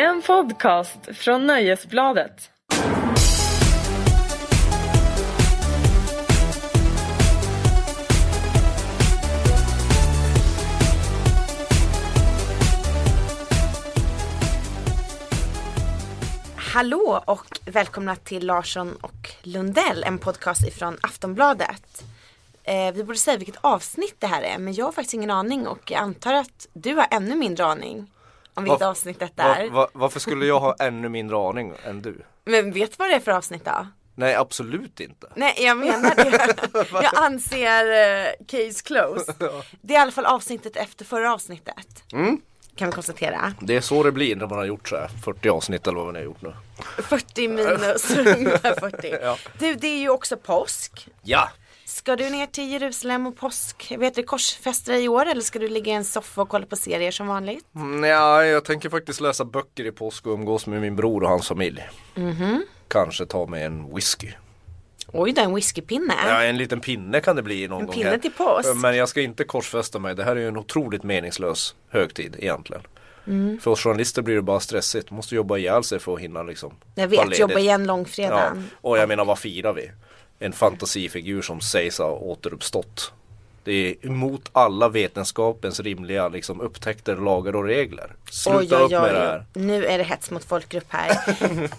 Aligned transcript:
En 0.00 0.22
podcast 0.22 0.98
från 1.12 1.46
Nöjesbladet. 1.46 2.50
Hallå 16.56 17.22
och 17.24 17.60
välkomna 17.64 18.16
till 18.16 18.46
Larsson 18.46 18.96
och 19.00 19.12
Lundell, 19.42 20.04
en 20.04 20.18
podcast 20.18 20.66
ifrån 20.68 20.98
Aftonbladet. 21.00 22.04
Eh, 22.64 22.92
vi 22.94 23.04
borde 23.04 23.18
säga 23.18 23.36
vilket 23.36 23.58
avsnitt 23.60 24.16
det 24.18 24.26
här 24.26 24.42
är, 24.42 24.58
men 24.58 24.74
jag 24.74 24.84
har 24.84 24.92
faktiskt 24.92 25.14
ingen 25.14 25.30
aning 25.30 25.66
och 25.66 25.90
jag 25.90 26.00
antar 26.00 26.34
att 26.34 26.68
du 26.72 26.94
har 26.94 27.06
ännu 27.10 27.34
mindre 27.34 27.66
aning 27.66 28.10
om 28.58 28.64
vilket 28.64 28.80
Varf- 28.80 28.90
avsnitt 28.90 29.18
detta 29.18 29.48
Va, 29.48 29.56
är. 29.56 29.70
va, 29.70 29.88
varför 29.92 30.20
skulle 30.20 30.46
jag 30.46 30.60
ha 30.60 30.74
ännu 30.78 31.08
mindre 31.08 31.36
aning 31.36 31.72
än 31.84 32.02
du? 32.02 32.22
Men 32.44 32.72
vet 32.72 32.90
du 32.90 32.96
vad 32.98 33.10
det 33.10 33.14
är 33.14 33.20
för 33.20 33.32
avsnitt 33.32 33.64
då? 33.64 33.86
Nej 34.14 34.34
absolut 34.34 35.00
inte. 35.00 35.26
Nej 35.34 35.54
jag 35.58 35.76
menar 35.76 36.14
det. 36.14 36.86
jag 37.02 37.16
anser 37.16 37.84
eh, 37.92 38.30
case 38.46 38.82
closed. 38.84 39.34
Det 39.80 39.94
är 39.94 39.98
i 39.98 40.02
alla 40.02 40.12
fall 40.12 40.26
avsnittet 40.26 40.76
efter 40.76 41.04
förra 41.04 41.32
avsnittet. 41.34 42.02
Mm. 42.12 42.40
Kan 42.76 42.88
vi 42.88 42.92
konstatera. 42.92 43.52
Det 43.60 43.76
är 43.76 43.80
så 43.80 44.02
det 44.02 44.12
blir 44.12 44.36
när 44.36 44.46
man 44.46 44.58
har 44.58 44.64
gjort 44.64 44.88
så 44.88 44.96
här 44.96 45.08
40 45.24 45.48
avsnitt 45.48 45.86
eller 45.86 45.98
vad 46.00 46.12
ni 46.12 46.18
har 46.18 46.24
gjort 46.24 46.42
nu. 46.42 46.52
40 47.02 47.48
minus 47.48 48.10
ungefär 48.36 48.80
40. 48.80 49.16
Ja. 49.22 49.36
Du 49.58 49.74
det 49.74 49.86
är 49.88 49.98
ju 49.98 50.08
också 50.10 50.36
påsk. 50.36 51.08
Ja! 51.22 51.48
Ska 51.98 52.16
du 52.16 52.30
ner 52.30 52.46
till 52.46 52.70
Jerusalem 52.72 53.26
och 53.26 53.36
påsk, 53.36 53.92
vet 53.98 54.14
du, 54.14 54.22
korsfäster 54.22 54.92
i 54.92 55.08
år 55.08 55.26
eller 55.26 55.40
ska 55.40 55.58
du 55.58 55.68
ligga 55.68 55.92
i 55.92 55.94
en 55.96 56.04
soffa 56.04 56.42
och 56.42 56.48
kolla 56.48 56.66
på 56.66 56.76
serier 56.76 57.10
som 57.10 57.26
vanligt? 57.26 57.64
Nej, 57.72 58.12
Mm, 58.12 58.48
jag 58.48 58.64
tänker 58.64 58.88
faktiskt 58.90 59.20
läsa 59.20 59.44
böcker 59.44 59.84
i 59.86 59.92
påsk 59.92 60.26
och 60.26 60.32
umgås 60.32 60.66
med 60.66 60.80
min 60.80 60.96
bror 60.96 61.22
och 61.22 61.28
hans 61.28 61.48
familj. 61.48 61.88
Mhm. 62.14 62.62
Kanske 62.88 63.26
ta 63.26 63.46
med 63.46 63.66
en 63.66 63.94
whisky. 63.94 64.28
Oj 65.12 65.32
då, 65.32 65.42
en 65.42 65.54
whiskypinne. 65.54 66.14
Ja, 66.26 66.42
en 66.42 66.56
liten 66.56 66.80
pinne 66.80 67.20
kan 67.20 67.36
det 67.36 67.42
bli 67.42 67.68
någon 67.68 67.80
En 67.80 67.86
gång 67.86 67.94
pinne 67.94 68.10
här. 68.10 68.18
till 68.18 68.32
påsk. 68.32 68.68
Men 68.74 68.96
jag 68.96 69.08
ska 69.08 69.20
inte 69.20 69.44
korsfästa 69.44 69.98
mig. 69.98 70.14
Det 70.14 70.24
här 70.24 70.36
är 70.36 70.40
ju 70.40 70.48
en 70.48 70.56
otroligt 70.56 71.02
meningslös 71.02 71.74
högtid 71.90 72.36
egentligen. 72.38 72.82
Mm. 73.26 73.60
För 73.60 73.70
oss 73.70 73.80
journalister 73.82 74.22
blir 74.22 74.34
det 74.34 74.42
bara 74.42 74.60
stressigt. 74.60 75.10
Måste 75.10 75.34
jobba 75.34 75.56
ihjäl 75.56 75.84
sig 75.84 75.98
för 75.98 76.14
att 76.14 76.20
hinna 76.20 76.42
liksom. 76.42 76.74
Jag 76.94 77.08
vet, 77.08 77.38
jobba 77.38 77.58
igen 77.58 77.80
Ja, 77.80 77.86
långfredagen. 77.86 78.70
och 78.80 78.98
jag 78.98 79.08
menar 79.08 79.24
vad 79.24 79.38
firar 79.38 79.72
vi? 79.72 79.90
En 80.38 80.52
fantasifigur 80.52 81.42
som 81.42 81.60
sägs 81.60 81.98
ha 81.98 82.10
återuppstått. 82.10 83.12
Det 83.64 83.72
är 83.72 84.06
emot 84.06 84.48
alla 84.52 84.88
vetenskapens 84.88 85.80
rimliga 85.80 86.28
liksom, 86.28 86.60
upptäckter, 86.60 87.16
lagar 87.16 87.56
och 87.56 87.64
regler. 87.64 88.16
Sluta 88.30 88.58
Oj, 88.58 88.68
oj, 88.70 88.82
upp 88.82 88.90
med 88.90 89.14
det 89.14 89.20
oj, 89.20 89.26
här. 89.26 89.44
nu 89.52 89.86
är 89.86 89.98
det 89.98 90.04
hets 90.04 90.30
mot 90.30 90.44
folkgrupp 90.44 90.86
här. 90.88 91.10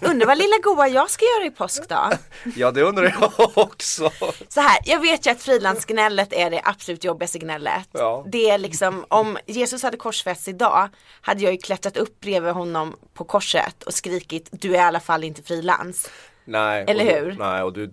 Undrar 0.00 0.26
vad 0.26 0.38
lilla 0.38 0.56
goa 0.62 0.88
jag 0.88 1.10
ska 1.10 1.24
göra 1.24 1.46
i 1.46 1.50
påsk 1.50 1.88
då? 1.88 2.10
Ja 2.56 2.70
det 2.70 2.82
undrar 2.82 3.16
jag 3.20 3.32
också. 3.58 4.10
Så 4.48 4.60
här, 4.60 4.78
jag 4.84 5.00
vet 5.00 5.26
ju 5.26 5.30
att 5.30 5.42
frilansgnället 5.42 6.32
är 6.32 6.50
det 6.50 6.60
absolut 6.64 7.04
jobbigaste 7.04 7.38
gnället. 7.38 7.88
Ja. 7.92 8.24
Det 8.26 8.50
är 8.50 8.58
liksom, 8.58 9.04
om 9.08 9.38
Jesus 9.46 9.82
hade 9.82 9.96
korsfästs 9.96 10.48
idag 10.48 10.88
hade 11.20 11.42
jag 11.42 11.52
ju 11.52 11.58
klättrat 11.58 11.96
upp 11.96 12.20
bredvid 12.20 12.52
honom 12.52 12.96
på 13.14 13.24
korset 13.24 13.82
och 13.82 13.94
skrikit 13.94 14.48
du 14.52 14.70
är 14.76 14.78
i 14.78 14.80
alla 14.80 15.00
fall 15.00 15.24
inte 15.24 15.42
frilans. 15.42 16.10
Nej, 16.44 16.84
Eller 16.88 17.06
och 17.06 17.12
hur? 17.12 17.30
Du, 17.30 17.38
nej 17.38 17.62
och 17.62 17.72
du, 17.72 17.86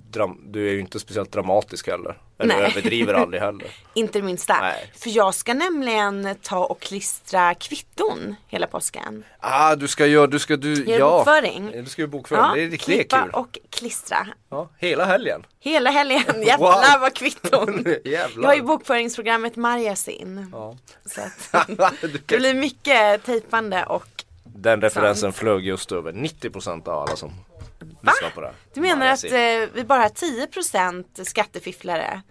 du 0.45 0.67
är 0.69 0.73
ju 0.73 0.79
inte 0.79 0.99
speciellt 0.99 1.31
dramatisk 1.31 1.87
heller. 1.87 2.17
Eller 2.39 2.55
Nej. 2.55 2.71
överdriver 2.71 3.13
aldrig 3.21 3.41
heller. 3.41 3.67
Inte 3.93 4.19
det 4.19 4.25
minsta. 4.25 4.57
Nej. 4.61 4.91
För 4.95 5.09
jag 5.09 5.35
ska 5.35 5.53
nämligen 5.53 6.35
ta 6.41 6.65
och 6.65 6.79
klistra 6.79 7.53
kvitton 7.53 8.35
hela 8.47 8.67
påsken. 8.67 9.23
Ah 9.39 9.75
du 9.75 9.87
ska 9.87 10.05
göra, 10.05 10.27
du 10.27 10.39
ska 10.39 10.55
du, 10.55 10.73
Gör 10.85 10.99
ja. 10.99 11.17
bokföring. 11.17 11.71
Du 11.71 11.85
ska 11.85 12.01
göra 12.01 12.09
bokföring, 12.11 12.41
det 12.55 12.61
är 12.61 12.69
riktigt 12.69 12.81
klippa 12.81 13.21
kul. 13.21 13.31
och 13.33 13.57
klistra. 13.69 14.27
Ja, 14.49 14.69
hela 14.77 15.05
helgen. 15.05 15.45
Hela 15.59 15.89
helgen, 15.89 16.21
jävlar 16.45 16.91
Wow. 16.91 17.01
vad 17.01 17.13
kvitton. 17.13 17.85
Jävlar. 18.05 18.43
Jag 18.43 18.49
har 18.49 18.55
ju 18.55 18.61
bokföringsprogrammet 18.61 19.55
Marjasin. 19.55 20.49
Ja. 20.51 20.75
Så 21.05 21.21
att 21.21 21.93
Du 22.01 22.07
det 22.27 22.37
blir 22.37 22.53
mycket 22.53 23.23
tejpande 23.25 23.83
och 23.83 24.23
Den 24.43 24.81
referensen 24.81 25.33
flög 25.33 25.65
just 25.65 25.91
över 25.91 26.11
90% 26.11 26.87
av 26.87 26.99
alla 27.03 27.15
som 27.15 27.31
lyssnar 27.79 28.29
på 28.35 28.41
det 28.41 28.53
du 28.73 28.81
menar 28.81 29.05
Ja, 29.05 29.13
att 29.13 29.23
eh, 29.23 29.69
vi 29.73 29.83
bara 29.83 30.01
har 30.01 30.09
10% 30.09 31.23
skattefifflare 31.23 32.21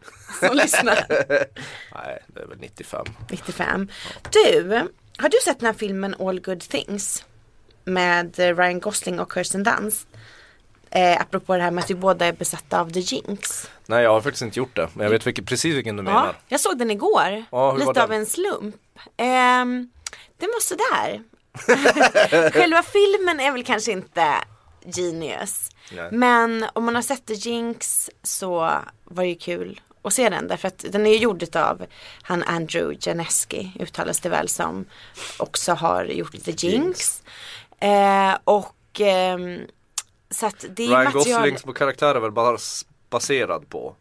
som 0.40 0.56
lyssnar? 0.56 1.06
Nej, 1.94 2.18
det 2.26 2.40
är 2.40 2.46
väl 2.46 2.58
95. 2.58 3.06
95. 3.30 3.88
Du, 4.32 4.80
har 5.18 5.28
du 5.28 5.36
sett 5.44 5.58
den 5.60 5.66
här 5.66 5.72
filmen 5.74 6.14
All 6.20 6.40
Good 6.40 6.60
Things? 6.60 7.24
Med 7.84 8.38
eh, 8.40 8.56
Ryan 8.56 8.80
Gosling 8.80 9.20
och 9.20 9.32
Kirsten 9.34 9.62
Dunst. 9.62 10.06
Eh, 10.90 11.20
apropå 11.20 11.56
det 11.56 11.62
här 11.62 11.70
med 11.70 11.84
att 11.84 11.90
vi 11.90 11.94
båda 11.94 12.26
är 12.26 12.32
besatta 12.32 12.80
av 12.80 12.90
The 12.90 13.00
Jinx. 13.00 13.70
Nej, 13.86 14.02
jag 14.02 14.10
har 14.10 14.20
faktiskt 14.20 14.42
inte 14.42 14.58
gjort 14.58 14.76
det. 14.76 14.88
Men 14.94 15.04
jag 15.04 15.10
vet 15.10 15.26
vilken, 15.26 15.44
precis 15.44 15.74
vilken 15.74 15.96
du 15.96 16.02
Ja, 16.02 16.04
menar. 16.04 16.34
jag 16.48 16.60
såg 16.60 16.78
den 16.78 16.90
igår. 16.90 17.44
Ja, 17.50 17.72
Lite 17.76 18.02
av 18.02 18.12
en 18.12 18.26
slump. 18.26 18.76
Ehm, 19.16 19.90
den 20.38 20.48
var 20.52 20.60
sådär. 20.60 21.22
Själva 22.50 22.82
filmen 22.82 23.40
är 23.40 23.52
väl 23.52 23.64
kanske 23.64 23.92
inte 23.92 24.34
genius. 24.86 25.70
Nej. 25.92 26.08
Men 26.12 26.66
om 26.72 26.84
man 26.84 26.94
har 26.94 27.02
sett 27.02 27.26
The 27.26 27.34
Jinx 27.34 28.10
så 28.22 28.58
var 29.04 29.22
det 29.22 29.28
ju 29.28 29.34
kul 29.34 29.80
att 30.02 30.12
se 30.12 30.28
den. 30.28 30.48
Därför 30.48 30.69
att 30.69 30.84
den 30.88 31.06
är 31.06 31.10
ju 31.10 31.16
gjord 31.16 31.56
av 31.56 31.86
han 32.22 32.42
Andrew 32.42 32.98
Janeski 33.00 33.72
uttalas 33.80 34.20
det 34.20 34.28
väl 34.28 34.48
som. 34.48 34.84
Också 35.38 35.72
har 35.72 36.04
gjort 36.04 36.44
The 36.44 36.50
Jinx. 36.50 37.22
Eh, 37.80 38.36
och 38.44 39.00
ehm, 39.00 39.60
så 40.30 40.46
att 40.46 40.64
det 40.69 40.84
är 40.84 40.88
Ryan 40.88 41.04
material. 41.04 41.50
Goslings 41.50 41.78
karaktär 41.78 42.14
är 42.14 42.20
väl 42.20 42.32
bara 42.32 42.58
baserad 43.10 43.69
på, 43.69 43.94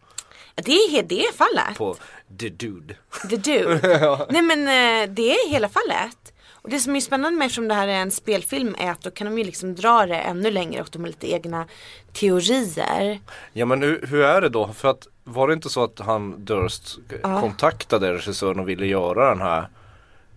Det 0.56 0.72
är 0.72 1.03
det 1.03 1.25
är 1.25 1.34
fallet. 1.34 1.78
på 1.78 1.95
The 2.40 2.50
Dude. 2.50 2.95
The 3.29 3.38
Dude. 3.38 4.25
Nej 4.29 4.41
men 4.41 4.59
eh, 4.59 5.13
det 5.16 5.31
är 5.31 5.50
hela 5.50 5.69
fallet. 5.69 6.34
Och 6.66 6.72
det 6.72 6.80
som 6.80 6.96
är 6.96 7.00
spännande 7.00 7.38
med 7.40 7.46
eftersom 7.46 7.68
det 7.68 7.74
här 7.74 7.88
är 7.88 8.02
en 8.02 8.12
spelfilm 8.12 8.76
är 8.80 8.92
att 8.92 9.02
då 9.02 9.12
kan 9.12 9.28
de 9.28 9.38
ju 9.38 9.44
liksom 9.44 9.76
dra 9.76 10.06
det 10.06 10.16
ännu 10.16 10.52
längre 10.52 10.81
och 10.81 10.88
de 10.92 11.02
har 11.02 11.08
lite 11.08 11.31
egna 11.31 11.68
teorier. 12.14 13.20
Ja 13.53 13.66
men 13.66 13.81
hur, 13.81 14.08
hur 14.08 14.22
är 14.22 14.42
det 14.42 14.50
då? 14.50 14.74
För 14.74 14.88
att 14.88 15.08
var 15.24 15.48
det 15.48 15.54
inte 15.54 15.70
så 15.70 15.84
att 15.84 16.00
han 16.00 16.46
Durst 16.46 16.98
kontaktade 17.22 18.14
regissören 18.14 18.59
och 18.59 18.70
ville 18.70 18.86
göra 18.86 19.30
den 19.30 19.42
här 19.42 19.70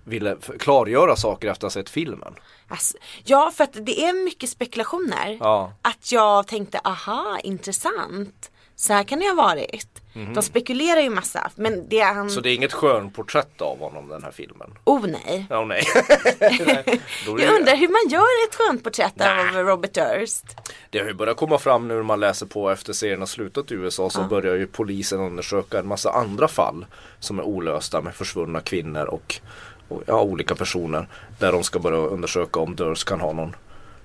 Ville 0.05 0.37
klargöra 0.59 1.17
saker 1.17 1.49
efter 1.49 1.67
att 1.67 1.75
ha 1.75 1.81
sett 1.81 1.91
filmen? 1.91 2.35
Alltså, 2.69 2.99
ja 3.25 3.53
för 3.55 3.65
att 3.65 3.87
det 3.87 4.05
är 4.05 4.25
mycket 4.25 4.51
spekulationer. 4.51 5.37
Ja. 5.41 5.73
Att 5.83 6.13
jag 6.13 6.47
tänkte 6.47 6.81
aha 6.85 7.39
intressant. 7.45 8.51
Så 8.77 8.93
här 8.93 9.05
kan 9.05 9.19
det 9.19 9.29
ha 9.29 9.35
varit. 9.35 10.03
De 10.35 10.43
spekulerar 10.43 11.01
ju 11.01 11.11
massa. 11.11 11.51
Men 11.55 11.89
det 11.89 12.01
är 12.01 12.15
han. 12.15 12.31
Så 12.31 12.41
det 12.41 12.51
är 12.51 12.55
inget 12.55 12.73
skönporträtt 12.73 13.61
av 13.61 13.79
honom 13.79 14.09
den 14.09 14.25
här 14.25 14.31
filmen? 14.31 14.71
oh 14.85 15.07
nej. 15.07 15.47
Ja 15.51 15.65
nej. 15.65 15.83
nej. 16.41 17.01
Jag 17.27 17.55
undrar 17.55 17.77
hur 17.77 17.89
man 17.89 18.13
gör 18.13 18.49
ett 18.49 18.55
skönt 18.55 18.85
porträtt 18.85 19.21
av 19.21 19.63
Robert 19.65 19.95
Durst. 19.95 20.45
Det 20.91 20.99
har 20.99 21.07
ju 21.07 21.15
börjat 21.15 21.37
komma 21.37 21.59
fram 21.59 21.89
nu 21.89 21.95
när 21.95 22.03
man 22.03 22.21
läser 22.21 22.47
på 22.47 22.71
efter 22.71 22.93
serien 22.93 23.19
har 23.21 23.27
slutat 23.27 23.71
i 23.71 23.75
USA 23.75 24.11
så 24.11 24.23
börjar 24.23 24.55
ju 24.55 24.67
polisen 24.67 25.21
undersöka 25.21 25.79
en 25.79 25.89
massa 25.89 26.11
andra 26.11 26.49
fall 26.49 26.87
som 27.21 27.39
är 27.39 27.43
olösta 27.43 28.01
med 28.01 28.15
försvunna 28.15 28.61
kvinnor 28.61 29.05
och, 29.05 29.41
och 29.89 30.03
ja, 30.07 30.23
olika 30.23 30.55
personer. 30.55 31.09
Där 31.39 31.53
de 31.53 31.63
ska 31.63 31.79
börja 31.79 31.99
undersöka 31.99 32.61
om 32.61 32.77
Durst 32.77 33.09
kan 33.09 33.21
ha 33.21 33.33
någon, 33.33 33.57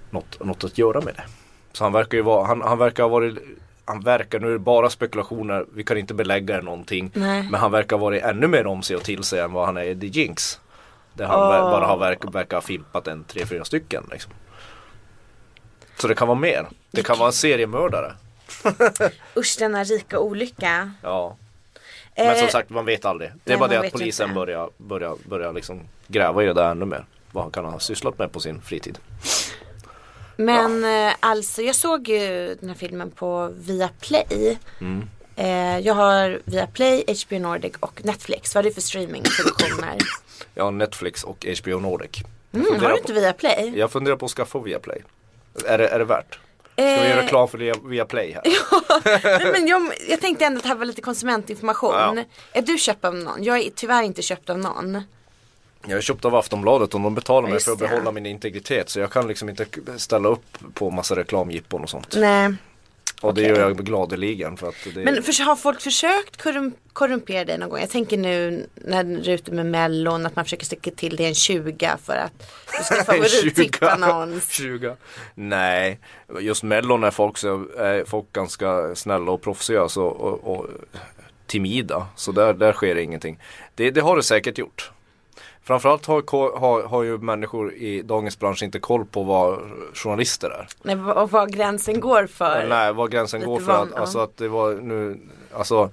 något, 0.10 0.46
något 0.46 0.64
att 0.64 0.78
göra 0.78 1.02
med 1.02 1.16
det. 1.16 1.24
Så 1.74 1.84
han 1.84 1.94
verkar 1.94 2.18
ju 2.18 2.24
vara, 2.24 2.48
han, 2.48 2.62
han 2.62 2.78
verkar 2.78 3.04
ha 3.04 3.10
varit 3.10 3.38
han 3.86 4.02
verkar, 4.02 4.40
nu 4.40 4.48
är 4.48 4.52
det 4.52 4.60
bara 4.60 4.90
spekulationer, 4.90 5.66
vi 5.74 5.84
kan 5.84 5.98
inte 5.98 6.14
belägga 6.14 6.62
någonting. 6.62 7.12
Nej. 7.14 7.44
Men 7.52 7.60
han 7.60 7.72
verkar 7.72 7.98
varit 7.98 8.24
ännu 8.24 8.48
mer 8.48 8.68
om 8.68 8.82
sig 8.84 8.96
och 8.96 9.04
till 9.04 9.24
sig 9.24 9.40
än 9.40 9.54
vad 9.54 9.66
han 9.66 9.78
är 9.78 9.84
i 9.84 9.96
The 10.00 10.08
Jinx. 10.08 10.60
Där 11.14 11.26
han 11.26 11.40
ver- 11.40 11.62
bara 11.72 11.86
har 11.86 11.98
verk, 11.98 12.20
verkar 12.36 12.58
ha 12.58 12.62
filpat 12.62 13.08
en 13.08 13.24
tre, 13.24 13.46
fyra 13.46 13.66
stycken. 13.66 14.04
Liksom. 14.12 14.32
Så 15.98 16.08
det 16.08 16.16
kan 16.16 16.28
vara 16.28 16.40
mer. 16.40 16.68
Det 16.92 17.04
kan 17.04 17.18
vara 17.18 17.28
en 17.28 17.34
seriemördare. 17.34 18.14
Usch 19.36 19.56
denna 19.60 19.84
rika 19.84 20.20
olycka. 20.20 20.92
Ja. 21.02 21.38
Men 22.18 22.36
som 22.36 22.46
Eh, 22.46 22.50
sagt 22.52 22.70
man 22.70 22.86
vet 22.86 23.06
aldrig. 23.06 23.30
Det 23.44 23.54
är 23.54 23.58
nej, 23.58 23.60
bara 23.70 23.70
det 23.82 23.88
att 23.88 23.92
polisen 23.94 24.26
inte. 24.30 24.36
börjar, 24.36 24.70
börjar, 24.78 25.16
börjar 25.30 25.54
liksom 25.54 25.80
gräva 26.08 26.44
i 26.44 26.46
det 26.46 26.54
där 26.54 26.72
ännu 26.72 26.86
mer. 26.86 27.06
Vad 27.32 27.44
han 27.44 27.52
kan 27.52 27.66
ha 27.66 27.80
sysslat 27.80 28.20
med 28.20 28.32
på 28.32 28.40
sin 28.40 28.62
fritid. 28.62 29.00
Men 30.36 30.84
eh, 31.08 31.14
alltså 31.20 31.62
jag 31.62 31.76
såg 31.76 32.08
ju 32.08 32.56
den 32.60 32.70
här 32.70 32.76
filmen 32.76 33.12
på 33.12 33.52
Viaplay. 33.58 34.58
Mm. 34.82 35.08
Eh, 35.36 35.80
jag 35.80 35.94
har 35.94 36.42
Viaplay, 36.46 37.04
HBO 37.28 37.40
Nordic 37.40 37.74
och 37.80 38.06
Netflix. 38.06 38.56
Vad 38.56 38.66
är 38.66 38.70
det 38.70 38.74
för 38.74 38.82
streamingproduktioner? 38.82 39.98
Jag 40.56 40.64
har 40.64 40.72
Netflix 40.72 41.24
och 41.24 41.46
HBO 41.64 41.80
Nordic. 41.80 42.10
Mm, 42.54 42.82
har 42.82 42.90
du 42.90 42.98
inte 42.98 43.14
Viaplay? 43.14 43.74
jag 43.76 43.92
funderar 43.92 44.16
på 44.16 44.26
att 44.26 44.32
skaffa 44.32 44.60
Viaplay. 44.60 45.04
Är 45.68 45.78
det, 45.78 45.88
är 45.88 46.00
det 46.00 46.06
värt? 46.06 46.34
Ska 46.74 46.84
vi 46.84 46.84
Eh, 46.94 47.10
göra 47.10 47.22
reklam 47.22 47.48
för 47.48 47.58
Via- 47.58 47.76
Viaplay 47.84 48.32
här? 48.32 48.44
Nej, 49.44 49.52
men 49.52 49.68
jag, 49.68 49.92
jag 50.10 50.22
tänkte 50.22 50.46
ändå 50.46 50.58
att 50.58 50.64
det 50.64 50.70
här 50.70 50.76
var 50.76 50.86
lite 50.86 51.02
konsumentinformation. 51.02 51.94
Ja. 51.94 52.24
Är 52.52 52.62
du 52.62 52.78
köpt 52.78 53.06
av 53.06 53.16
någon? 53.16 53.44
Jag 53.44 53.58
är 53.60 53.70
tyvärr 53.76 54.04
inte 54.04 54.22
köpt 54.22 54.50
av 54.50 54.58
någon. 54.60 55.04
Jag 55.88 55.98
är 55.98 56.02
köpt 56.02 56.26
av 56.26 56.36
Aftonbladet 56.36 56.94
och 56.94 57.02
de 57.02 57.16
betalar 57.16 57.50
mig 57.50 57.60
för 57.60 57.72
att 57.72 57.80
behålla 57.80 58.12
min 58.12 58.26
integritet. 58.26 58.90
Så 58.90 59.00
jag 59.00 59.12
kan 59.12 59.28
liksom 59.28 59.50
inte 59.50 59.66
ställa 59.98 60.30
upp 60.30 60.58
på 60.74 60.92
massa 60.92 61.16
reklamjippon 61.16 61.84
och 61.84 61.90
sånt. 61.90 62.16
Nej. 62.18 62.54
Och 63.24 63.34
det 63.34 63.42
gör 63.42 63.60
jag 63.60 63.78
gladeligen 63.78 64.58
för 64.58 64.70
att 64.70 64.76
det 64.94 65.04
Men 65.04 65.24
för, 65.24 65.44
har 65.44 65.56
folk 65.56 65.82
försökt 65.82 66.44
korrum, 66.44 66.74
korrumpera 66.94 67.46
dig 67.46 67.58
någon 67.58 67.70
gång? 67.70 67.80
Jag 67.80 67.90
tänker 67.90 68.18
nu 68.18 68.68
när 68.76 69.04
du 69.04 69.32
är 69.32 69.36
ute 69.36 69.52
med 69.52 69.66
mellon 69.66 70.26
att 70.26 70.36
man 70.36 70.46
försöker 70.46 70.66
sticka 70.66 70.92
till 70.92 71.16
dig 71.16 71.26
en 71.26 71.36
20 71.36 71.98
för 72.04 72.16
att 72.16 72.52
du 72.78 72.84
ska 72.84 73.04
favorittippa 73.04 73.96
någon. 73.96 74.42
20. 74.50 74.96
Nej, 75.36 76.00
just 76.40 76.64
mellon 76.64 77.04
är 77.04 77.12
folk, 77.12 77.38
så, 77.38 77.66
är 77.78 78.06
folk 78.06 78.34
ganska 78.34 78.96
snälla 78.96 79.32
och 79.32 79.42
proffsiga 79.42 79.90
så, 79.90 80.06
och, 80.06 80.58
och 80.58 80.68
timida. 81.48 82.08
Så 82.16 82.32
där, 82.32 82.54
där 82.54 82.74
sker 82.74 82.96
ingenting. 82.96 83.40
Det, 83.76 83.92
det 83.92 84.02
har 84.02 84.16
det 84.16 84.24
säkert 84.24 84.58
gjort. 84.58 84.92
Framförallt 85.64 86.06
har, 86.06 86.60
har, 86.60 86.84
har 86.84 87.04
ju 87.04 87.18
människor 87.18 87.74
i 87.74 88.02
dagens 88.02 88.40
bransch 88.40 88.64
inte 88.64 88.80
koll 88.80 89.06
på 89.06 89.24
vad 89.24 89.60
journalister 89.94 90.50
är. 90.50 90.68
Nej, 90.84 90.96
och 90.96 91.32
var 91.32 91.48
gränsen 91.48 92.00
går 92.00 92.28
för. 92.28 92.66
Nej, 92.70 92.94
var 92.94 93.08
gränsen 93.08 93.42
går 93.42 93.60
för 93.60 93.74
van- 93.74 93.82
att, 93.82 93.90
ja. 93.96 94.02
alltså 94.02 94.20
att 94.20 94.38
det 94.38 94.48
var 94.48 94.74
nu, 94.74 95.20
alltså 95.54 95.90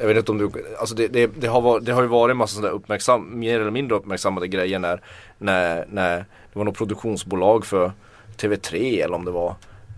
jag 0.00 0.06
vet 0.06 0.16
inte 0.16 0.32
om 0.32 0.38
du, 0.38 0.50
alltså 0.78 0.94
det, 0.94 1.08
det, 1.08 1.26
det, 1.26 1.46
har, 1.46 1.60
varit, 1.60 1.84
det 1.84 1.92
har 1.92 2.02
ju 2.02 2.08
varit 2.08 2.30
en 2.30 2.36
massa 2.36 2.54
sådana 2.54 2.74
uppmärksam, 2.74 3.38
mer 3.38 3.60
eller 3.60 3.70
mindre 3.70 3.96
uppmärksammade 3.96 4.48
grejer 4.48 4.78
när, 4.78 5.02
när, 5.38 5.86
när 5.88 6.16
det 6.16 6.58
var 6.58 6.64
något 6.64 6.76
produktionsbolag 6.76 7.66
för 7.66 7.92
TV3 8.36 9.04
eller 9.04 9.14
om 9.14 9.24
det 9.24 9.30
var 9.30 9.54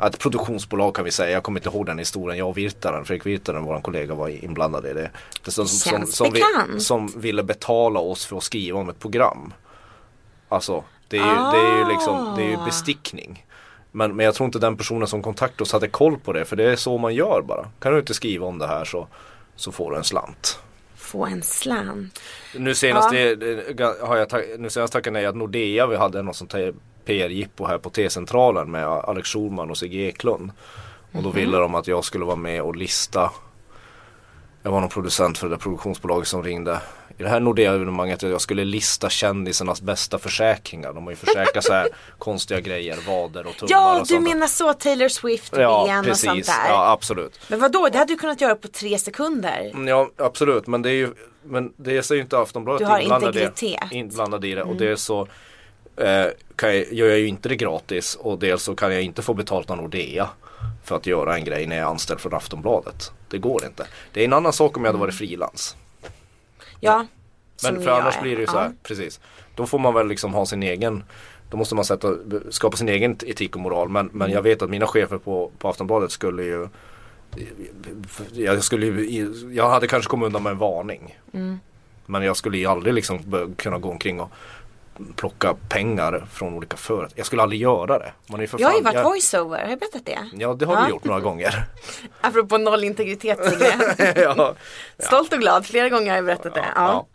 Ett 0.07 0.19
produktionsbolag 0.19 0.95
kan 0.95 1.05
vi 1.05 1.11
säga, 1.11 1.31
jag 1.31 1.43
kommer 1.43 1.61
inte 1.61 1.69
ihåg 1.69 1.87
den 1.87 1.99
historien. 1.99 2.39
Jag 2.39 2.49
och 2.49 2.59
Virtanen, 2.59 3.05
Fredrik 3.05 3.27
Virtanen, 3.27 3.65
vår 3.65 3.81
kollega 3.81 4.15
var 4.15 4.29
inblandad 4.45 4.87
i 4.87 4.93
det. 4.93 5.11
det 5.45 5.51
som, 5.51 5.67
som, 5.67 6.07
som, 6.07 6.33
vi, 6.33 6.81
som 6.81 7.21
ville 7.21 7.43
betala 7.43 8.01
oss 8.01 8.27
för 8.27 8.37
att 8.37 8.43
skriva 8.43 8.79
om 8.79 8.89
ett 8.89 8.99
program. 8.99 9.53
Alltså, 10.49 10.85
det 11.09 11.17
är 11.17 11.21
ju, 11.27 11.35
det 11.61 11.67
är 11.67 11.79
ju 11.79 11.89
liksom, 11.95 12.35
det 12.37 12.43
är 12.43 12.49
ju 12.49 12.57
Ah. 12.57 12.65
bestickning. 12.65 13.47
Men, 13.91 14.17
men 14.17 14.27
jag 14.27 14.35
tror 14.35 14.45
inte 14.45 14.59
den 14.59 14.77
personen 14.77 15.09
som 15.09 15.23
kontaktade 15.23 15.63
oss 15.63 15.73
hade 15.73 15.89
koll 15.89 16.19
på 16.19 16.33
det, 16.33 16.45
för 16.45 16.57
det 16.57 16.65
är 16.65 16.77
så 16.77 16.99
man 16.99 17.15
gör 17.15 17.43
bara. 17.43 17.69
Kan 17.81 17.93
du 17.93 17.99
inte 17.99 18.15
skriva 18.15 18.47
om 18.47 18.59
det 18.59 18.67
här 18.67 18.85
så, 18.85 19.07
så 19.57 19.73
får 19.73 19.91
du 19.91 19.97
en 19.97 20.05
slant. 20.05 20.59
Få 20.97 21.27
en 21.27 21.43
slant. 21.43 22.21
Nu 22.57 22.75
senast, 22.75 23.13
Ja. 23.15 23.35
det, 23.37 23.97
har 24.01 24.17
jag, 24.17 24.29
nu 24.59 24.71
senast 24.71 24.93
tackade 24.93 25.15
nej 25.15 25.27
att 25.27 25.37
Nordea, 25.37 25.87
vi 25.87 25.97
hade 25.97 26.23
något 26.23 26.37
sånt 26.37 26.53
här 26.53 26.75
PR-jippo 27.05 27.67
här 27.67 27.79
på 27.79 27.91
T-centralen 27.91 28.71
med 28.71 28.87
Alex 28.87 29.29
Schulman 29.29 29.71
och 29.71 29.79
Sigge 29.79 29.99
Eklund. 30.09 30.51
Och 31.13 31.23
då 31.23 31.29
Mhm. 31.29 31.37
ville 31.37 31.57
de 31.57 31.75
att 31.75 31.87
jag 31.87 32.05
skulle 32.05 32.25
vara 32.25 32.37
med 32.37 32.63
och 32.63 32.77
lista 32.77 33.31
Jag 34.65 34.71
var 34.71 34.81
någon 34.81 34.89
producent 34.89 35.39
för 35.39 35.47
det 35.49 35.55
där 35.55 35.61
produktionsbolaget 35.61 36.29
som 36.29 36.43
ringde 36.43 36.81
I 37.19 37.23
det 37.23 37.29
här 37.29 37.41
Nordea-evenemanget 37.41 38.15
att 38.25 38.31
jag 38.31 38.41
skulle 38.41 38.65
lista 38.65 39.11
kändisarnas 39.11 39.83
bästa 39.83 40.19
försäkringar. 40.19 40.93
De 40.93 41.05
har 41.05 41.11
ju 41.11 41.17
försäkrat 41.17 41.65
så 41.65 41.73
här 41.73 41.89
konstiga 42.19 42.61
grejer, 42.61 42.97
vader 43.07 43.47
och 43.47 43.57
tummar 43.57 43.71
Ja, 43.71 43.93
och 43.95 44.01
du 44.01 44.15
sånt. 44.15 44.29
menar 44.29 44.47
så 44.47 44.73
Taylor 44.73 45.09
Swift, 45.09 45.53
Ja, 45.57 45.85
ben 45.87 46.11
och 46.11 46.17
sånt 46.17 46.33
precis. 46.37 46.47
där. 46.57 46.69
Ja, 46.69 46.91
absolut. 46.91 47.41
Men 47.49 47.61
vadå, 47.61 47.89
det 47.93 47.99
hade 47.99 48.13
du 48.13 48.19
kunnat 48.19 48.41
göra 48.41 48.55
på 48.55 48.69
tre 48.69 48.99
sekunder. 48.99 49.71
Mm, 49.75 49.89
Ja 49.89 50.11
absolut 50.17 50.67
men 50.67 50.83
det 50.83 50.89
är 50.91 50.95
ju 50.95 51.15
Men 51.45 51.73
det 51.77 52.11
är 52.11 52.15
ju 52.15 52.21
inte 52.21 52.39
Aftonbladet 52.39 52.79
Du 52.79 52.85
har 52.87 52.99
integritet. 52.99 53.83
Mm. 53.83 53.97
inblandade 53.97 54.49
i 54.49 54.55
det 54.55 54.63
och 54.63 54.77
det 54.77 54.89
är 54.89 54.97
så 54.97 55.29
kan 56.56 56.77
jag, 56.77 56.93
gör 56.93 57.09
jag 57.09 57.19
ju 57.19 57.27
inte 57.27 57.49
det 57.49 57.56
gratis 57.56 58.15
och 58.15 58.39
dels 58.39 58.62
så 58.62 58.75
kan 58.75 58.93
jag 58.93 59.03
inte 59.03 59.23
få 59.23 59.35
betalt 59.35 59.71
av 59.71 59.77
Nordea 59.77 60.29
för 60.85 60.97
att 60.97 61.06
göra 61.06 61.37
en 61.37 61.44
grej 61.44 61.67
när 61.67 61.77
jag 61.77 61.87
är 61.87 61.91
anställd 61.91 62.21
från 62.21 62.35
Aftonbladet. 62.35 63.12
Det 63.29 63.39
går 63.39 63.65
inte. 63.65 63.87
Det 64.12 64.21
är 64.21 64.25
en 64.25 64.33
annan 64.33 64.53
sak 64.53 64.77
om 64.77 64.85
jag 64.85 64.89
hade 64.93 65.00
varit 65.00 65.15
frilans. 65.15 65.77
Ja. 66.81 67.06
Men 67.62 67.83
för 67.83 67.91
annars 67.91 68.17
är. 68.17 68.23
blir 68.23 68.35
det 68.35 68.41
ju 68.41 68.47
så 68.47 68.59
här, 68.59 68.65
Ja. 68.65 68.73
precis. 68.83 69.21
Då 69.55 69.67
får 69.67 69.79
man 69.79 69.94
väl 69.94 70.09
liksom 70.09 70.35
ha 70.35 70.47
sin 70.47 70.62
egen 70.62 71.05
Då 71.50 71.56
måste 71.56 71.75
man 71.75 71.85
sätta, 71.85 72.15
skapa 72.50 72.77
sin 72.77 72.89
egen 72.89 73.17
etik 73.27 73.56
och 73.56 73.62
moral. 73.62 73.89
Men, 73.89 74.11
men 74.12 74.31
jag 74.31 74.43
vet 74.43 74.62
att 74.62 74.71
mina 74.71 74.87
chefer 74.87 75.19
på, 75.19 75.50
på 75.59 75.69
Aftonbladet 75.69 76.11
skulle 76.11 76.43
ju 76.43 76.69
jag, 78.33 78.65
skulle 78.65 78.87
ju, 78.87 79.25
jag 79.53 79.71
hade 79.71 79.87
kanske 79.87 80.11
kommit 80.11 80.27
undan 80.27 80.43
med 80.43 80.50
en 80.50 80.59
varning. 80.59 81.19
Mm. 81.33 81.59
Men 82.06 82.23
jag 82.23 82.37
skulle 82.37 82.59
ju 82.59 82.67
aldrig 82.67 82.94
liksom 82.94 83.55
kunna 83.56 83.79
gå 83.79 83.91
omkring 83.91 84.21
och 84.21 84.31
plocka 85.17 85.55
pengar 85.69 86.27
från 86.33 86.55
olika 86.55 86.77
företag. 86.77 87.13
Jag 87.17 87.27
skulle 87.27 87.43
aldrig 87.43 87.61
göra 87.61 87.99
det. 87.99 88.13
Man 88.27 88.41
är 88.41 88.47
för 88.47 88.61
Jag 88.61 88.69
har 88.69 88.77
ju 88.77 88.83
varit 88.83 88.95
jag, 88.95 89.05
voiceover, 89.05 89.63
har 89.63 89.69
jag 89.71 89.79
berättat 89.79 90.07
det? 90.07 90.19
Ja 90.33 90.55
det 90.55 90.67
har 90.67 90.75
Ja. 90.75 90.85
du 90.85 90.91
gjort 90.91 91.05
några 91.05 91.21
gånger. 91.21 91.65
Apropå 92.21 92.59
noll 92.59 92.85
integritet 92.85 93.39
ja. 94.17 94.55
Stolt 94.99 95.33
och 95.33 95.39
glad, 95.39 95.67
flera 95.67 95.89
gånger 95.89 96.09
har 96.11 96.17
jag 96.17 96.25
berättat 96.25 96.55
det. 96.55 96.65
Ja. 96.75 97.07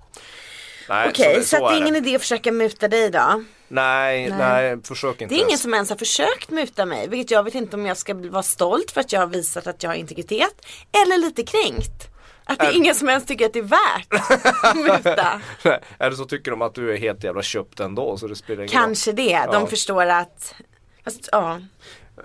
Okej, 1.09 1.43
så, 1.43 1.47
så 1.47 1.65
att 1.65 1.71
det 1.71 1.77
är 1.77 1.81
ingen 1.81 1.95
idé 1.95 2.15
att 2.15 2.21
försöka 2.21 2.51
muta 2.51 2.87
dig 2.87 3.09
då? 3.09 3.43
Nej, 3.67 4.29
Nej. 4.29 4.37
nej, 4.37 4.77
försök 4.83 5.21
inte 5.21 5.35
Det 5.35 5.41
är 5.41 5.45
ingen 5.45 5.57
som 5.57 5.73
ens 5.73 5.89
har 5.89 5.97
försökt 5.97 6.49
muta 6.49 6.85
mig, 6.85 7.07
vilket 7.07 7.31
jag 7.31 7.43
vet 7.43 7.55
inte 7.55 7.75
om 7.75 7.85
jag 7.85 7.97
ska 7.97 8.13
vara 8.13 8.43
stolt 8.43 8.91
för 8.91 9.01
att 9.01 9.11
jag 9.11 9.19
har 9.19 9.27
visat 9.27 9.67
att 9.67 9.83
jag 9.83 9.89
har 9.89 9.95
integritet, 9.95 10.65
eller 11.03 11.17
lite 11.17 11.43
kränkt. 11.43 12.07
Att 12.47 12.59
det 12.59 12.65
är 12.65 12.69
Är- 12.69 12.73
ingen 12.75 12.95
som 12.95 13.09
ens 13.09 13.25
tycker 13.25 13.45
att 13.45 13.53
det 13.53 13.59
är 13.59 13.63
värt 13.63 14.75
muta. 15.03 15.41
Eller 15.99 16.15
så 16.15 16.25
tycker 16.25 16.51
de 16.51 16.61
att 16.61 16.75
du 16.75 16.93
är 16.93 16.97
helt 16.97 17.23
jävla 17.23 17.41
köpt 17.41 17.79
ändå 17.79 18.17
så 18.17 18.27
det 18.27 18.35
spelar 18.35 18.63
ingen 18.63 18.73
roll. 18.77 18.83
Kanske 18.85 19.11
det, 19.11 19.39
de 19.51 19.61
Ja. 19.61 19.67
förstår 19.67 20.05
att, 20.05 20.55
fast, 21.03 21.29
ja, 21.31 21.59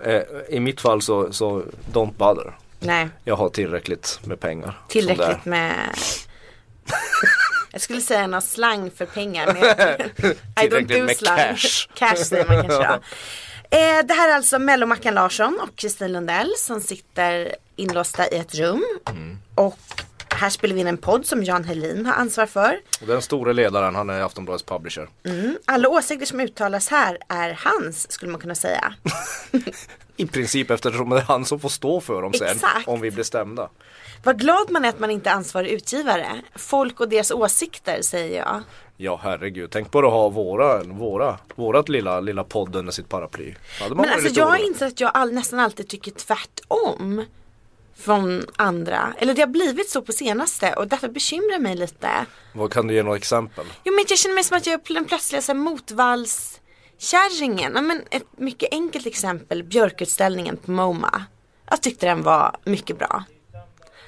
Eh, 0.05 0.21
I 0.49 0.59
mitt 0.59 0.81
fall 0.81 1.01
så, 1.01 1.33
så 1.33 1.63
don't 1.93 2.13
bother. 2.17 2.53
nej, 2.79 3.09
Jag 3.23 3.35
har 3.35 3.49
tillräckligt 3.49 4.19
med 4.23 4.39
pengar. 4.39 4.79
tillräckligt 4.87 5.45
med 5.45 5.73
Jag 7.71 7.81
skulle 7.81 8.01
säga 8.01 8.27
någon 8.27 8.41
slang 8.41 8.91
för 8.91 9.05
pengar 9.05 9.45
men 9.53 9.63
I 10.65 10.69
don't 10.69 10.97
do 10.99 11.03
med 11.03 11.17
slang. 11.17 11.37
cash. 11.37 11.87
Cash 11.95 12.15
säger 12.15 12.45
man 12.47 12.61
kanske 12.67 12.87
då. 12.87 12.93
Eh, 13.77 14.05
det 14.05 14.13
här 14.13 14.29
är 14.31 14.35
alltså 14.35 14.59
Mello-Mackan 14.59 15.13
Larsson 15.13 15.59
och 15.63 15.75
Kristin 15.75 16.11
Lundell 16.13 16.53
som 16.57 16.81
sitter 16.81 17.55
inlåsta 17.75 18.27
i 18.27 18.35
ett 18.37 18.55
rum. 18.55 18.83
Mm. 19.09 19.37
Och 19.55 19.77
här 20.43 20.49
spelar 20.49 20.75
vi 20.75 20.81
in 20.81 20.87
en 20.87 20.97
podd 20.97 21.25
som 21.25 21.43
Jan 21.43 21.63
Helin 21.63 22.05
har 22.05 22.13
ansvar 22.13 22.45
för. 22.45 22.79
Och 23.01 23.07
Den 23.07 23.21
store 23.21 23.53
ledaren, 23.53 23.95
han 23.95 24.09
är 24.09 24.21
Aftonbladets 24.21 24.63
publisher. 24.63 25.09
Mm. 25.23 25.57
Alla 25.65 25.89
åsikter 25.89 26.25
som 26.25 26.39
uttalas 26.39 26.89
här 26.89 27.17
är 27.29 27.59
hans 27.63 28.11
skulle 28.11 28.31
man 28.31 28.41
kunna 28.41 28.55
säga. 28.55 28.93
I 30.17 30.25
princip 30.25 30.71
eftersom 30.71 31.09
det 31.09 31.17
är 31.17 31.21
han 31.21 31.45
som 31.45 31.59
får 31.59 31.69
stå 31.69 32.01
för 32.01 32.21
dem 32.21 32.33
sen. 32.33 32.47
Exakt. 32.47 32.87
Om 32.87 33.01
vi 33.01 33.11
blir 33.11 33.23
stämda. 33.23 33.69
Vad 34.23 34.39
glad 34.39 34.71
man 34.71 34.85
är 34.85 34.89
att 34.89 34.99
man 34.99 35.11
inte 35.11 35.29
är 35.29 35.33
ansvarig 35.33 35.69
utgivare. 35.69 36.41
Folk 36.55 36.99
och 36.99 37.09
deras 37.09 37.31
åsikter 37.31 38.01
säger 38.01 38.39
jag. 38.39 38.61
Ja 38.97 39.19
herregud, 39.23 39.71
tänk 39.71 39.91
bara 39.91 40.07
att 40.07 40.13
ha 40.13 40.29
våra, 40.29 40.83
våra, 40.83 41.39
vårat 41.55 41.89
lilla, 41.89 42.19
lilla 42.19 42.43
podd 42.43 42.75
under 42.75 42.91
sitt 42.91 43.09
paraply. 43.09 43.53
Men 43.89 43.99
alltså 43.99 44.39
jag 44.39 44.45
har 44.45 44.67
insett 44.67 44.87
att 44.87 44.99
jag 44.99 45.11
all, 45.13 45.31
nästan 45.31 45.59
alltid 45.59 45.87
tycker 45.87 46.11
tvärtom. 46.11 47.25
Från 47.95 48.45
andra. 48.55 49.13
Eller 49.17 49.33
det 49.33 49.41
har 49.41 49.47
blivit 49.47 49.89
så 49.89 50.01
på 50.01 50.11
senaste 50.11 50.73
och 50.73 50.87
detta 50.87 51.07
bekymrar 51.07 51.59
mig 51.59 51.75
lite. 51.75 52.09
Vad 52.53 52.73
kan 52.73 52.87
du 52.87 52.93
ge 52.93 53.03
några 53.03 53.17
exempel? 53.17 53.65
Jo 53.83 53.93
men 53.93 54.05
jag 54.09 54.17
känner 54.17 54.35
mig 54.35 54.43
som 54.43 54.57
att 54.57 54.67
jag 54.67 54.89
är 54.89 54.93
den 54.93 55.05
plötsliga 55.05 55.53
motvallskärringen. 55.53 57.71
Ja, 57.75 57.81
men 57.81 58.01
ett 58.11 58.25
mycket 58.37 58.73
enkelt 58.73 59.05
exempel, 59.05 59.63
björkutställningen 59.63 60.57
på 60.57 60.71
MoMA. 60.71 61.23
Jag 61.69 61.81
tyckte 61.81 62.05
den 62.05 62.23
var 62.23 62.57
mycket 62.63 62.99
bra. 62.99 63.23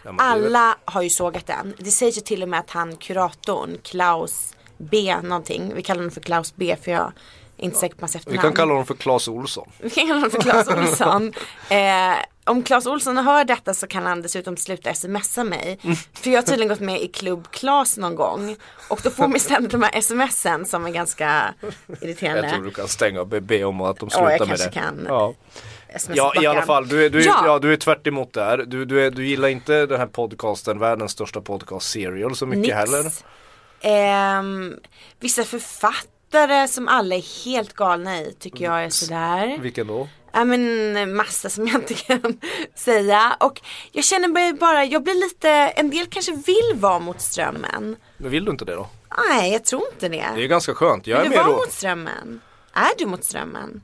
Ja, 0.03 0.15
Alla 0.17 0.77
har 0.85 1.01
ju 1.01 1.09
sågat 1.09 1.47
den. 1.47 1.73
Det 1.77 1.91
sägs 1.91 2.17
ju 2.17 2.21
till 2.21 2.43
och 2.43 2.49
med 2.49 2.59
att 2.59 2.69
han 2.69 2.97
kuratorn, 2.97 3.77
Klaus 3.83 4.53
B 4.77 5.15
någonting. 5.23 5.71
Vi 5.75 5.81
kallar 5.81 5.99
honom 5.99 6.11
för 6.11 6.21
Klaus 6.21 6.55
B 6.55 6.75
för 6.83 6.91
jag 6.91 7.11
inte 7.57 7.77
säker 7.77 7.95
på 7.95 8.01
hans 8.01 8.15
Vi 8.15 8.19
efternamn. 8.19 8.41
kan 8.41 8.53
kalla 8.53 8.71
honom 8.71 8.85
för 8.85 8.93
Claes 8.93 9.27
Olsson. 9.27 9.69
Vi 9.79 9.89
kan 9.89 10.07
kalla 10.07 10.19
honom 10.19 10.31
för 10.31 10.41
Claes 10.41 10.67
Olsson. 10.77 11.33
Eh, 11.69 12.15
om 12.47 12.63
Claes 12.63 12.85
Olsson 12.85 13.17
hör 13.17 13.43
detta 13.45 13.73
så 13.73 13.87
kan 13.87 14.05
han 14.05 14.21
dessutom 14.21 14.57
sluta 14.57 14.93
smsa 14.93 15.43
mig. 15.43 15.79
För 16.13 16.29
jag 16.29 16.37
har 16.37 16.41
tydligen 16.43 16.67
gått 16.69 16.79
med 16.79 17.01
i 17.01 17.07
klubb 17.07 17.47
Claes 17.51 17.97
någon 17.97 18.15
gång. 18.15 18.55
Och 18.89 18.99
då 19.03 19.09
får 19.09 19.27
man 19.27 19.39
ständigt 19.39 19.71
de 19.71 19.83
här 19.83 20.01
smsen 20.01 20.65
som 20.65 20.85
är 20.85 20.91
ganska 20.91 21.53
irriterande. 22.01 22.41
Jag 22.41 22.51
tror 22.53 22.63
du 22.63 22.71
kan 22.71 22.87
stänga 22.87 23.21
och 23.21 23.27
be, 23.27 23.63
om 23.63 23.81
att 23.81 23.99
de 23.99 24.09
slutar 24.09 24.31
jag 24.39 24.47
med 24.47 24.59
det. 24.59 24.71
kan. 24.73 25.05
Ja. 25.09 25.33
Ja 26.13 26.33
i 26.41 26.45
alla 26.45 26.61
fall, 26.61 26.87
du 26.87 27.05
är, 27.05 27.09
du 27.09 27.21
är, 27.21 27.25
ja. 27.25 27.41
Ja. 27.45 27.59
du 27.59 27.73
är 27.73 27.77
tvärt 27.77 28.07
emot 28.07 28.33
där. 28.33 28.57
Du, 28.57 28.85
du, 28.85 29.05
är, 29.05 29.11
du 29.11 29.27
gillar 29.27 29.47
inte 29.47 29.85
den 29.85 29.99
här 29.99 30.07
podcasten, 30.07 30.79
världens 30.79 31.11
största 31.11 31.41
podcast 31.41 31.89
Serial 31.91 32.35
så 32.35 32.45
mycket 32.45 32.61
Nix. 32.61 32.73
heller. 32.75 33.11
Ehm, 33.81 34.73
vissa 35.19 35.43
författare 35.43 36.09
som 36.67 36.87
alla 36.87 37.15
är 37.15 37.45
helt 37.45 37.73
galna 37.73 38.21
i 38.21 38.33
tycker 38.39 38.65
jag 38.65 38.83
är 38.83 38.89
sådär. 38.89 39.57
Vilken 39.59 39.87
då? 39.87 40.07
Ja 40.33 40.43
men 40.45 41.15
massa 41.15 41.49
som 41.49 41.67
jag 41.67 41.75
inte 41.81 41.93
kan 41.93 42.39
säga. 42.75 43.37
Och 43.39 43.61
jag 43.91 44.03
känner 44.03 44.27
mig 44.27 44.53
bara, 44.53 44.85
jag 44.85 45.03
blir 45.03 45.15
lite, 45.25 45.49
en 45.49 45.89
del 45.89 46.05
kanske 46.05 46.31
vill 46.31 46.71
vara 46.75 46.99
mot 46.99 47.21
strömmen. 47.21 47.95
Men 48.17 48.31
vill 48.31 48.45
du 48.45 48.51
inte 48.51 48.65
det 48.65 48.75
då? 48.75 48.87
Nej 49.29 49.51
jag 49.51 49.65
tror 49.65 49.81
inte 49.93 50.09
det. 50.09 50.25
Det 50.35 50.43
är 50.43 50.47
ganska 50.47 50.73
skönt. 50.73 51.07
Jag 51.07 51.19
är 51.19 51.23
vill 51.23 51.31
du 51.31 51.37
med 51.37 51.45
vara 51.45 51.55
då. 51.55 51.61
mot 51.61 51.71
strömmen? 51.71 52.41
Är 52.73 52.91
du 52.97 53.05
mot 53.05 53.23
strömmen? 53.23 53.81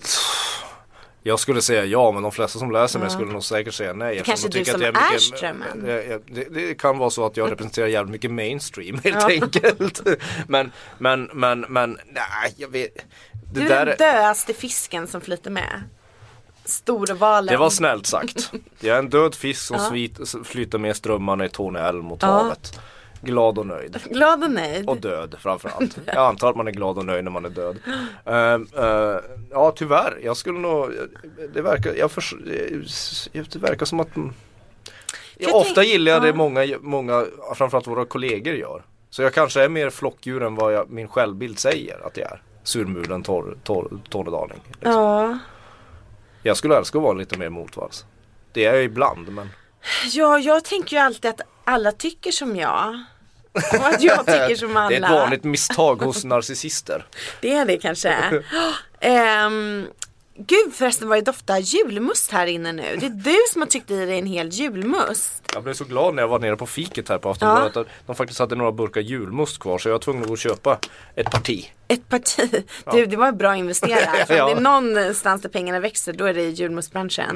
Jag 1.22 1.40
skulle 1.40 1.62
säga 1.62 1.84
ja 1.84 2.12
men 2.12 2.22
de 2.22 2.32
flesta 2.32 2.58
som 2.58 2.70
läser 2.70 2.98
mig 2.98 3.10
skulle 3.10 3.32
nog 3.32 3.44
säkert 3.44 3.74
säga 3.74 3.92
nej. 3.92 4.18
eftersom 4.18 4.50
kanske 4.50 4.58
du 4.58 4.64
som 4.64 4.74
att 4.74 4.80
jag 4.80 4.96
är 4.96 5.10
mycket- 5.10 5.22
strömmen. 5.22 5.82
det, 5.84 6.20
det, 6.26 6.44
det 6.54 6.74
kan 6.74 6.98
vara 6.98 7.10
så 7.10 7.26
att 7.26 7.36
jag 7.36 7.50
representerar 7.50 7.86
jävligt 7.86 8.12
mycket 8.12 8.30
mainstream 8.30 9.00
helt 9.04 9.24
enkelt. 9.24 10.02
men, 10.48 10.72
men, 10.98 11.30
men, 11.32 11.60
men, 11.60 11.98
nej 12.06 12.54
jag 12.56 12.68
vet. 12.68 12.94
Det, 12.94 13.60
Du 13.60 13.62
är 13.62 13.68
där, 13.68 13.86
den 13.86 13.96
dödaste 13.96 14.54
fisken 14.54 15.06
som 15.06 15.20
flyter 15.20 15.50
med. 15.50 15.82
Storvalen. 16.64 17.52
det 17.52 17.56
var 17.58 17.70
snällt 17.70 18.06
sagt. 18.06 18.50
Jag 18.80 18.94
är 18.94 18.98
en 18.98 19.10
död 19.10 19.34
fisk 19.34 19.62
som 19.62 19.78
svit, 19.78 20.18
flyter 20.44 20.78
med 20.78 20.96
strömmarna 20.96 21.44
i 21.44 21.48
Torne 21.48 21.80
älv 21.80 22.02
mot 22.04 22.22
havet. 22.22 22.80
Glad 23.20 23.58
och 23.58 23.66
nöjd. 23.66 23.98
Glad 24.10 24.44
och 24.44 24.50
nöjd. 24.50 24.88
Och 24.88 24.96
död 24.96 25.34
framförallt. 25.38 25.98
Jag 26.06 26.16
antar 26.16 26.50
att 26.50 26.56
man 26.56 26.68
är 26.68 26.72
glad 26.72 26.98
och 26.98 27.04
nöjd 27.04 27.24
när 27.24 27.30
man 27.30 27.44
är 27.44 27.50
död. 27.50 27.78
Ehm, 28.24 28.66
eh, 28.76 29.16
ja 29.50 29.72
tyvärr, 29.76 30.18
jag 30.22 30.36
skulle 30.36 30.58
nog, 30.58 30.90
det 31.54 31.62
verkar, 31.62 31.94
jag 31.94 32.10
förs, 32.10 32.34
det 33.32 33.56
verkar 33.56 33.86
som 33.86 34.00
att 34.00 34.16
mm, 34.16 34.32
Jag 35.36 35.54
Ofta 35.54 35.74
tänk- 35.74 35.88
gillar 35.88 36.12
jag 36.12 36.22
det 36.22 36.28
ja. 36.28 36.34
många, 36.34 36.66
många, 36.80 37.24
framförallt 37.54 37.86
våra 37.86 38.04
kollegor 38.04 38.54
gör. 38.54 38.82
Så 39.10 39.22
jag 39.22 39.34
kanske 39.34 39.62
är 39.62 39.68
mer 39.68 39.90
flockdjur 39.90 40.42
än 40.42 40.54
vad 40.54 40.72
jag, 40.72 40.90
min 40.90 41.08
självbild 41.08 41.58
säger 41.58 42.06
att 42.06 42.16
jag 42.16 42.32
är. 42.32 42.42
Surmulen 42.62 43.22
torr, 43.22 43.56
torr, 43.64 43.98
tornedaling. 44.08 44.60
Liksom. 44.66 44.92
Ja. 44.92 45.38
Jag 46.42 46.56
skulle 46.56 46.76
älska 46.76 46.98
att 46.98 47.04
vara 47.04 47.12
lite 47.14 47.38
mer 47.38 47.48
motvalls. 47.48 48.04
Det 48.52 48.64
är 48.64 48.74
jag 48.74 48.84
ibland 48.84 49.28
men 49.28 49.48
ja, 50.12 50.38
jag 50.38 50.64
tänker 50.64 50.96
ju 50.96 51.02
alltid 51.02 51.30
att 51.30 51.40
alla 51.68 51.92
tycker 51.92 52.32
som 52.32 52.56
jag. 52.56 53.04
Och 53.52 53.86
att 53.86 54.02
jag 54.02 54.26
tycker 54.26 54.56
som 54.56 54.76
alla. 54.76 54.88
det 54.88 54.94
är 54.96 55.02
ett 55.02 55.10
vanligt 55.10 55.44
misstag 55.44 56.02
hos 56.02 56.24
narcissister. 56.24 57.06
Det 57.40 57.52
är 57.52 57.66
det 57.66 57.76
kanske. 57.78 58.14
Ehm, 59.00 59.86
gud 60.36 60.74
förresten 60.74 61.08
vad 61.08 61.18
det 61.18 61.22
doftar 61.22 61.58
julmust 61.58 62.32
här 62.32 62.46
inne 62.46 62.72
nu. 62.72 62.96
Det 63.00 63.06
är 63.06 63.10
du 63.10 63.36
som 63.52 63.62
har 63.62 63.66
tryckt 63.66 63.90
i 63.90 64.06
dig 64.06 64.18
en 64.18 64.26
hel 64.26 64.48
julmust. 64.48 65.42
Jag 65.54 65.62
blev 65.62 65.74
så 65.74 65.84
glad 65.84 66.14
när 66.14 66.22
jag 66.22 66.28
var 66.28 66.38
nere 66.38 66.56
på 66.56 66.66
fiket 66.66 67.08
här 67.08 67.18
på 67.18 67.30
Aftonbladet 67.30 67.76
att 67.76 67.86
de 68.06 68.16
faktiskt 68.16 68.40
hade 68.40 68.54
några 68.54 68.72
burkar 68.72 69.00
julmust 69.00 69.58
kvar 69.58 69.78
så 69.78 69.88
jag 69.88 69.92
var 69.94 69.98
tvungen 69.98 70.22
att 70.22 70.28
gå 70.28 70.32
och 70.32 70.38
köpa 70.38 70.78
ett 71.14 71.30
parti. 71.30 71.72
Ett 71.88 72.08
parti. 72.08 72.64
Du, 72.92 73.06
det 73.06 73.16
var 73.16 73.32
bra 73.32 73.56
investerare. 73.56 74.26
För 74.26 74.34
Ja. 74.36 74.44
om 74.44 74.50
det 74.50 74.56
är 74.56 74.62
någonstans 74.62 75.42
där 75.42 75.48
pengarna 75.48 75.80
växer 75.80 76.12
då 76.12 76.24
är 76.24 76.34
det 76.34 76.42
i 76.42 76.50
julmustbranschen. 76.50 77.30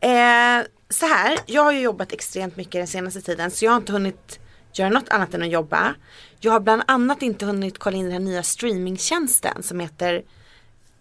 Mm. 0.00 0.60
Eh, 0.60 0.66
så 0.94 1.06
här, 1.06 1.38
jag 1.46 1.62
har 1.62 1.72
ju 1.72 1.80
jobbat 1.80 2.12
extremt 2.12 2.56
mycket 2.56 2.72
den 2.72 2.86
senaste 2.86 3.20
tiden 3.20 3.50
så 3.50 3.64
jag 3.64 3.70
har 3.70 3.76
inte 3.76 3.92
hunnit 3.92 4.38
göra 4.72 4.88
något 4.88 5.08
annat 5.08 5.34
än 5.34 5.42
att 5.42 5.50
jobba. 5.50 5.94
Jag 6.40 6.52
har 6.52 6.60
bland 6.60 6.82
annat 6.86 7.22
inte 7.22 7.46
hunnit 7.46 7.78
kolla 7.78 7.96
in 7.96 8.04
den 8.04 8.12
här 8.12 8.20
nya 8.20 8.42
streamingtjänsten 8.42 9.62
som 9.62 9.80
heter 9.80 10.22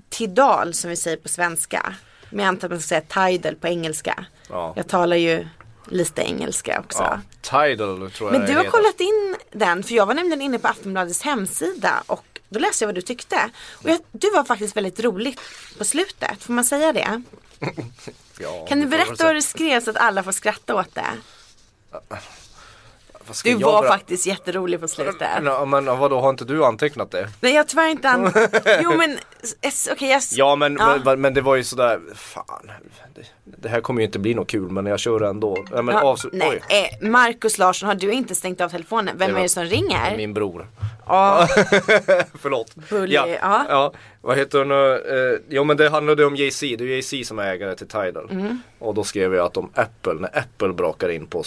Tidal 0.10 0.74
som 0.74 0.90
vi 0.90 0.96
säger 0.96 1.18
på 1.18 1.30
svenska. 1.30 1.94
Men 2.30 2.40
jag 2.40 2.48
antar 2.48 2.68
att 2.68 2.72
man 2.72 2.80
ska 2.80 2.88
säga 2.88 3.02
Tidal 3.32 3.56
på 3.56 3.68
engelska. 3.68 4.26
Ja. 4.50 4.74
Jag 4.76 4.88
talar 4.88 5.16
ju 5.16 5.48
lite 5.88 6.22
engelska 6.22 6.80
också. 6.80 7.04
Ja, 7.04 7.20
Tidal 7.42 8.12
tror 8.12 8.32
jag 8.34 8.40
Men 8.40 8.50
du 8.50 8.58
har 8.58 8.64
kollat 8.64 9.00
in 9.00 9.36
den, 9.52 9.84
för 9.84 9.96
jag 9.96 10.06
var 10.06 10.14
nämligen 10.14 10.42
inne 10.42 10.60
på 10.60 10.68
Aftonbladets 10.68 11.22
hemsida 11.22 12.04
och 12.06 12.33
då 12.54 12.60
läste 12.60 12.84
jag 12.84 12.88
vad 12.88 12.96
du 12.96 13.02
tyckte. 13.02 13.50
Och 13.74 13.90
jag, 13.90 14.00
du 14.12 14.32
var 14.32 14.44
faktiskt 14.44 14.76
väldigt 14.78 15.00
roligt 15.00 15.40
på 15.78 15.86
slutet, 15.86 16.44
får 16.44 16.54
man 16.54 16.66
säga 16.66 16.94
det? 16.94 17.22
Ja, 18.40 18.66
Kan 18.70 18.80
du 18.80 18.86
berätta 18.86 19.26
vad 19.26 19.36
du 19.36 19.42
skrev 19.42 19.84
så 19.84 19.90
att 19.90 19.98
alla 19.98 20.24
får 20.24 20.32
skratta 20.32 20.76
åt 20.76 20.96
det? 20.96 21.06
Vad 23.28 23.36
ska 23.36 23.50
Du 23.50 23.56
jag 23.56 23.72
var 23.72 23.82
berätta? 23.82 23.94
faktiskt 23.98 24.26
jätterolig 24.28 24.80
på 24.82 24.88
slutet. 24.88 25.28
Ja, 25.46 25.66
men 25.66 25.86
vadå, 25.86 26.20
har 26.22 26.30
inte 26.30 26.46
du 26.46 26.66
antecknat 26.66 27.12
det? 27.12 27.30
Nej 27.40 27.52
jag 27.54 27.60
har 27.60 27.68
tyvärr 27.68 27.88
inte 27.90 28.10
an... 28.10 28.32
Jo 28.84 28.94
men, 28.98 29.18
okej 29.92 30.10
jag... 30.10 30.22
Ja 30.32 30.56
men, 30.56 30.78
Ja. 30.80 30.98
Men, 31.06 31.22
men 31.22 31.34
det 31.34 31.42
var 31.42 31.56
ju 31.56 31.64
sådär, 31.64 32.00
fan. 32.16 32.72
Det, 33.16 33.22
det 33.46 33.70
här 33.70 33.82
kommer 33.82 34.02
ju 34.02 34.06
inte 34.06 34.20
bli 34.20 34.34
något 34.34 34.48
kul 34.50 34.70
men 34.72 34.86
jag 34.86 35.00
kör 35.00 35.22
ändå. 35.22 35.66
Ja, 35.72 35.82
men 35.82 35.96
Ja, 35.96 36.02
avslut- 36.02 36.34
nej, 36.34 36.62
eh, 37.02 37.10
Markus 37.10 37.58
Larsson, 37.58 37.88
har 37.88 37.96
du 37.96 38.12
inte 38.12 38.36
stängt 38.36 38.62
av 38.62 38.70
telefonen? 38.70 39.16
Vem 39.18 39.32
var- 39.32 39.40
är 39.40 39.44
det 39.44 39.50
som 39.50 39.64
ringer? 39.66 40.18
min 40.18 40.34
bror. 40.34 40.68
Ja, 41.08 41.48
Förlåt. 42.42 42.76
Bully, 42.90 43.14
ja, 43.16 43.28
ja. 43.42 43.66
ja. 43.70 43.94
Vad 44.22 44.38
heter 44.38 44.60
hon 44.60 44.68
nu? 44.68 44.94
Eh, 45.34 45.40
jo 45.50 45.64
men 45.64 45.78
det 45.78 45.90
handlade 45.90 46.26
om 46.26 46.36
Jay-Z. 46.36 46.76
Det 46.78 46.84
är 46.84 46.88
Jay-Z 46.88 47.24
som 47.28 47.40
är 47.40 47.44
ägare 47.54 47.76
till 47.76 47.88
Tidal. 47.88 48.28
Mm. 48.32 48.62
Och 48.80 48.94
då 48.94 49.04
skrev 49.04 49.36
jag 49.36 49.46
att 49.46 49.58
om 49.58 49.70
Apple, 49.76 50.14
när 50.14 50.38
Apple 50.38 50.74
brakar 50.74 51.10
in 51.10 51.28
på 51.28 51.44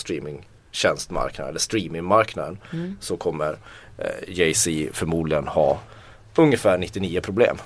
streamingtjänstmarknaden 0.76 1.48
eller 1.50 1.58
streamingmarknaden 1.60 2.58
Mm. 2.72 2.96
så 3.00 3.16
kommer 3.16 3.56
eh, 3.98 4.06
Jay-Z 4.28 4.70
förmodligen 4.92 5.46
ha 5.46 5.80
ungefär 6.36 6.78
99 6.78 7.20
problem. 7.20 7.56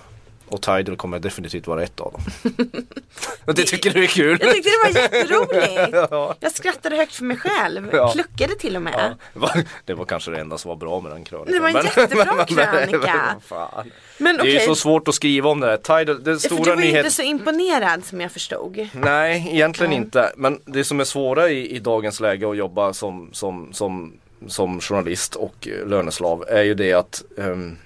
Och 0.51 0.63
Tidal 0.63 0.97
kommer 0.97 1.19
definitivt 1.19 1.67
vara 1.67 1.83
ett 1.83 2.01
av 2.01 2.13
dem. 2.13 2.53
och 3.45 3.55
det 3.55 3.63
tycker 3.67 3.91
du 3.91 4.03
är 4.03 4.07
kul? 4.07 4.39
jag 4.41 4.55
tyckte 4.55 4.71
det 4.71 4.93
var 4.93 5.01
jätteroligt. 5.03 5.91
Ja. 6.11 6.35
Jag 6.41 6.53
skrattade 6.53 6.97
högt 6.97 7.15
för 7.15 7.25
mig 7.25 7.37
själv, 7.37 7.91
Ja. 7.93 8.13
kluckade 8.13 8.55
till 8.55 8.77
och 8.77 8.83
med. 8.83 9.17
Ja, 9.35 9.49
det 9.85 9.95
var- 9.95 10.05
kanske 10.05 10.31
det 10.31 10.41
enda 10.41 10.59
som 10.59 10.69
var 10.69 10.77
bra 10.77 11.01
med 11.01 11.13
den 11.13 11.25
krönikan. 11.25 11.53
Det 11.53 11.61
var 11.61 11.69
en 11.69 11.75
Men- 11.75 11.85
jättebra 11.85 12.35
men- 12.37 12.47
krönika. 12.47 13.37
fan. 13.47 13.91
Men 14.19 14.37
Det 14.37 14.43
är 14.43 14.61
ju 14.61 14.61
så 14.61 14.75
svårt 14.75 15.09
att 15.09 15.15
skriva 15.15 15.51
om 15.51 15.61
det 15.61 15.67
här. 15.67 15.77
Tidal, 15.77 16.25
den 16.25 16.41
stora 16.41 16.63
du 16.65 16.71
var 16.71 16.77
ju 16.77 16.81
nyheten. 16.81 16.99
inte 17.05 17.11
så 17.11 17.23
imponerad 17.23 18.05
som 18.05 18.21
jag 18.21 18.33
förstod. 18.33 18.89
Nej, 18.93 19.49
egentligen 19.53 19.93
inte. 19.93 20.33
Men 20.37 20.61
det 20.65 20.85
som 20.85 21.01
är 21.01 21.05
svåra 21.05 21.51
i, 21.51 21.77
i 21.77 21.79
dagens 21.79 22.21
läge 22.21 22.51
att 22.51 22.57
jobba 22.57 22.93
som, 22.93 23.29
som, 23.33 23.73
som, 23.73 24.13
som 24.49 24.81
journalist 24.81 25.35
och 25.35 25.69
eh, 25.69 25.87
löneslav 25.89 26.45
är 26.49 26.63
ju 26.63 26.75
det 26.75 26.93
att 26.93 27.23
ehm, 27.39 27.77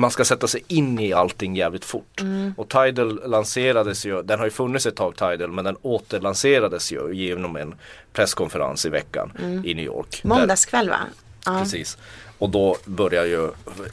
man 0.00 0.10
ska 0.10 0.24
sätta 0.24 0.46
sig 0.46 0.64
in 0.68 0.98
i 0.98 1.12
allting 1.12 1.56
jävligt 1.56 1.84
fort. 1.84 2.22
Och 2.56 2.68
Tidal 2.68 3.30
lanserades 3.30 4.06
ju, 4.06 4.22
den 4.22 4.38
har 4.38 4.46
ju 4.46 4.50
funnits 4.50 4.86
ett 4.86 4.96
tag 4.96 5.16
Tidal 5.16 5.52
men 5.52 5.64
den 5.64 5.76
återlanserades 5.82 6.92
ju 6.92 7.12
genom 7.12 7.56
en 7.56 7.74
presskonferens 8.12 8.86
i 8.86 8.88
veckan 8.88 9.32
i 9.64 9.74
New 9.74 9.84
York. 9.84 10.20
Måndagskväll 10.24 10.88
va? 10.90 10.98
Ja. 11.46 11.58
Precis. 11.62 11.98
Och 12.38 12.50
då 12.50 12.76
började 12.84 13.28
ju, 13.28 13.50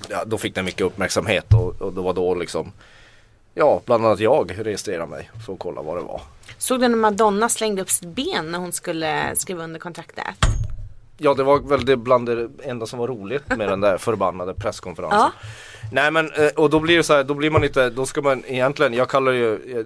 ja, 0.10 0.24
då 0.26 0.38
fick 0.38 0.56
den 0.56 0.66
mycket 0.66 0.82
uppmärksamhet 0.82 1.54
och, 1.54 1.82
och 1.82 1.94
det 1.94 2.02
var 2.02 2.14
då 2.14 2.36
liksom 2.36 2.72
Ja, 3.54 3.82
bland 3.86 4.06
annat 4.06 4.20
jag 4.20 4.56
registrerade 4.58 5.08
mig 5.08 5.30
för 5.46 5.54
att 5.54 5.60
kolla 5.60 5.82
vad 5.82 5.98
det 5.98 6.02
var. 6.02 6.22
Såg 6.58 6.80
du 6.80 6.88
när 6.88 6.98
Madonna 6.98 7.50
slängde 7.50 7.82
upp 7.82 7.90
sitt 7.90 8.08
ben 8.08 8.52
när 8.52 8.60
hon 8.60 8.72
skulle 8.72 9.36
skriva 9.36 9.64
under 9.64 9.80
kontraktet? 9.80 10.26
Ja, 11.24 11.34
det 11.34 11.44
var 11.44 11.60
väl 11.60 11.86
det 11.86 11.98
bland 11.98 12.26
det 12.26 12.50
enda 12.64 12.86
som 12.86 13.00
var 13.00 13.08
roligt 13.08 13.58
med 13.58 13.70
den 13.70 13.82
där 13.82 13.98
förbannade 14.08 14.54
presskonferensen. 14.54 15.20
Ja. 15.20 15.32
Nej 15.92 16.12
men, 16.12 16.32
eh, 16.32 16.48
och 16.56 16.70
då 16.70 16.80
blir 16.80 16.98
det 16.98 17.04
så 17.04 17.14
här, 17.14 17.24
då 17.24 17.34
blir 17.34 17.50
man 17.50 17.64
inte, 17.64 17.90
då 17.90 18.06
ska 18.06 18.22
man 18.22 18.44
egentligen, 18.48 18.94
jag 18.94 19.10
kallar 19.10 19.32
ju, 19.32 19.54
eh, 19.54 19.86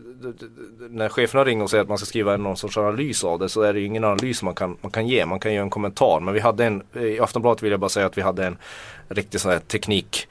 när 0.90 1.10
cheferna 1.10 1.44
ringer 1.44 1.64
och 1.64 1.70
säger 1.70 1.82
att 1.82 1.90
man 1.90 1.98
ska 1.98 2.06
skriva 2.06 2.38
någon 2.38 2.58
sorts 2.58 2.78
analys 2.78 3.24
av 3.24 3.40
det 3.40 3.50
så 3.50 3.62
är 3.62 3.74
det 3.74 3.80
ju 3.80 3.86
ingen 3.86 4.04
analys 4.04 4.44
man 4.44 4.56
kan, 4.56 4.78
man 4.82 4.92
kan 4.92 5.08
ge, 5.08 5.26
man 5.26 5.40
kan 5.40 5.54
ge 5.54 5.58
en 5.58 5.70
kommentar. 5.70 6.20
Men 6.20 6.34
vi 6.34 6.40
hade 6.40 6.66
en, 6.66 6.84
i 6.94 7.20
Aftonbladet 7.20 7.64
vill 7.64 7.72
jag 7.72 7.80
bara 7.80 7.90
säga 7.90 8.06
att 8.06 8.18
vi 8.18 8.22
hade 8.22 8.46
en 8.46 8.58
riktig 9.10 9.42
sån 9.42 9.52
här 9.52 9.60
teknik, 9.60 10.28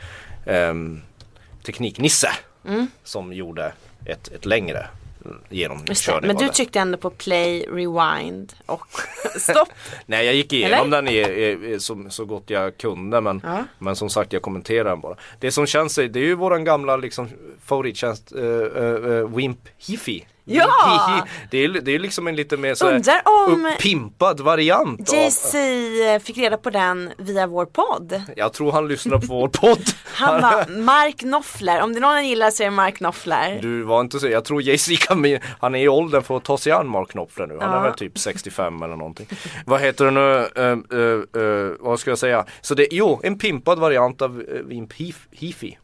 ehm, 0.47 1.01
tekniknisse 1.67 2.29
som 3.05 3.33
gjorde 3.33 3.73
ett, 4.07 4.29
ett 4.29 4.47
längre. 4.47 4.87
Genomkörning 5.49 6.27
Men 6.27 6.37
du 6.37 6.47
det. 6.47 6.53
tryckte 6.53 6.79
ändå 6.81 6.99
på 6.99 7.11
play, 7.11 7.67
rewind 7.71 8.53
och 8.67 8.87
stopp. 9.39 9.69
Nej 10.07 10.27
jag 10.27 10.35
gick 10.35 10.53
igenom 10.53 10.93
Eller? 10.93 11.03
den 11.03 11.09
i, 11.09 11.19
i, 11.75 11.81
så, 11.81 12.05
så 12.11 12.25
gott 12.25 12.51
jag 12.51 12.77
kunde 12.79 13.21
men, 13.21 13.41
Ja. 13.45 13.65
men 13.79 13.97
som 13.97 14.11
sagt 14.11 14.33
jag 14.33 14.43
kommenterar 14.43 14.85
den 14.91 15.01
bara. 15.01 15.17
Det 15.41 15.53
som 15.53 15.67
känns, 15.67 15.95
det 15.95 16.03
är 16.17 16.17
ju 16.17 16.35
våran 16.35 16.65
gamla 16.65 16.97
liksom 16.97 17.29
favorittjänst 17.65 18.33
uh, 18.37 18.43
uh, 18.45 19.37
Wimp 19.37 19.59
Hifi. 19.79 20.27
Ja! 20.45 21.27
Det 21.51 21.65
är, 21.65 21.69
det 21.69 21.95
är 21.95 21.99
liksom 21.99 22.27
en 22.27 22.37
lite 22.37 22.57
mer 22.57 22.75
så 22.75 22.87
här 22.87 22.95
Undrar 22.95 23.23
om- 23.25 23.67
uppimpad 23.75 24.41
variant 24.41 25.13
av, 25.13 25.17
JC 25.19 25.55
fick 26.25 26.39
reda 26.39 26.57
på 26.57 26.71
den 26.71 27.13
via 27.19 27.47
vår 27.47 27.67
podd. 27.67 28.23
Jag 28.37 28.53
tror 28.53 28.73
han 28.73 28.89
lyssnar 28.89 29.19
på 29.19 29.27
vår 29.27 29.49
podd. 29.49 29.83
Han 30.15 30.43
var 30.43 30.79
Mark 30.83 31.17
Knopfler. 31.17 31.81
Om 31.83 31.93
det 31.93 31.99
är 31.99 32.01
någon 32.01 32.15
jag 32.15 32.25
gillar 32.25 32.51
så 32.51 32.63
är 32.63 32.65
det 32.65 32.71
Mark 32.71 32.97
Knopfler. 32.97 33.59
Du 33.63 33.83
var 33.83 34.01
inte 34.01 34.19
så, 34.21 34.29
jag 34.29 34.45
tror 34.45 34.63
Jay-Z 34.63 34.97
kan 35.07 35.39
han 35.61 35.75
är 35.75 35.79
i 35.85 35.89
åldern 35.89 36.23
för 36.23 36.37
att 36.37 36.45
ta 36.45 36.59
sig 36.59 36.73
an 36.73 36.89
Mark 36.89 37.09
Knopfler 37.11 37.47
nu. 37.47 37.59
Han 37.61 37.71
Ja. 37.73 37.79
är 37.79 37.83
väl 37.83 37.95
typ 37.95 38.19
65 38.19 38.83
eller 38.83 38.97
någonting. 38.97 39.27
vad 39.67 39.81
heter 39.81 40.05
det 40.05 40.11
nu, 40.11 40.49
uh, 40.63 40.99
uh, 41.01 41.43
uh, 41.43 41.73
vad 41.81 41.99
ska 42.01 42.11
jag 42.11 42.19
säga? 42.19 42.45
Så 42.61 42.75
det, 42.75 42.89
jo, 42.91 43.21
en 43.23 43.39
pimpad 43.39 43.79
variant 43.79 44.23
av 44.23 44.39
uh, 44.41 44.45
Wimp 44.65 44.93
Hif- 44.93 45.27
Hifi. 45.31 45.79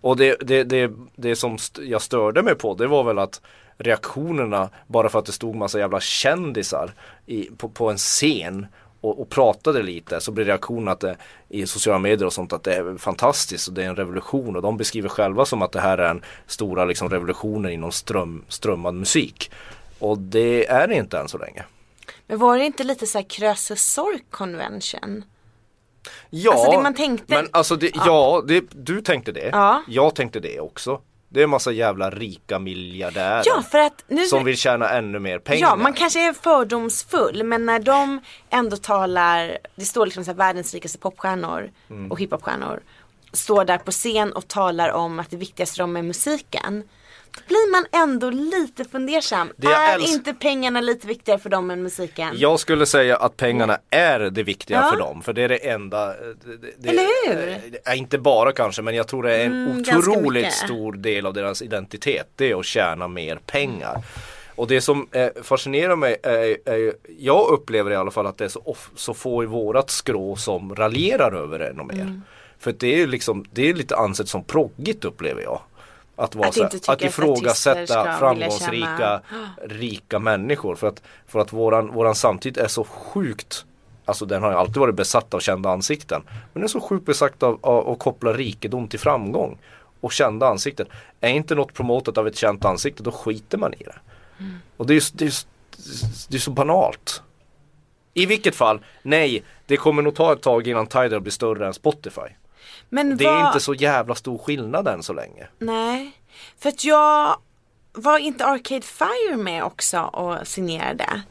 Och 0.00 0.16
det, 0.16 0.36
det, 0.40 0.64
det, 0.64 0.90
det 1.16 1.36
som 1.36 1.58
jag 1.80 2.02
störde 2.02 2.42
mig 2.42 2.54
på 2.54 2.74
det 2.74 2.86
var 2.86 3.04
väl 3.04 3.18
att 3.18 3.40
reaktionerna 3.78 4.70
bara 4.86 5.08
för 5.08 5.18
att 5.18 5.26
det 5.26 5.32
stod 5.32 5.54
massa 5.54 5.78
jävla 5.78 6.00
kändisar 6.00 6.94
i, 7.26 7.42
på, 7.56 7.68
på 7.68 7.90
en 7.90 7.96
scen 7.98 8.66
och, 9.00 9.20
och 9.20 9.30
pratade 9.30 9.82
lite 9.82 10.20
så 10.20 10.32
blir 10.32 10.44
reaktionen 10.44 10.88
att 10.88 11.00
det, 11.00 11.16
i 11.48 11.66
sociala 11.66 11.98
medier 11.98 12.26
och 12.26 12.32
sånt 12.32 12.52
att 12.52 12.62
det 12.62 12.74
är 12.74 12.96
fantastiskt 12.98 13.68
och 13.68 13.74
det 13.74 13.84
är 13.84 13.88
en 13.88 13.96
revolution 13.96 14.56
och 14.56 14.62
de 14.62 14.76
beskriver 14.76 15.08
själva 15.08 15.44
som 15.44 15.62
att 15.62 15.72
det 15.72 15.80
här 15.80 15.98
är 15.98 16.10
en 16.10 16.22
stora 16.46 16.84
liksom, 16.84 17.10
revolutionen 17.10 17.72
inom 17.72 17.92
ström, 17.92 18.44
strömmad 18.48 18.94
musik. 18.94 19.50
Och 19.98 20.18
det 20.18 20.66
är 20.66 20.88
det 20.88 20.94
inte 20.94 21.18
än 21.18 21.28
så 21.28 21.38
länge. 21.38 21.64
Men 22.26 22.38
var 22.38 22.58
det 22.58 22.64
inte 22.64 22.84
lite 22.84 23.06
så 23.06 23.18
här 23.18 23.24
Krösus 23.28 23.82
Sork 23.92 24.24
convention? 24.30 25.24
Ja, 26.30 26.52
Alltså 26.52 26.70
det 26.70 26.82
man 26.82 26.94
tänkte- 26.94 27.34
men 27.34 27.48
alltså 27.50 27.76
det, 27.76 27.90
ja, 27.94 28.42
det, 28.48 28.64
du 28.70 29.00
tänkte 29.00 29.32
det. 29.32 29.48
Ja. 29.52 29.82
Jag 29.88 30.14
tänkte 30.14 30.40
det 30.40 30.60
också. 30.60 31.00
Det 31.28 31.40
är 31.40 31.44
en 31.44 31.50
massa 31.50 31.72
jävla 31.72 32.10
rika 32.10 32.58
miljardärer. 32.58 33.42
Ja 33.46 33.62
för 33.62 33.78
att 33.78 34.04
nu 34.08 34.24
Som 34.26 34.44
vill 34.44 34.56
tjäna 34.56 34.90
ännu 34.90 35.18
mer 35.18 35.38
pengar. 35.38 35.60
Ja, 35.68 35.76
man 35.76 35.92
kanske 35.92 36.28
är 36.28 36.32
fördomsfull 36.32 37.42
men 37.44 37.66
när 37.66 37.78
de 37.78 38.20
ändå 38.50 38.76
talar, 38.76 39.58
det 39.74 39.84
står 39.84 40.06
liksom 40.06 40.24
så 40.24 40.30
här, 40.30 40.38
världens 40.38 40.74
rikaste 40.74 40.98
popstjärnor 40.98 41.70
Mm. 41.90 42.10
och 42.12 42.20
hiphopstjärnor 42.20 42.80
står 43.32 43.64
där 43.64 43.78
på 43.78 43.90
scen 43.90 44.32
och 44.32 44.48
talar 44.48 44.88
om 44.92 45.20
att 45.20 45.30
det 45.30 45.36
viktigaste 45.36 45.74
för 45.76 45.82
dem 45.82 45.96
är 45.96 46.02
musiken. 46.02 46.82
Blir 47.46 47.70
man 47.72 47.86
ändå 48.02 48.30
lite 48.30 48.84
fundersam. 48.84 49.52
Är 49.62 49.68
älsk- 49.98 50.08
inte 50.08 50.34
pengarna 50.34 50.80
lite 50.80 51.06
viktigare 51.06 51.38
för 51.38 51.50
dem 51.50 51.70
än 51.70 51.82
musiken? 51.82 52.28
Jag 52.36 52.60
skulle 52.60 52.86
säga 52.86 53.16
att 53.16 53.36
pengarna 53.36 53.78
är 53.90 54.20
det 54.20 54.42
viktiga 54.42 54.76
Ja. 54.80 54.90
för 54.90 54.98
dem. 54.98 55.22
För 55.22 55.32
det 55.32 55.42
är 55.42 55.48
det 55.48 55.56
enda. 55.70 56.06
Det, 56.06 56.34
det, 56.44 56.70
det, 56.78 56.88
Eller 56.88 57.28
hur? 57.34 57.70
Eh, 57.86 57.98
inte 57.98 58.18
bara 58.18 58.52
kanske 58.52 58.82
men 58.82 58.94
jag 58.94 59.08
tror 59.08 59.22
det 59.22 59.36
är 59.36 59.44
en 59.46 59.52
Mm, 59.66 59.80
otroligt 59.80 60.52
stor 60.52 60.92
del 60.92 61.26
av 61.26 61.34
deras 61.34 61.62
identitet. 61.62 62.28
Det 62.36 62.50
är 62.50 62.58
att 62.60 62.64
tjäna 62.66 63.08
mer 63.08 63.36
pengar. 63.46 64.02
Och 64.56 64.66
det 64.68 64.80
som 64.80 65.08
eh, 65.12 65.28
fascinerar 65.42 65.96
mig 65.96 66.16
är, 66.22 66.56
är 66.72 66.92
jag 67.18 67.48
upplever 67.48 67.90
i 67.90 67.96
alla 67.96 68.10
fall 68.10 68.26
att 68.26 68.38
det 68.38 68.44
är 68.44 68.48
så, 68.48 68.60
off, 68.64 68.90
så 68.96 69.14
få 69.14 69.42
i 69.42 69.46
vårat 69.46 69.90
skrå 69.90 70.36
som 70.36 70.74
raljerar 70.76 71.32
över 71.32 71.58
det 71.58 71.66
ännu 71.68 71.82
mer. 71.84 72.00
Mm. 72.00 72.22
För 72.58 72.72
det 72.78 73.02
är 73.02 73.06
liksom, 73.06 73.44
det 73.52 73.70
är 73.70 73.74
lite 73.74 73.96
ansett 73.96 74.28
som 74.28 74.44
proggigt 74.44 75.04
upplever 75.04 75.42
jag. 75.42 75.60
Att, 76.16 76.34
vara 76.34 76.48
Att 76.48 76.54
så, 76.54 76.92
att 76.92 77.02
ifrågasätta 77.02 78.18
framgångsrika 78.18 79.20
rika 79.62 80.18
människor. 80.18 80.74
För 80.74 80.86
att, 80.86 81.02
för 81.26 81.40
att 81.40 81.52
våran, 81.52 81.92
våran 81.92 82.14
samtid 82.14 82.58
är 82.58 82.68
så 82.68 82.84
sjukt 82.84 83.64
Alltså 84.04 84.26
den 84.26 84.42
har 84.42 84.50
ju 84.50 84.56
alltid 84.56 84.76
varit 84.76 84.94
besatt 84.94 85.34
av 85.34 85.40
kända 85.40 85.70
ansikten. 85.70 86.22
Men 86.26 86.40
den 86.52 86.62
är 86.62 86.68
så 86.68 86.80
sjukt 86.80 87.06
besatt 87.06 87.42
av, 87.42 87.58
av 87.62 87.88
att 87.88 87.98
koppla 87.98 88.32
rikedom 88.32 88.88
till 88.88 88.98
framgång. 88.98 89.58
Och 90.00 90.12
kända 90.12 90.46
ansikten. 90.46 90.86
Är 91.20 91.28
inte 91.28 91.54
något 91.54 91.74
promotat 91.74 92.18
av 92.18 92.26
ett 92.26 92.36
känt 92.36 92.64
ansikte 92.64 93.02
då 93.02 93.12
skiter 93.12 93.58
man 93.58 93.74
i 93.74 93.82
det. 93.84 93.94
Och 94.76 94.86
det 94.86 94.92
är 94.92 94.94
ju 94.94 95.00
det 95.12 95.24
är, 95.24 95.32
det 96.28 96.36
är 96.36 96.40
så 96.40 96.50
banalt. 96.50 97.22
I 98.14 98.26
vilket 98.26 98.54
fall, 98.54 98.80
nej, 99.02 99.42
det 99.66 99.76
kommer 99.76 100.02
nog 100.02 100.14
ta 100.14 100.32
ett 100.32 100.42
tag 100.42 100.68
innan 100.68 100.86
Tidal 100.86 101.20
blir 101.20 101.32
större 101.32 101.66
än 101.66 101.74
Spotify. 101.74 102.20
Men 102.94 103.16
Det 103.16 103.24
är 103.24 103.32
vad- 103.32 103.46
inte 103.46 103.60
så 103.60 103.74
jävla 103.74 104.14
stor 104.14 104.38
skillnad 104.38 104.88
än 104.88 105.02
så 105.02 105.12
länge. 105.12 105.46
Nej, 105.58 106.12
för 106.58 106.68
att 106.68 106.84
jag 106.84 107.36
var 107.92 108.18
inte 108.18 108.46
Arcade 108.46 108.80
Fire 108.82 109.36
med 109.36 109.64
också 109.64 110.00
och 110.00 110.46
signerade? 110.46 111.22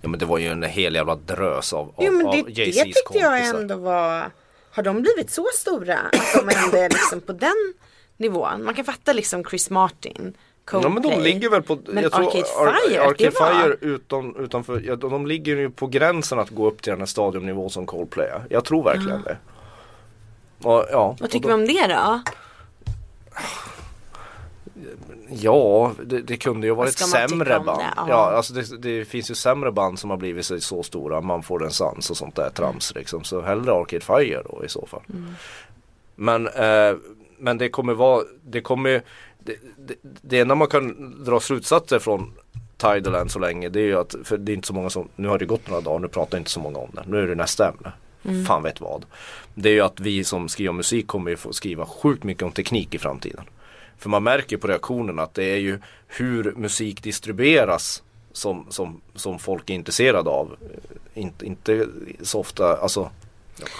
Ja 0.00 0.08
men 0.08 0.18
det 0.20 0.26
var 0.26 0.38
ju 0.38 0.48
en 0.48 0.62
hel 0.62 0.94
jävla 0.94 1.14
drös 1.16 1.72
av, 1.72 1.88
av, 1.88 1.94
Jo 1.98 2.12
men 2.12 2.24
det, 2.24 2.40
av 2.40 2.46
det 2.46 2.64
tyckte 2.72 2.78
jag 2.88 3.04
kompisar. 3.04 3.60
ändå 3.60 3.76
var 3.76 4.30
Har 4.70 4.82
de 4.82 5.02
blivit 5.02 5.30
så 5.30 5.46
stora 5.54 5.98
att 5.98 6.34
de 6.34 6.48
ändå 6.64 6.76
är 6.76 6.88
liksom 6.88 7.20
på 7.20 7.32
den 7.32 7.74
nivån? 8.16 8.64
Man 8.64 8.74
kan 8.74 8.84
fatta 8.84 9.12
liksom 9.12 9.44
Chris 9.44 9.70
Martin 9.70 10.34
Ja 10.72 10.80
men 10.88 10.94
de 10.94 11.02
Coldplay. 11.02 11.32
ligger 11.32 11.50
väl 11.50 11.62
på, 11.62 11.78
Men 11.86 12.02
jag 12.02 12.12
tror 12.12 12.26
Arcade 12.26 12.44
Ar- 12.58 12.88
Fire, 12.88 13.00
Arcade 13.02 13.30
det 13.30 13.40
var- 13.40 13.62
Fire 13.62 13.76
utom, 13.80 14.36
utanför, 14.36 14.82
ja, 14.86 14.96
de, 14.96 15.26
ligger 15.26 15.56
ju 15.56 15.70
på 15.70 15.86
gränsen 15.86 16.38
att 16.38 16.50
gå 16.50 16.66
upp 16.68 16.82
till 16.82 16.90
den 16.90 16.98
här 17.00 17.06
stadiumnivå 17.06 17.68
som 17.68 17.86
Coldplay 17.86 18.26
är. 18.28 18.42
Jag 18.50 18.64
tror 18.64 18.84
verkligen 18.84 19.22
det. 19.22 19.36
Och, 20.62 20.86
ja, 20.90 21.16
Vad 21.20 21.30
tycker 21.30 21.48
då- 21.48 21.56
vi 21.56 21.62
om 21.62 21.66
det 21.66 21.86
då? 21.94 22.20
Ja, 25.32 25.92
det, 26.04 26.20
det 26.20 26.36
kunde 26.36 26.66
ju 26.66 26.72
ha 26.72 26.76
varit 26.76 26.98
sämre 26.98 27.60
band. 27.60 27.80
det? 27.80 27.92
Ja. 27.96 28.30
Alltså 28.36 28.54
det, 28.54 28.76
det 28.76 29.04
finns 29.04 29.30
ju 29.30 29.34
sämre 29.34 29.72
band 29.72 29.98
som 29.98 30.10
har 30.10 30.16
blivit 30.16 30.46
så, 30.46 30.60
så 30.60 30.82
stora. 30.82 31.20
Man 31.20 31.42
får 31.42 31.64
en 31.64 31.70
sans 31.70 32.10
och 32.10 32.16
sånt 32.16 32.36
där 32.36 32.50
trams 32.50 32.94
liksom. 32.94 33.24
Så 33.24 33.40
hellre 33.40 33.72
Arcade 33.72 34.04
Fire 34.04 34.42
då 34.50 34.64
i 34.64 34.68
så 34.68 34.86
fall. 34.86 35.02
Mm. 35.08 35.34
Men, 36.14 36.46
eh, 36.48 36.96
men 37.38 37.58
det 37.58 37.68
kommer 37.68 37.94
vara, 37.94 38.22
det 38.42 38.60
kommer 38.60 39.02
det, 39.38 39.56
det, 39.78 39.94
det 40.02 40.38
enda 40.40 40.54
man 40.54 40.68
kan 40.68 41.14
dra 41.24 41.40
slutsatser 41.40 41.98
från 41.98 42.32
Tidal 42.76 43.14
än 43.14 43.28
så 43.28 43.38
länge 43.38 43.68
det 43.68 43.80
är 43.80 43.84
ju 43.84 43.98
att, 43.98 44.14
för 44.24 44.38
det 44.38 44.52
är 44.52 44.54
inte 44.54 44.66
så 44.68 44.74
många 44.74 44.90
som, 44.90 45.08
nu 45.16 45.28
har 45.28 45.38
det 45.38 45.44
gått 45.46 45.68
några 45.68 45.80
dagar, 45.80 45.98
nu 45.98 46.08
pratar 46.08 46.38
inte 46.38 46.50
så 46.50 46.60
många 46.60 46.78
om 46.78 46.90
det. 46.92 47.02
Nu 47.06 47.22
är 47.22 47.26
det 47.26 47.34
nästa 47.34 47.68
ämne. 47.68 47.92
Mm. 48.24 48.44
Fan 48.44 48.62
vet 48.62 48.80
vad. 48.80 49.04
Det 49.54 49.68
är 49.68 49.72
ju 49.72 49.80
att 49.80 50.00
vi 50.00 50.24
som 50.24 50.48
skriver 50.48 50.72
musik 50.72 51.06
kommer 51.06 51.30
ju 51.30 51.36
få 51.36 51.52
skriva 51.52 51.86
sjukt 51.86 52.24
mycket 52.24 52.42
om 52.42 52.52
teknik 52.52 52.94
i 52.94 52.98
framtiden. 52.98 53.44
För 53.98 54.08
man 54.10 54.22
märker 54.22 54.56
på 54.56 54.66
reaktionerna 54.66 55.22
att 55.22 55.34
det 55.34 55.44
är 55.44 55.56
ju 55.56 55.78
hur 56.06 56.52
musik 56.56 57.02
distribueras 57.02 58.02
som, 58.32 58.66
som, 58.70 59.00
som 59.14 59.38
folk 59.38 59.70
är 59.70 59.74
intresserade 59.74 60.30
av. 60.30 60.56
Eh, 60.62 61.22
Inte, 61.22 61.46
inte 61.46 61.86
så 62.22 62.40
ofta, 62.40 62.76
alltså 62.76 63.10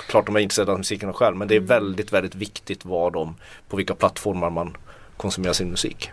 Klart 0.08 0.26
de 0.26 0.36
är 0.36 0.40
intresserade 0.40 0.72
av 0.72 0.78
musiken 0.78 1.12
själv 1.12 1.36
men 1.36 1.48
det 1.48 1.56
är 1.56 1.60
väldigt 1.60 2.12
väldigt 2.12 2.34
viktigt 2.34 2.84
var 2.84 3.10
de, 3.10 3.36
på 3.68 3.76
vilka 3.76 3.94
plattformar 3.94 4.50
man 4.50 4.76
konsumerar 5.16 5.52
sin 5.52 5.70
musik. 5.70 6.10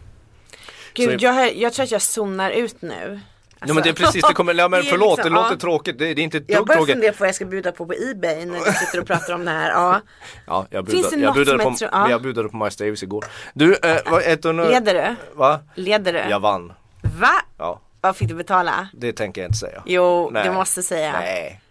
Gud 0.93 1.19
Så- 1.19 1.25
jag, 1.25 1.55
jag 1.57 1.73
tror 1.73 1.83
att 1.83 1.91
jag 1.91 2.01
zonar 2.01 2.51
ut 2.51 2.81
nu. 2.81 3.19
Ja 3.65 3.73
men 3.73 3.83
det 3.83 3.89
är 3.89 3.93
precis, 3.93 4.23
det 4.27 4.33
kommer, 4.33 4.53
ja, 4.53 4.67
men 4.67 4.79
Det 4.83 4.85
förlåt 4.89 5.17
liksom, 5.17 5.33
det 5.33 5.39
låter 5.39 5.55
ja. 5.55 5.59
tråkigt, 5.59 5.97
det, 5.99 6.13
det 6.13 6.21
är 6.21 6.23
inte 6.23 6.37
ett 6.37 6.43
Jag 6.47 6.57
dugg 6.59 6.67
börjar 6.67 6.77
tråkigt. 6.77 6.93
fundera 6.95 7.11
på 7.11 7.17
vad 7.19 7.27
jag 7.27 7.35
ska 7.35 7.45
bjuda 7.45 7.71
på 7.71 7.85
på 7.85 7.93
Ebay 7.93 8.45
när 8.45 8.53
vi 8.65 8.71
sitter 8.85 8.99
och 9.01 9.07
pratar 9.07 9.33
om 9.33 9.45
det 9.45 9.51
här. 9.51 9.69
Ja. 9.71 10.01
Ja, 10.47 10.65
jag 10.69 10.87
Finns 10.89 10.95
budade, 11.01 11.15
det 11.15 11.21
jag 11.23 11.33
budade, 11.35 11.57
på, 11.63 11.69
jag 11.69 11.77
tror- 11.77 11.89
ja. 11.93 12.09
jag 12.09 12.21
budade 12.21 12.49
på 12.49 12.57
Miles 12.57 12.75
Davis 12.75 13.03
igår. 13.03 13.25
Du, 13.53 13.75
eh, 13.75 13.97
vad 14.11 14.23
heter 14.23 14.53
hon? 14.53 14.67
Leder 14.67 14.93
du? 14.93 15.15
Va? 15.39 15.59
Leder 15.75 16.13
du? 16.13 16.19
Jag 16.19 16.39
vann. 16.39 16.73
Va? 17.19 17.31
Ja, 17.57 17.81
Vad 18.01 18.15
fick 18.17 18.27
du 18.29 18.35
betala? 18.35 18.87
det 18.93 19.13
tänker 19.13 19.41
jag 19.41 19.47
inte 19.49 19.57
säga. 19.57 19.81
Jo, 19.85 20.29
Nej. 20.33 20.43
du 20.43 20.51
måste 20.51 20.83
säga. 20.83 21.11
Nej. 21.11 21.61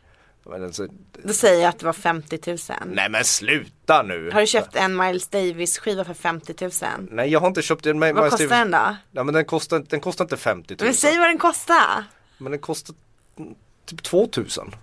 Alltså, 0.53 0.87
Då 1.23 1.33
säger 1.33 1.69
att 1.69 1.79
det 1.79 1.87
var 1.87 1.93
50 1.93 2.39
000. 2.47 2.59
nej 2.87 3.09
men 3.11 3.25
sluta 3.25 4.03
nu. 4.03 4.31
Har 4.33 4.41
du 4.41 4.47
köpt 4.47 4.77
en 4.77 4.97
Miles 4.97 5.29
Davis 5.29 5.79
skiva 5.79 6.05
för 6.05 6.15
50 6.15 6.55
000? 6.61 6.71
Nej 7.11 7.31
jag 7.33 7.41
har 7.41 7.47
inte 7.47 7.63
köpt 7.63 7.87
en. 7.87 8.01
Vad 8.01 8.31
kostar 8.31 8.47
den 8.49 8.71
då? 8.71 8.97
Ja 9.13 9.25
men 9.25 9.35
den 9.35 9.45
kostar, 9.45 9.85
den 9.89 10.01
kostar 10.01 10.25
inte 10.25 10.37
50 10.37 10.75
000. 10.75 10.87
Men 10.87 10.95
säg 10.95 11.19
vad 11.19 11.29
den 11.29 11.39
kostar. 11.39 12.05
Men 12.39 12.53
den 12.53 12.61
kostar 12.61 12.97
typ 13.87 14.03
2000. 14.03 14.75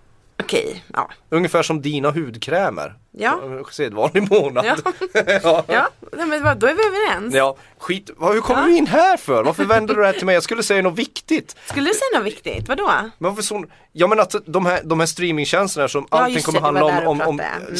Okej, 0.42 0.84
ja. 0.92 1.10
Ungefär 1.30 1.62
som 1.62 1.82
dina 1.82 2.10
hudkrämer. 2.10 2.94
Ja. 3.12 3.40
Sedvanlig 3.70 4.30
månad. 4.30 4.64
Ja, 4.64 4.76
ja. 5.42 5.64
ja. 5.66 5.88
Nej, 6.12 6.26
men 6.26 6.58
då 6.58 6.66
är 6.66 6.74
vi 6.74 6.82
överens. 6.86 7.34
Ja, 7.34 7.56
skit. 7.78 8.10
Hur 8.20 8.40
kommer 8.40 8.60
Ja. 8.62 8.66
du 8.66 8.76
in 8.76 8.86
här 8.86 9.16
för? 9.16 9.42
Varför 9.44 9.64
vänder 9.64 9.94
du 9.94 10.00
det 10.00 10.06
här 10.06 10.12
till 10.14 10.26
mig? 10.26 10.34
Jag 10.34 10.42
skulle 10.42 10.62
säga 10.62 10.82
något 10.82 10.98
viktigt. 10.98 11.56
Skulle 11.66 11.90
du 11.90 11.94
säga 11.94 12.18
något 12.18 12.26
viktigt? 12.26 12.68
Vadå? 12.68 12.90
Men 13.18 13.30
varför 13.30 13.42
så, 13.42 13.64
ja 13.92 14.06
men 14.06 14.20
att 14.20 14.34
de 14.46 14.66
här, 14.66 14.80
de 14.84 15.00
här 15.00 15.06
streamingtjänsterna 15.06 15.88
som 15.88 16.06
Ja, 16.10 16.18
allting 16.18 16.42
kommer 16.42 16.60
det, 16.60 16.66
handla 16.66 16.84
om, 16.84 17.06
om, 17.06 17.20
om. 17.20 17.40
Mm. 17.40 17.76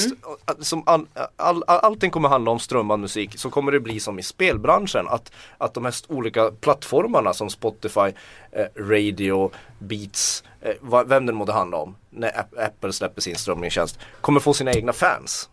som 0.61 0.83
all, 0.87 1.07
all, 1.37 1.65
all, 1.67 1.79
allting 1.79 2.11
kommer 2.11 2.29
handla 2.29 2.51
om 2.51 2.59
strömmad 2.59 3.01
musik 3.01 3.39
så 3.39 3.51
kommer 3.51 3.73
det 3.73 3.81
bli 3.81 4.01
som 4.01 4.19
i 4.19 4.23
spelbranschen 4.23 5.09
att, 5.09 5.33
att 5.59 5.75
de 5.75 5.85
här 5.85 5.95
olika 6.09 6.51
plattformarna 6.51 7.35
som 7.35 7.51
Spotify, 7.51 8.13
eh, 8.53 8.67
Radio, 8.77 9.51
Beats, 9.79 10.45
eh, 10.61 11.05
vem 11.07 11.27
det 11.27 11.33
må 11.33 11.45
det 11.45 11.53
handla 11.53 11.77
om 11.77 11.97
när 12.15 12.29
App- 12.41 12.59
Apple 12.67 12.93
släpper 12.93 13.21
sin 13.21 13.37
strömningstjänst 13.37 13.99
kommer 14.21 14.41
få 14.41 14.55
sina 14.55 14.73
egna 14.73 14.93
fans. 14.93 15.49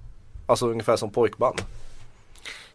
Alltså 0.46 0.68
ungefär 0.68 0.96
som 0.98 1.12
pojkband. 1.12 1.62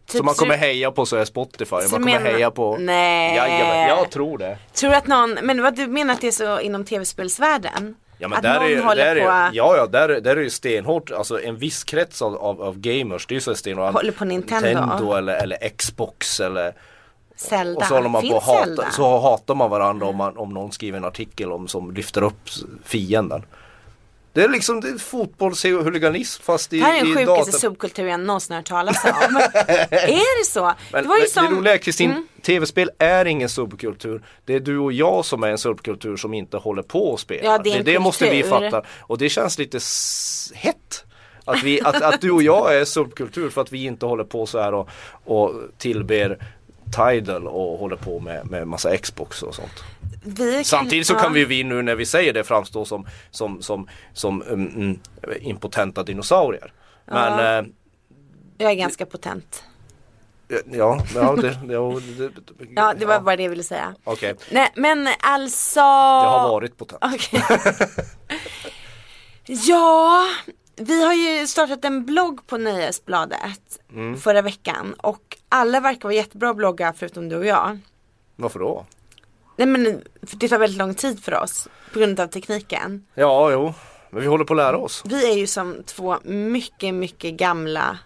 Typ 0.07 0.19
så 0.19 0.23
man 0.25 0.35
kommer 0.35 0.57
heja 0.57 0.91
på 0.91 1.07
så 1.07 1.17
är 1.17 1.25
Spotify, 1.25 1.75
man 1.75 1.83
Så 1.83 1.91
kommer 1.91 2.07
menar- 2.07 2.21
heja 2.31 2.51
på 2.51 2.77
Nej. 2.77 3.37
Jajamän, 3.37 3.89
jag 3.89 4.11
tror 4.11 4.39
det. 4.39 4.59
Tror 4.75 4.93
att 4.95 5.07
någon, 5.07 5.39
men 5.43 5.63
vad 5.63 5.77
du 5.77 5.87
menar 5.87 6.15
att 6.15 6.21
det 6.21 6.27
är 6.29 6.33
så 6.33 6.61
inom 6.61 6.85
tv-spelsvärlden? 6.85 7.95
Ja 8.19 8.29
men 8.29 8.37
att 8.37 8.43
där 8.43 8.61
någon 8.61 8.71
är, 8.71 8.83
håller 8.83 9.05
där 9.15 9.21
på, 9.25 9.29
är, 9.31 9.51
ja, 9.53 9.77
ja, 9.77 9.87
där, 9.87 10.09
där 10.21 10.37
är 10.37 10.41
ju 10.41 10.51
stenhårt, 10.51 11.11
alltså 11.11 11.43
en 11.43 11.57
viss 11.57 11.85
krets 11.85 12.23
av, 12.23 12.37
av, 12.37 12.63
av 12.63 12.79
gamers, 12.79 13.27
det 13.27 13.33
är 13.33 13.37
ju 13.37 13.41
så 13.41 13.55
stenhårt. 13.55 13.93
Håller 13.95 14.13
på 14.13 14.25
Nintendo. 14.25 15.13
eller, 15.13 15.35
eller 15.43 15.69
Xbox 15.77 16.41
eller 16.41 16.75
Zelda. 17.37 17.81
och 17.81 17.87
så 17.87 17.95
håller 17.95 18.09
man 18.09 18.23
Finns 18.23 18.35
på 18.35 18.41
hata, 18.41 18.65
Zelda? 18.65 18.91
så 18.91 19.19
hatar 19.21 19.55
man 19.55 19.71
varandra 19.71 20.07
om, 20.07 20.17
man, 20.17 20.37
om 20.37 20.55
någon 20.55 20.73
skriver 20.73 20.99
en 20.99 21.05
artikel 21.05 21.53
om 21.53 21.69
som 21.69 21.91
lyfter 21.95 22.23
upp 22.23 22.49
fienden. 22.85 23.43
Det 24.37 24.45
är 24.45 24.49
liksom 24.49 24.81
det 24.81 24.89
är 24.89 24.99
fotbollshuliganism 24.99 26.43
fast 26.43 26.73
i, 26.73 26.79
Det 26.79 26.85
här 26.85 26.95
är 27.01 27.05
den 27.05 27.15
sjukaste 27.17 27.51
data- 27.51 27.59
subkulturen 27.59 28.11
jag 28.11 28.21
någonsin 28.21 28.57
hört 28.57 28.67
talas 28.67 29.05
om. 29.05 29.11
är 29.91 30.41
det 30.41 30.47
så? 30.47 30.73
Men, 30.93 31.03
det 31.03 31.09
var 31.09 31.17
ju 31.17 31.23
men 31.23 31.31
som... 31.31 31.45
det 31.45 31.51
roliga 31.51 31.75
är 31.75 31.79
Kristin, 31.79 32.11
Mm. 32.11 32.27
tv-spel 32.43 32.91
är 32.99 33.25
ingen 33.25 33.49
subkultur. 33.49 34.23
Det 34.45 34.55
är 34.55 34.61
du 34.61 34.79
och 34.79 34.93
jag 34.93 35.25
som 35.25 35.43
är 35.43 35.49
en 35.49 35.59
subkultur 35.59 36.17
som 36.17 36.35
inte 36.35 36.57
håller 36.57 36.83
på 36.83 37.15
att 37.15 37.21
spela. 37.21 37.45
Ja, 37.45 37.59
det 37.59 37.73
är 37.73 37.79
en 37.79 37.85
det 37.85 37.99
måste 37.99 38.31
vi 38.31 38.43
fatta. 38.43 38.83
Och 39.01 39.19
det 39.19 39.29
känns 39.29 39.59
lite 39.59 39.79
hett. 40.55 41.05
Att, 41.45 41.63
vi, 41.63 41.81
att, 41.81 42.03
att 42.03 42.21
du 42.21 42.31
och 42.31 42.43
jag 42.43 42.77
är 42.77 42.85
subkultur 42.85 43.51
för 43.51 43.61
att 43.61 43.73
vi 43.73 43.85
inte 43.85 44.07
håller 44.07 44.25
på 44.25 44.47
så 44.47 44.59
här 44.61 44.75
och, 44.75 44.89
och 45.25 45.53
tillber 45.79 46.39
Tidal 46.93 47.47
och 47.47 47.79
håller 47.79 47.97
på 47.97 48.21
med, 48.21 48.51
med 48.51 48.69
massa 48.69 48.97
Xbox 48.97 49.43
och 49.43 49.55
sånt. 49.55 49.85
vi 50.25 50.65
Samtidigt 50.65 51.07
så 51.07 51.15
kan 51.15 51.33
vi, 51.33 51.45
vi 51.45 51.65
nu 51.65 51.83
när 51.83 51.95
vi 51.95 52.07
säger 52.07 52.33
det 52.33 52.45
framstå 52.45 52.85
som, 52.85 53.07
som, 53.31 53.63
som, 53.63 53.89
som 54.13 54.43
mm, 54.43 54.99
impotenta 55.41 56.03
dinosaurier. 56.03 56.73
Men 57.05 57.39
Ja. 57.39 57.59
eh, 57.59 57.65
Jag 58.59 58.71
är 58.71 58.75
ganska 58.75 59.07
potent. 59.07 59.65
ja, 60.49 61.01
ja, 61.15 61.37
det, 61.37 61.59
ja, 61.69 62.01
det, 62.19 62.31
Ja, 62.77 62.95
det 62.99 63.07
var 63.07 63.21
bara 63.21 63.37
det 63.37 63.43
jag 63.43 63.51
ville 63.51 63.63
säga. 63.63 63.95
Okej, 64.05 64.35
Nej, 64.51 64.73
men 64.77 65.09
alltså. 65.21 65.81
jag 65.81 66.29
har 66.39 66.49
varit 66.49 66.77
potent. 66.77 67.03
Okej. 67.15 67.43
ja, 69.69 70.25
vi 70.77 71.05
har 71.05 71.13
ju 71.15 71.47
startat 71.47 71.85
en 71.85 72.05
blogg 72.07 72.47
på 72.47 72.57
Nöjesbladet 72.59 73.61
Mm. 73.93 74.17
förra 74.21 74.43
veckan 74.43 74.95
och 74.99 75.37
alla 75.49 75.81
verkar 75.81 76.03
vara 76.03 76.15
jättebra 76.15 76.51
att 76.51 76.57
blogga 76.57 76.93
förutom 76.97 77.29
du 77.29 77.37
och 77.37 77.47
jag. 77.47 77.79
Varför 78.37 78.59
då? 78.59 78.87
Nej 79.57 79.67
men 79.67 80.03
det 80.21 80.49
tar 80.49 80.59
väldigt 80.59 80.79
lång 80.79 80.95
tid 80.95 81.25
för 81.25 81.35
oss 81.43 81.69
på 81.93 81.99
grund 81.99 82.21
av 82.21 82.27
tekniken. 82.27 83.07
Ja, 83.15 83.51
jo. 83.53 83.75
Men 84.11 84.21
vi 84.23 84.27
håller 84.29 84.45
på 84.45 84.53
att 84.55 84.57
lära 84.57 84.77
oss. 84.79 85.03
Vi 85.07 85.31
är 85.33 85.35
ju 85.37 85.47
som 85.47 85.83
två 85.87 86.17
mycket, 86.25 86.95
mycket 86.95 87.35
gamla 87.35 87.99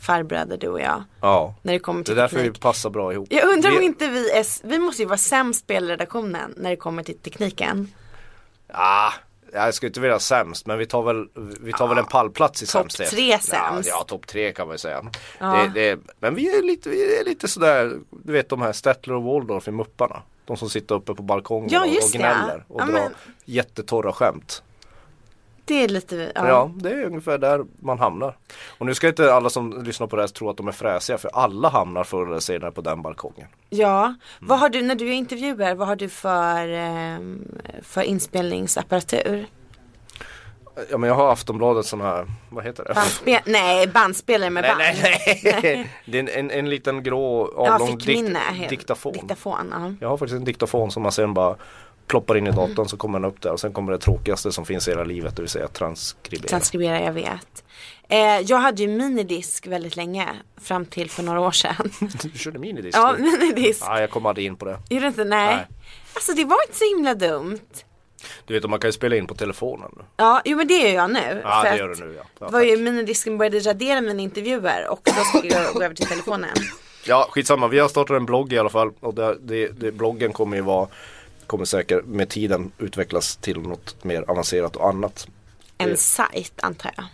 farbröder 0.00 0.56
du 0.58 0.68
och 0.68 0.80
jag. 0.80 1.02
Ja. 1.20 1.54
När 1.62 1.72
det 1.72 1.78
kommer 1.78 1.98
Det 1.98 2.02
är 2.02 2.04
till 2.04 2.16
därför 2.16 2.36
vi 2.36 2.42
teknik. 2.42 2.62
passar 2.62 2.90
bra 2.90 3.12
ihop. 3.12 3.28
Jag 3.30 3.48
undrar 3.48 3.70
om 3.70 3.78
vi... 3.78 3.84
inte 3.84 4.08
vi 4.08 4.30
är, 4.30 4.66
vi 4.66 4.78
måste 4.78 5.02
ju 5.02 5.08
vara 5.08 5.18
sämst 5.18 5.60
spelredaktionen 5.60 6.54
när 6.56 6.70
det 6.70 6.76
kommer 6.76 7.02
till 7.02 7.18
tekniken. 7.18 7.92
Ah, 8.72 9.12
jag 9.52 9.74
ska 9.74 9.86
inte 9.86 10.00
vilja 10.00 10.18
sämst 10.18 10.66
men 10.66 10.78
vi 10.78 10.86
tar 10.86 11.02
väl, 11.02 11.28
vi 11.60 11.72
tar 11.72 11.88
väl 11.88 11.98
en 11.98 12.04
pallplats 12.04 12.62
i 12.62 12.66
Topp 12.66 12.72
sämsthet. 12.72 13.10
tre 13.10 13.38
sämst. 13.38 13.88
Ja, 13.88 13.96
ja 13.98 14.04
topp 14.04 14.26
tre 14.26 14.52
kan 14.52 14.66
man 14.66 14.74
ju 14.74 14.78
säga. 14.78 15.04
Ja. 15.38 15.46
Det, 15.74 15.80
det, 15.94 16.00
men 16.20 16.34
vi 16.34 16.58
är, 16.58 16.62
lite, 16.62 16.88
vi 16.88 17.16
är 17.20 17.24
lite 17.24 17.48
sådär, 17.48 17.92
du 18.10 18.32
vet 18.32 18.48
de 18.48 18.62
här 18.62 18.72
Statler 18.72 19.14
och 19.14 19.22
Waldorf 19.22 19.68
i 19.68 19.70
Mupparna. 19.70 20.22
De 20.44 20.56
som 20.56 20.70
sitter 20.70 20.94
uppe 20.94 21.14
på 21.14 21.22
balkongen 21.22 21.68
Ja, 21.72 21.80
och, 21.80 21.86
och 22.04 22.10
gnäller 22.12 22.64
och 22.68 22.80
Ja, 22.80 22.84
drar 22.84 22.92
men- 22.92 23.14
jättetorra 23.44 24.12
skämt. 24.12 24.62
Det 25.68 25.84
är 25.84 25.88
lite, 25.88 26.32
ja. 26.34 26.48
Ja. 26.48 26.70
det 26.76 26.90
är 26.90 27.04
ungefär 27.04 27.38
där 27.38 27.64
man 27.80 27.98
hamnar. 27.98 28.36
Och 28.78 28.86
nu 28.86 28.94
ska 28.94 29.08
inte 29.08 29.34
alla 29.34 29.50
som 29.50 29.82
lyssnar 29.82 30.06
på 30.06 30.16
det 30.16 30.22
här 30.22 30.26
tro 30.28 30.50
att 30.50 30.56
de 30.56 30.68
är 30.68 30.72
fräsiga 30.72 31.18
för 31.18 31.30
alla 31.34 31.68
hamnar 31.68 32.04
förr 32.04 32.26
eller 32.26 32.40
senare 32.40 32.70
på 32.72 32.80
den 32.80 33.02
balkongen. 33.02 33.46
Ja, 33.70 34.14
vad 34.40 34.58
har 34.58 34.68
du 34.68 34.82
när 34.82 34.94
du 34.94 35.08
är 35.08 35.12
intervjuer, 35.12 35.74
vad 35.74 35.88
har 35.88 35.96
du 35.96 36.08
för, 36.08 36.68
ehm, 36.68 37.44
för 37.82 38.02
inspelningsapparatur? 38.02 39.46
Ja 40.90 40.98
men 40.98 41.08
jag 41.08 41.14
har 41.14 41.32
Aftonbladet 41.32 41.86
sån 41.86 42.00
här, 42.00 42.26
vad 42.50 42.64
heter 42.64 42.84
det? 42.84 42.92
Bandspe- 42.92 43.40
nej, 43.46 43.86
bandspelare 43.86 44.50
med 44.50 44.62
Nej, 44.62 44.70
band. 44.70 44.98
nej, 45.02 45.40
nej. 45.62 45.90
Det 46.06 46.18
är 46.18 46.20
en, 46.22 46.28
en, 46.28 46.50
en 46.50 46.70
liten 46.70 47.02
grå 47.02 47.52
Ja, 47.56 47.74
avlång 47.74 47.88
fickminne. 48.00 48.40
dikt, 48.58 48.70
diktafon. 48.70 49.12
Diktafon, 49.12 49.68
ja. 49.72 49.92
Jag 50.00 50.08
har 50.08 50.16
faktiskt 50.16 50.36
en 50.38 50.44
diktafon 50.44 50.90
som 50.90 51.02
man 51.02 51.12
sen 51.12 51.34
bara 51.34 51.56
ploppar 52.08 52.36
in 52.36 52.46
i 52.46 52.50
datorn 52.50 52.88
så 52.88 52.96
kommer 52.96 53.18
den 53.18 53.30
upp 53.30 53.42
där 53.42 53.52
och 53.52 53.60
sen 53.60 53.72
kommer 53.72 53.92
det 53.92 53.98
tråkigaste 53.98 54.52
som 54.52 54.66
finns 54.66 54.88
i 54.88 54.90
hela 54.90 55.04
livet 55.04 55.36
det 55.36 55.42
vill 55.42 55.50
säga 55.50 55.68
transkribera. 55.68 56.48
Transkribera, 56.48 57.00
jag 57.00 57.12
vet. 57.12 57.64
Eh, 58.08 58.18
jag 58.18 58.58
hade 58.58 58.82
ju 58.82 58.88
minidisk 58.88 59.66
väldigt 59.66 59.96
länge, 59.96 60.28
fram 60.60 60.86
till 60.86 61.10
för 61.10 61.22
några 61.22 61.40
år 61.40 61.50
sedan. 61.50 61.92
du 62.22 62.38
körde 62.38 62.58
minidisk? 62.58 62.98
ja, 62.98 63.14
minidisk. 63.18 63.82
Ja, 63.84 64.00
jag 64.00 64.10
kom 64.10 64.26
aldrig 64.26 64.46
in 64.46 64.56
på 64.56 64.64
det. 64.64 64.78
Gjorde 64.90 65.04
du 65.04 65.08
inte? 65.08 65.24
Nej. 65.24 65.56
Nej. 65.56 65.66
Alltså 66.14 66.32
det 66.32 66.44
var 66.44 66.56
inte 66.66 66.78
så 66.78 66.84
himla 66.84 67.14
dumt. 67.14 67.60
Du 68.46 68.54
vet, 68.54 68.70
man 68.70 68.80
kan 68.80 68.88
ju 68.88 68.92
spela 68.92 69.16
in 69.16 69.26
på 69.26 69.34
telefonen. 69.34 69.90
Ja, 70.16 70.42
jo 70.44 70.56
men 70.56 70.66
det 70.66 70.74
gör 70.74 70.94
jag 70.94 71.10
nu. 71.10 71.40
Ja, 71.44 71.62
det 71.62 71.78
gör 71.78 71.88
du 71.88 72.06
nu 72.06 72.14
ja. 72.16 72.24
Ja, 72.38 72.48
var 72.48 72.60
ju 72.60 72.76
minidisken 72.76 73.38
började 73.38 73.58
radera 73.58 74.00
mina 74.00 74.22
intervjuer 74.22 74.88
och 74.88 75.00
då 75.04 75.12
skulle 75.12 75.54
jag 75.54 75.74
gå 75.74 75.82
över 75.82 75.94
till 75.94 76.06
telefonen. 76.06 76.56
ja, 77.06 77.28
skitsamma. 77.30 77.68
Vi 77.68 77.78
har 77.78 77.88
startat 77.88 78.16
en 78.16 78.26
blogg 78.26 78.52
i 78.52 78.58
alla 78.58 78.70
fall 78.70 78.92
och 79.00 79.14
det, 79.14 79.36
det, 79.40 79.68
det, 79.68 79.92
bloggen 79.92 80.32
kommer 80.32 80.56
ju 80.56 80.62
vara 80.62 80.88
kommer 81.48 81.64
säkert 81.64 82.04
med 82.06 82.28
tiden 82.28 82.72
utvecklas 82.78 83.36
till 83.36 83.60
något 83.60 84.04
mer 84.04 84.24
avancerat 84.30 84.76
och 84.76 84.88
annat. 84.88 85.28
En 85.78 85.88
Det- 85.88 85.96
sajt 85.96 86.52
antar 86.62 86.90
jag. 86.96 87.04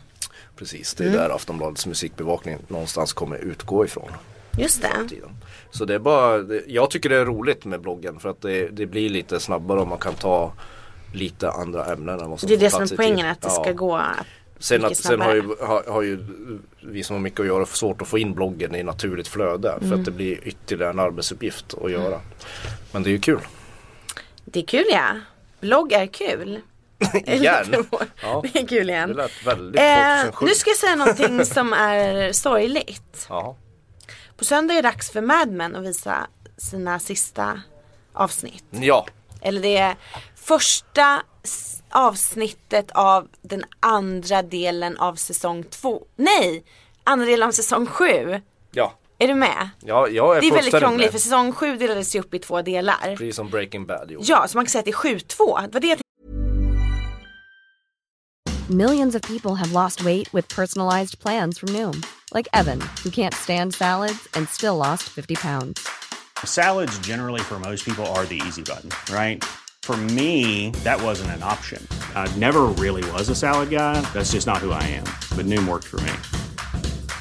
Precis, 0.57 0.95
det 0.95 1.05
är 1.05 1.11
där 1.11 1.31
Aftonbladets 1.31 1.87
musikbevakning 1.87 2.59
någonstans 2.69 3.13
kommer 3.13 3.37
utgå 3.37 3.85
ifrån. 3.85 4.11
Just 4.59 4.83
det. 4.83 5.09
tiden. 5.09 5.31
Så 5.71 5.85
det 5.85 5.95
är 5.95 5.99
bara, 5.99 6.45
jag 6.67 6.91
tycker 6.91 7.09
det 7.09 7.17
är 7.17 7.25
roligt 7.25 7.65
med 7.65 7.81
bloggen 7.81 8.19
för 8.21 8.29
att 8.29 8.41
det, 8.43 8.69
det 8.69 8.87
blir 8.87 9.09
lite 9.09 9.41
snabbare 9.41 9.81
och 9.81 9.89
man 9.89 9.99
kan 9.99 10.15
ta 10.15 10.53
lite 11.13 11.51
andra 11.51 11.85
ämnen 11.93 12.21
än 12.21 12.31
vad 12.31 12.41
som 12.41 12.49
Det 12.49 12.55
är 12.55 12.59
det 12.59 12.71
som 12.71 12.83
är 12.83 12.97
poängen, 12.97 13.27
att 13.27 13.41
det 13.41 13.49
Ja. 13.49 13.63
ska 13.63 13.73
gå 13.73 14.03
Sen, 14.59 14.83
mycket 14.83 14.99
att, 14.99 15.05
sen 15.05 15.21
har, 15.21 15.35
ju, 15.35 15.43
har, 15.61 15.85
har 15.89 16.03
ju 16.03 16.27
vi 16.81 17.03
som 17.03 17.15
har 17.17 17.21
mycket 17.21 17.41
att 17.41 17.47
göra 17.47 17.67
svårt 17.67 18.03
att 18.03 18.09
få 18.09 18.19
in 18.19 18.35
bloggen 18.35 18.75
i 18.75 18.83
naturligt 18.83 19.29
flöde 19.29 19.75
för 19.79 19.87
Mm. 19.87 19.99
att 19.99 20.05
det 20.05 20.11
blir 20.11 20.49
ytterligare 20.49 20.91
en 20.93 20.99
arbetsuppgift 20.99 21.75
att 21.85 21.91
göra. 21.91 22.21
Men 22.93 23.03
det 23.03 23.09
är 23.09 23.13
ju 23.13 23.19
kul. 23.21 23.41
Det 24.45 24.61
är 24.61 24.67
kul 24.67 24.85
ja. 24.91 25.07
Blogg 25.61 25.93
är 25.93 26.07
kul. 26.07 26.61
Igen. 27.27 27.87
Ja. 28.23 28.43
Det 28.53 28.59
är 28.61 28.67
kul 28.67 28.87
Det 28.87 28.93
igen. 28.93 29.11
lät 29.11 29.47
väldigt 29.47 29.81
Eh, 29.81 30.21
2007. 30.23 30.47
nu 30.47 30.55
ska 30.55 30.71
jag 30.71 30.77
säga 30.77 30.97
någonting 30.97 31.45
som 31.55 31.73
är 31.73 32.33
sorgligt. 32.33 33.27
Jaha. 33.29 33.55
På 34.37 34.45
söndag 34.45 34.75
är 34.75 34.83
det 34.83 34.89
dags 34.89 35.11
för 35.11 35.21
Mad 35.21 35.49
Men 35.49 35.77
att 35.77 35.83
visa 35.85 36.27
sina 36.57 36.99
sista 36.99 37.61
avsnitt. 38.13 38.65
Ja, 38.71 39.07
Eller 39.41 39.63
det 39.63 39.77
är 39.77 39.97
första 40.37 41.23
avsnittet 41.91 42.91
av 42.91 43.29
den 43.43 43.65
andra 43.81 44.43
delen 44.43 44.97
av 44.99 45.15
säsong 45.15 45.65
två. 45.65 46.03
Nej! 46.17 46.65
Andra 47.05 47.27
delen 47.27 47.49
av 47.49 47.53
säsong 47.53 47.87
sju. 47.87 48.41
ja. 48.71 48.95
Är 49.19 49.29
du 49.29 49.35
med? 49.35 49.69
ja 49.81 50.09
jag 50.09 50.37
är 50.37 50.41
Det 50.41 50.47
är 50.49 50.53
väldigt 50.53 50.79
krångligt 50.79 51.07
med. 51.07 51.13
för 51.13 51.19
säsong 51.19 51.53
sju 51.53 51.77
delades 51.77 52.17
ju 52.17 52.21
upp 52.21 52.35
i 52.35 52.39
två 52.39 52.63
delar. 52.63 53.17
Precis 53.17 53.37
som 53.37 53.51
Breaking 53.51 53.87
Bad 53.87 54.11
gjorde. 54.11 54.27
Ja, 54.29 54.49
så 54.49 54.59
man 54.59 54.65
kan 54.65 54.71
säga 54.71 54.81
att 54.81 54.85
det 54.85 54.91
är 54.91 55.17
7-2. 55.19 55.63
Det 55.63 55.73
var 55.73 55.81
det 55.81 55.87
jag 55.87 55.99
Millions 58.69 59.15
of 59.15 59.23
people 59.23 59.55
have 59.55 59.73
lost 59.73 60.01
weight 60.01 60.35
with 60.35 60.49
personalized 60.57 61.19
plans 61.19 61.59
from 61.59 61.69
Noom, 61.73 62.03
like 62.35 62.49
Evan, 62.55 62.81
who 63.05 63.11
can't 63.11 63.35
stand 63.35 63.75
salads 63.75 64.29
and 64.35 64.49
still 64.49 64.77
lost 64.77 65.03
50 65.03 65.35
pounds. 65.37 65.87
Salads, 66.45 66.99
generally, 67.07 67.41
for 67.41 67.59
most 67.59 67.85
people, 67.85 68.07
are 68.17 68.25
the 68.25 68.41
easy 68.47 68.63
button, 68.63 68.91
right? 69.15 69.45
For 69.83 69.97
me, 69.97 70.71
that 70.83 71.03
wasn't 71.03 71.31
an 71.37 71.43
option. 71.43 71.87
I 72.15 72.27
never 72.39 72.63
really 72.83 73.05
was 73.13 73.29
a 73.29 73.35
salad 73.35 73.69
guy. 73.69 74.01
That's 74.15 74.33
just 74.33 74.47
not 74.47 74.59
who 74.59 74.71
I 74.71 74.83
am. 74.97 75.05
But 75.37 75.45
Noom 75.45 75.69
worked 75.69 75.85
for 75.87 76.01
me. 76.01 76.13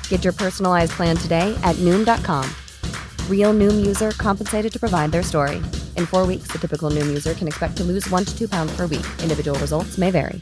Get 0.09 0.23
your 0.23 0.33
personalized 0.33 0.91
plan 0.91 1.17
today 1.17 1.53
at 1.63 1.75
Noom.com. 1.81 2.45
Real 3.29 3.53
Noom 3.53 3.85
user 3.85 4.11
compensated 4.11 4.71
to 4.71 4.79
provide 4.79 5.11
their 5.11 5.23
story. 5.23 5.61
In 5.97 6.05
four 6.07 6.25
weeks, 6.27 6.47
the 6.53 6.57
typical 6.59 6.89
Noom 6.89 7.07
user 7.07 7.33
can 7.33 7.47
expect 7.47 7.75
to 7.77 7.83
lose 7.83 8.09
one 8.09 8.23
to 8.25 8.31
two 8.37 8.47
pounds 8.47 8.71
per 8.77 8.87
week. 8.87 9.05
Individual 9.23 9.59
results 9.59 9.97
may 9.97 10.11
vary. 10.11 10.41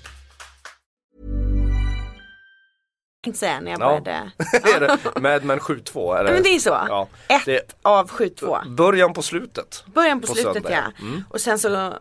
säga 3.33 3.59
när 3.59 3.71
jag 3.71 3.81
Ja. 3.81 4.01
började. 4.01 4.31
är 4.75 4.79
det 4.79 5.21
Mad 5.21 5.43
Men 5.43 5.59
7-2? 5.59 6.17
Är 6.19 6.23
det? 6.23 6.29
Ja, 6.29 6.33
men 6.33 6.43
det 6.43 6.49
är 6.49 6.59
så. 6.59 6.69
Ja. 6.69 7.07
Ett 7.27 7.45
Det- 7.45 7.75
av 7.81 8.09
7-2. 8.09 8.69
Början 8.75 9.13
på 9.13 9.21
slutet. 9.21 9.83
Början 9.93 10.21
på, 10.21 10.27
på 10.27 10.33
slutet 10.33 10.53
söndag, 10.53 10.71
ja. 10.71 10.91
ja. 10.97 11.05
Mm. 11.05 11.23
Och 11.29 11.41
sen 11.41 11.59
så 11.59 11.93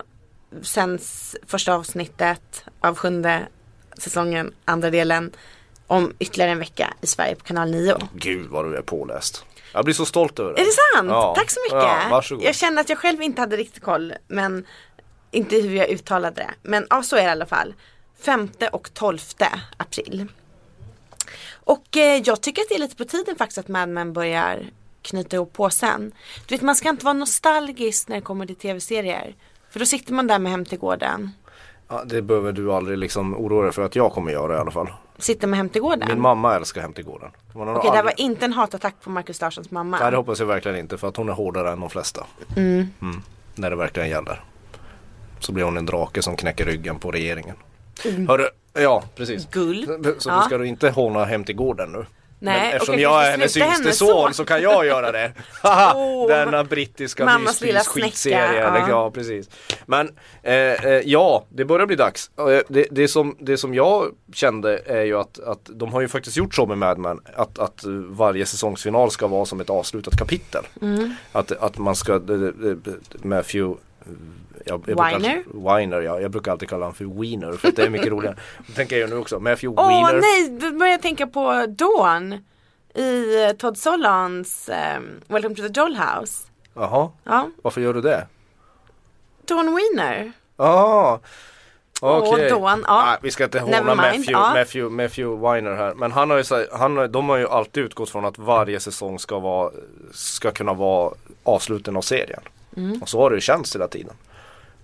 sänds 0.63 1.37
första 1.47 1.75
avsnittet 1.75 2.65
av 2.81 2.97
sjunde 2.97 3.47
säsongen, 3.99 4.53
andra 4.65 4.91
delen 4.91 5.33
om 5.91 6.13
ytterligare 6.19 6.51
en 6.51 6.59
vecka 6.59 6.95
i 7.01 7.07
Sverige 7.07 7.35
på 7.35 7.45
kanal 7.45 7.71
9. 7.71 7.97
Gud 8.15 8.47
vad 8.47 8.65
du 8.65 8.77
är 8.77 8.83
påläst. 8.83 9.45
Jag 9.73 9.85
blir 9.85 9.95
så 9.95 10.05
stolt 10.05 10.39
över 10.39 10.55
det. 10.55 10.61
Är 10.61 10.65
det 10.65 10.73
sant? 10.97 11.11
Ja. 11.11 11.35
Tack 11.37 11.51
så 11.51 11.61
mycket. 11.67 11.83
Ja, 11.83 11.99
varsågod. 12.11 12.45
jag 12.45 12.55
känner 12.55 12.81
att 12.81 12.89
jag 12.89 12.99
själv 12.99 13.23
inte 13.23 13.41
hade 13.41 13.57
riktigt 13.57 13.83
koll 13.83 14.15
men 14.29 14.67
inte 15.31 15.57
hur 15.57 15.77
jag 15.77 15.89
uttalade 15.89 16.37
det. 16.37 16.51
Men 16.63 16.87
ja, 16.91 17.03
så 17.03 17.17
är 17.17 17.21
det 17.21 17.27
i 17.27 17.31
alla 17.31 17.47
fall. 17.47 17.75
5 18.21 18.49
och 18.73 18.95
12 18.95 19.19
april. 19.77 20.27
Och 21.53 21.97
eh, 21.97 22.23
jag 22.25 22.41
tycker 22.41 22.63
att 22.63 22.69
det 22.69 22.75
är 22.75 22.79
lite 22.79 22.97
på 22.97 23.05
tiden 23.05 23.37
faktiskt 23.37 23.59
att 23.59 23.69
Mad 23.69 23.89
Men 23.89 24.13
börjar 24.13 24.67
knyta 25.03 25.37
ihop 25.37 25.53
påsen. 25.53 26.13
Du 26.47 26.55
vet 26.55 26.63
man 26.63 26.77
ska 26.77 26.89
inte 26.89 27.05
vara 27.05 27.15
nostalgisk 27.15 28.09
när 28.09 28.17
det 28.17 28.23
kommer 28.23 28.47
till 28.47 28.57
tv-serier. 28.57 29.35
För 29.71 29.79
då 29.79 29.87
sitter 29.87 30.13
man 30.13 30.27
där 30.27 30.39
med 30.39 30.53
Hem 30.53 30.65
till 30.65 30.79
gården. 30.79 31.31
Ja, 31.89 32.05
det 32.05 32.23
behöver 32.23 32.53
du 32.53 32.73
aldrig 32.73 32.99
liksom 32.99 33.37
oroa 33.37 33.63
dig 33.63 33.73
för 33.73 33.83
att 33.83 33.97
jag 33.97 34.13
kommer 34.13 34.33
göra 34.33 34.57
i 34.57 34.59
alla 34.59 34.71
fall. 34.71 34.89
Sitter 35.21 35.47
med 35.49 35.57
Hem 35.57 35.69
till 35.69 35.83
gården. 35.83 36.09
Min 36.09 36.21
mamma 36.21 36.57
älskar 36.57 36.81
Hem 36.81 36.93
till 36.93 37.05
gården. 37.05 37.31
Hon 37.53 37.61
har 37.67 37.75
nog 37.75 37.77
Okej, 37.77 37.91
det 37.91 37.97
här 37.97 38.03
var 38.05 38.11
aldrig- 38.11 38.27
inte 38.27 38.45
en 38.45 38.53
hatattack 38.53 38.95
på 39.05 39.11
Marcus 39.11 39.41
Larssons 39.41 39.71
mamma. 39.71 39.99
Nej 40.01 40.11
det 40.11 40.17
hoppas 40.17 40.39
jag 40.41 40.47
verkligen 40.47 40.79
inte 40.79 40.99
för 40.99 41.09
att 41.09 41.17
hon 41.17 41.29
är 41.29 41.33
hårdare 41.33 41.73
än 41.73 41.81
de 41.81 41.91
flesta. 41.91 42.27
Mm. 42.57 42.87
När 43.55 43.71
det 43.71 43.77
verkligen 43.77 44.09
gäller. 44.09 44.41
Så 45.39 45.53
blir 45.53 45.65
hon 45.65 45.77
en 45.77 45.87
drake 45.87 46.23
som 46.23 46.37
knäcker 46.37 46.65
ryggen 46.65 46.99
på 46.99 47.11
regeringen. 47.11 47.57
Hörru, 48.29 48.47
ja 48.73 49.03
precis. 49.17 49.49
Gull. 49.51 49.87
Så 50.19 50.29
Ja. 50.29 50.37
du 50.41 50.43
ska 50.47 50.59
du 50.59 50.67
inte 50.67 50.91
håna 50.91 51.25
Hem 51.25 51.45
till 51.45 51.57
gården 51.57 51.93
nu? 51.93 52.07
Nej, 52.43 52.61
Men 52.61 52.73
eftersom 52.77 52.99
jag 52.99 53.27
är 53.27 53.31
hennes 53.31 53.57
yngste 53.57 53.93
son 53.93 54.35
så. 54.35 54.45
kan 54.45 54.63
jag 54.63 54.87
göra 54.87 55.13
det. 55.13 55.33
Åh, 55.95 56.29
Denna 56.29 56.65
brittiska 56.65 57.39
myspys-skitserie. 57.39 58.69
snäcka, 58.71 58.87
Ja. 58.89 59.11
precis. 59.11 59.51
Men 59.87 60.09
eh, 60.43 60.55
eh, 60.55 61.03
ja, 61.05 61.45
det 61.49 61.65
börjar 61.65 61.87
bli 61.87 61.97
dags. 61.97 62.31
Eh, 62.39 62.45
Det, 62.69 62.87
det, 62.91 63.09
som, 63.09 63.37
det 63.41 63.57
som 63.57 63.75
jag 63.75 64.07
kände 64.33 64.79
är 64.87 65.03
ju 65.05 65.19
att, 65.19 65.39
att 65.39 65.61
de 65.73 65.93
har 65.93 66.01
ju 66.01 66.09
faktiskt 66.09 66.37
gjort 66.37 66.55
så 66.55 66.67
med 66.67 66.79
Mad 66.79 66.99
Men. 66.99 67.21
Att, 67.37 67.59
att 67.59 67.81
varje 68.09 68.47
säsongsfinal 68.47 69.11
ska 69.11 69.27
vara 69.27 69.45
som 69.45 69.61
ett 69.61 69.71
avslutat 69.71 70.17
kapitel. 70.19 70.65
Mm. 70.83 71.15
Att, 71.33 71.53
att 71.53 71.79
man 71.79 71.97
ska, 71.97 72.19
det- 72.19 72.53
Matthew 73.23 73.77
jag, 74.65 74.73
jag 74.75 74.81
brukar 74.81 75.05
Weiner? 75.05 75.37
alltid- 75.37 75.63
Weiner 75.65 76.01
ja, 76.01 76.21
jag 76.21 76.31
brukar 76.31 76.53
alltid 76.53 76.69
kalla 76.69 76.85
honom 76.85 76.95
för 76.95 77.05
Wiener 77.05 77.53
för 77.53 77.73
det 77.73 77.83
är 77.83 77.91
mycket 77.91 78.09
roligare. 78.09 78.37
Det 78.67 78.73
tänker 78.73 78.99
jag 78.99 79.11
nu 79.11 79.17
också. 79.17 79.41
Matthew 79.41 79.83
Åh 79.83 79.89
Weiner. 79.89 80.21
nej, 80.21 80.59
då 80.61 80.79
börjar 80.79 80.93
jag 80.93 81.03
tänka 81.03 81.27
på 81.27 81.67
Dawn 81.69 82.33
i 82.95 83.45
eh, 83.45 83.51
Todd 83.53 83.79
Solondz 83.79 84.69
ehm, 84.69 85.21
Welcome 85.29 85.55
to 85.55 85.63
the 85.63 85.69
Dollhouse. 85.69 86.47
Jaha, 86.75 87.11
Ja, 87.25 87.49
varför 87.63 87.81
gör 87.81 87.95
du 87.95 88.01
det? 88.01 88.27
Dawn 89.49 89.77
Wiener. 89.77 90.33
Ja, 90.57 91.21
Okej. 92.03 92.51
Dawn, 92.51 92.85
ja. 92.87 93.05
Nej, 93.07 93.19
vi 93.23 93.31
ska 93.31 93.45
inte 93.45 93.61
håna 93.61 93.95
Matthew, 93.95 94.33
ja. 94.33 94.53
Matthew, 94.55 95.03
Matthew 95.03 95.49
Weiner 95.51 95.75
här. 95.77 95.95
Men 95.95 96.13
han 96.13 96.31
har 96.31 96.37
ju, 96.37 96.45
så 96.45 96.65
han, 96.73 96.97
har- 96.97 97.09
de 97.09 97.29
har 97.29 97.37
ju 97.37 97.49
alltid 97.49 97.85
utgått 97.85 98.11
från 98.11 98.25
att 98.25 98.39
varje 98.39 98.81
säsong 98.81 99.19
ska, 99.19 99.39
vara, 99.39 99.71
ska 100.13 100.51
kunna 100.51 100.75
vara 100.75 101.15
avsluten 101.43 101.97
av 101.97 102.01
serien. 102.03 102.41
Mm. 102.77 103.03
Och 103.03 103.09
så 103.09 103.19
har 103.21 103.31
det 103.31 103.35
ju 103.37 103.41
känts 103.41 103.75
hela 103.75 103.89
tiden. 103.89 104.15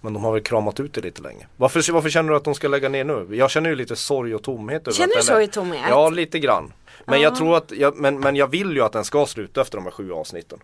Men 0.01 0.13
de 0.13 0.25
har 0.25 0.33
väl 0.33 0.43
kramat 0.43 0.81
ut 0.81 0.95
det 0.95 1.01
lite 1.01 1.23
länge. 1.23 1.47
Varför, 1.57 1.93
varför 1.93 2.11
känner 2.11 2.31
du 2.31 2.37
att 2.37 2.45
de 2.45 2.55
ska 2.55 2.69
lägga 2.69 2.89
ner 2.89 3.05
nu? 3.05 3.29
Jag 3.31 3.51
känner 3.51 3.71
ju 3.71 3.77
lite 3.77 3.97
sorg 3.97 4.35
och 4.35 4.43
tomhet. 4.43 4.83
över 4.83 4.93
Känner 4.93 5.17
du 5.17 5.23
sorg 5.23 5.45
och 5.45 5.53
tomhet? 5.53 5.83
Ja, 5.89 6.09
lite 6.09 6.39
grann. 6.39 6.73
Men 7.05 7.21
jag 7.21 7.37
tror 7.37 7.57
att, 7.57 7.73
jag, 7.73 7.97
men, 7.97 8.21
men 8.21 8.37
jag 8.37 8.47
vill 8.47 8.73
ju 8.73 8.81
att 8.81 8.93
den 8.93 9.05
ska 9.05 9.27
sluta 9.27 9.61
efter 9.61 9.79
de 9.79 9.85
här 9.85 9.91
sju 9.91 10.13
avsnitten. 10.13 10.59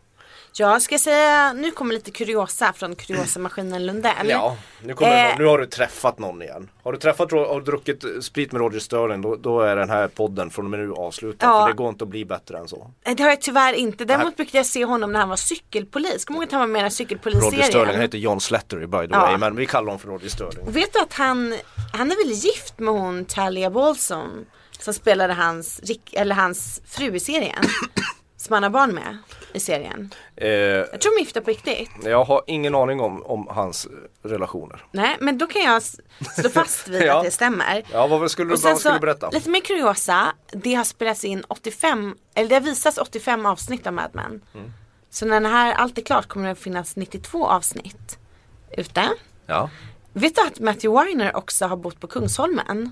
Jag 0.55 0.83
ska 0.83 0.99
säga, 0.99 1.53
nu 1.53 1.71
kommer 1.71 1.95
lite 1.95 2.11
kuriosa 2.11 2.73
från 2.73 2.97
kuriosamaskinen 2.97 3.87
Lundell. 3.87 4.13
Ja, 4.29 4.57
nu, 4.83 4.95
kommer 4.95 5.31
Eh. 5.31 5.39
nu 5.39 5.45
har 5.45 5.59
du 5.59 5.67
träffat 5.67 6.19
någon 6.19 6.43
igen. 6.43 6.71
Har 6.83 6.93
du 6.93 6.99
träffat, 6.99 7.29
du 7.29 7.61
druckit 7.65 8.05
sprit 8.25 8.53
med 8.53 8.61
Roger 8.61 8.79
Sterling 8.81 9.23
då, 9.23 9.37
då 9.37 9.61
är 9.61 9.77
den 9.77 9.91
här 9.91 10.09
podden 10.09 10.51
från 10.51 10.65
och 10.65 10.71
med 10.71 10.81
nu 10.81 10.93
avslutad. 10.93 11.47
Ja. 11.47 11.61
För 11.63 11.69
det 11.69 11.77
går 11.77 11.89
inte 11.89 12.05
att 12.05 12.11
bli 12.11 12.25
bättre 12.25 12.59
än 12.59 12.69
så. 12.69 12.91
Eh, 13.05 13.15
Det 13.15 13.23
har 13.23 13.31
jag 13.31 13.41
tyvärr 13.41 13.73
inte. 13.73 14.05
Däremot 14.05 14.37
brukade 14.37 14.59
jag 14.59 14.67
se 14.67 14.85
honom 14.85 15.13
när 15.13 15.21
han 15.21 15.29
var 15.29 15.37
cykelpolis. 15.37 16.25
Kommer 16.25 16.41
du 16.41 16.43
ihåg 16.45 16.49
att 16.49 16.53
han 16.53 16.61
var 16.61 16.67
med 16.67 16.79
i 16.81 16.83
den 16.83 16.91
cykelpolisserien? 16.91 17.53
Roger 17.55 17.65
Sterling, 17.69 17.93
han 17.93 18.01
heter 18.03 18.19
John 18.19 18.41
Slattery 18.41 18.87
by 18.87 18.99
the 18.99 19.07
Ja. 19.11 19.21
way. 19.21 19.37
Men 19.39 19.57
vi 19.57 19.67
kallar 19.67 19.85
honom 19.87 19.99
för 19.99 20.09
Roger 20.09 20.29
Sterling. 20.29 20.67
Och 20.67 20.77
Vet 20.77 20.93
du 20.93 20.99
att 21.01 21.13
han, 21.15 21.55
han 21.93 22.11
är 22.11 22.25
väl 22.25 22.33
gift 22.33 22.79
med 22.79 22.95
hon 22.95 23.25
Talia 23.25 23.71
Balsom 23.71 24.45
som 24.81 24.95
spelade 24.95 25.33
hans, 25.35 25.81
eller 26.13 26.35
hans 26.35 26.81
fru 26.87 27.15
i 27.17 27.21
serien. 27.21 27.65
som 28.37 28.55
han 28.55 28.63
har 28.63 28.71
barn 28.71 28.95
med 28.95 29.19
i 29.55 29.61
serien. 29.61 30.15
Eh, 30.37 30.49
Jag 30.51 31.01
tror 31.01 31.17
de 31.17 31.21
är 31.21 31.25
gifta 31.25 31.41
på 31.41 31.51
riktigt. 31.51 31.91
jag 32.05 32.25
har 32.25 32.43
ingen 32.47 32.75
aning 32.75 33.01
om, 33.01 33.23
om 33.23 33.47
hans 33.51 33.89
relationer. 34.23 34.85
Nej 34.93 35.17
men 35.21 35.39
då 35.39 35.47
kan 35.47 35.63
jag 35.63 35.83
stå 35.83 36.49
fast 36.53 36.89
vid 36.89 37.03
Ja. 37.07 37.19
att 37.19 37.25
det 37.25 37.31
stämmer. 37.31 37.85
Ja, 37.93 38.07
vad 38.07 38.31
skulle 38.31 38.55
du, 38.55 38.57
vad 38.63 38.79
skulle 38.79 38.95
du 38.95 39.01
berätta? 39.01 39.31
lite 39.31 39.51
mer 39.51 39.61
kuriosa, 39.61 40.33
det 40.53 40.75
har 40.75 40.85
spelats 40.85 41.25
in 41.25 41.45
85, 41.49 42.17
eller 42.35 42.49
det 42.49 42.55
har 42.55 42.61
visats 42.63 42.99
85 42.99 43.47
avsnitt 43.47 43.87
av 43.87 43.93
Mad 43.93 44.11
Men. 44.13 44.41
Mm. 44.55 44.73
Så 45.11 45.27
när 45.27 45.41
det 45.41 45.49
här 45.49 45.75
allt 45.75 45.99
är 45.99 46.03
klart 46.03 46.27
kommer 46.29 46.47
det 46.47 46.53
att 46.53 46.59
finnas 46.59 46.97
92 46.97 47.47
avsnitt 47.47 48.19
ute. 48.77 49.09
Ja. 49.47 49.71
Vet 50.13 50.35
du 50.35 50.43
att 50.43 50.61
Matthew 50.61 51.05
Weiner 51.05 51.37
också 51.37 51.67
har 51.67 51.77
bott 51.77 52.01
på 52.01 52.07
Kungsholmen? 52.07 52.91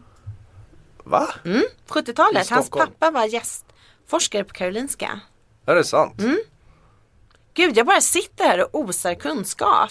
Va? 1.04 1.28
Mm, 1.44 1.62
70-talet. 1.88 2.50
I 2.50 2.54
Hans 2.54 2.70
pappa 2.70 3.10
var 3.10 3.24
gästforskare 3.24 4.44
på 4.44 4.54
Karolinska. 4.54 5.20
Är 5.66 5.74
det 5.74 5.84
sant? 5.84 6.20
Mm. 6.20 6.38
Gud, 7.54 7.76
jag 7.76 7.86
bara 7.86 8.00
sitter 8.00 8.44
här 8.44 8.62
och 8.62 8.80
osar 8.80 9.14
kunskap. 9.14 9.90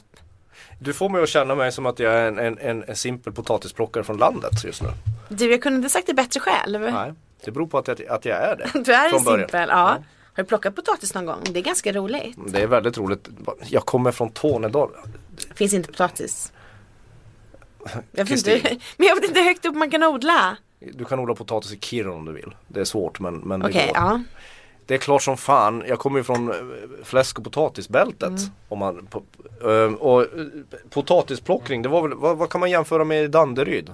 Du 0.79 0.93
får 0.93 1.09
mig 1.09 1.23
att 1.23 1.29
känna 1.29 1.55
mig 1.55 1.71
som 1.71 1.85
att 1.85 1.99
jag 1.99 2.13
är 2.13 2.27
en, 2.27 2.39
en, 2.39 2.57
en, 2.57 2.83
en 2.83 2.95
simpel 2.95 3.33
potatisplockare 3.33 4.03
från 4.03 4.17
landet 4.17 4.63
just 4.63 4.81
nu. 4.81 4.89
Du, 5.29 5.51
jag 5.51 5.61
kunde 5.61 5.77
inte 5.77 5.89
sagt 5.89 6.07
det 6.07 6.13
bättre 6.13 6.39
själv. 6.39 6.81
Nej, 6.81 7.13
det 7.45 7.51
beror 7.51 7.67
på 7.67 7.77
att 7.77 7.87
jag, 7.87 8.05
att 8.05 8.25
jag 8.25 8.37
är 8.37 8.55
det. 8.55 8.69
Du 8.85 8.93
är 8.93 9.13
en 9.13 9.19
simpel, 9.19 9.69
ja. 9.69 9.97
Har 10.33 10.43
du 10.43 10.47
plockat 10.47 10.75
potatis 10.75 11.13
någon 11.13 11.25
gång? 11.25 11.39
Det 11.51 11.59
är 11.59 11.63
ganska 11.63 11.93
roligt. 11.93 12.37
Det 12.47 12.61
är 12.61 12.67
väldigt 12.67 12.97
roligt. 12.97 13.29
Jag 13.67 13.85
kommer 13.85 14.11
från 14.11 14.31
Tornedal. 14.31 14.89
Finns 15.55 15.73
inte 15.73 15.91
potatis. 15.91 16.53
Jag 18.11 18.25
vet 18.25 18.47
inte, 18.47 18.77
men 18.97 19.07
jag 19.07 19.15
vet 19.15 19.23
inte 19.23 19.39
hur 19.39 19.47
högt 19.47 19.65
upp 19.65 19.75
man 19.75 19.91
kan 19.91 20.03
odla. 20.03 20.57
Du 20.79 21.05
kan 21.05 21.19
odla 21.19 21.35
potatis 21.35 21.73
i 21.73 21.79
Kiruna 21.79 22.15
om 22.15 22.25
du 22.25 22.31
vill. 22.33 22.55
Det 22.67 22.79
är 22.79 22.85
svårt 22.85 23.19
men, 23.19 23.35
men 23.35 23.59
det 23.59 23.67
Okej, 23.67 23.87
går. 23.87 23.95
ja. 23.95 24.21
Det 24.89 24.95
är 24.95 24.99
klart 24.99 25.21
som 25.21 25.37
fan. 25.37 25.83
Jag 25.87 25.99
kommer 25.99 26.19
ju 26.19 26.23
från 26.23 26.51
eh, 26.51 26.55
fläsk 27.03 27.37
och 27.37 27.43
potatisbältet. 27.43 28.29
Mm. 28.29 28.41
Om 28.69 28.79
man, 28.79 29.07
eh, 29.61 29.93
och 29.93 30.21
eh, 30.21 30.27
potatisplockning, 30.89 31.81
det 31.81 31.89
var 31.89 32.01
väl, 32.01 32.13
vad, 32.17 32.37
vad 32.37 32.49
kan 32.49 32.59
man 32.59 32.71
jämföra 32.71 33.03
med 33.03 33.23
i 33.23 33.27
Danderyd? 33.27 33.93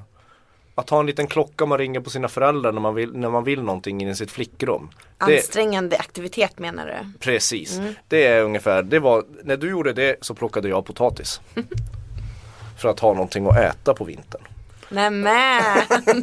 Att 0.75 0.89
ha 0.89 0.99
en 0.99 1.05
liten 1.05 1.27
klocka 1.27 1.65
man 1.65 1.77
ringer 1.77 1.99
på 1.99 2.09
sina 2.09 2.27
föräldrar 2.27 2.71
när 2.71 2.81
man 2.81 2.95
vill, 2.95 3.17
när 3.17 3.29
man 3.29 3.43
vill 3.43 3.61
någonting 3.61 4.09
i 4.09 4.15
sitt 4.15 4.31
flickrum. 4.31 4.89
Det, 5.17 5.35
Ansträngande 5.37 5.97
aktivitet 5.97 6.59
menar 6.59 6.85
du? 6.85 7.19
precis. 7.19 7.77
Mm. 7.77 7.93
Det 8.07 8.27
är 8.27 8.43
ungefär, 8.43 8.83
det 8.83 8.99
var, 8.99 9.23
när 9.43 9.57
du 9.57 9.69
gjorde 9.69 9.93
det 9.93 10.15
så 10.21 10.35
plockade 10.35 10.69
jag 10.69 10.85
potatis. 10.85 11.41
För 12.79 12.89
att 12.89 12.99
ha 12.99 13.13
någonting 13.13 13.47
att 13.47 13.57
äta 13.57 13.93
på 13.93 14.03
vintern. 14.03 14.41
Nämen, 14.89 15.61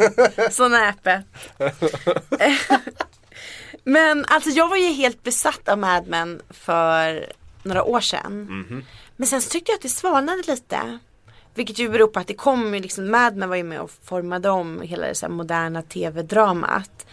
så 0.50 0.68
näpet. 0.68 1.24
Men 3.84 4.24
alltså 4.28 4.50
jag 4.50 4.68
var 4.68 4.76
ju 4.76 4.88
helt 4.88 5.22
besatt 5.22 5.68
av 5.68 5.78
Mad 5.78 6.06
Men 6.06 6.40
för 6.50 7.32
några 7.62 7.84
år 7.84 8.00
sedan. 8.00 8.42
Mhm. 8.42 8.84
Men 9.16 9.26
sen 9.26 9.42
så 9.42 9.50
tyckte 9.50 9.72
jag 9.72 9.76
att 9.76 9.82
det 9.82 9.88
svalnade 9.88 10.42
lite. 10.46 10.98
Vilket 11.54 11.78
ju 11.78 11.88
beror 11.88 12.08
på 12.08 12.20
att 12.20 12.26
det 12.26 12.34
kom 12.34 12.74
ju 12.74 12.80
liksom, 12.80 13.10
Mad 13.10 13.36
Men 13.36 13.48
var 13.48 13.56
ju 13.56 13.62
med 13.64 13.80
och 13.80 13.90
formade 14.04 14.48
om 14.48 14.80
hela 14.80 15.06
det 15.06 15.14
så 15.14 15.28
moderna 15.28 15.82
tv-dramat. 15.82 17.06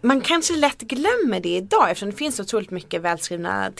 Man 0.00 0.20
kanske 0.20 0.56
lätt 0.56 0.78
glömmer 0.78 1.40
det 1.40 1.56
idag 1.56 1.90
eftersom 1.90 2.10
det 2.10 2.16
finns 2.16 2.36
så 2.36 2.42
otroligt 2.42 2.70
mycket 2.70 3.02
välskrivna 3.02 3.70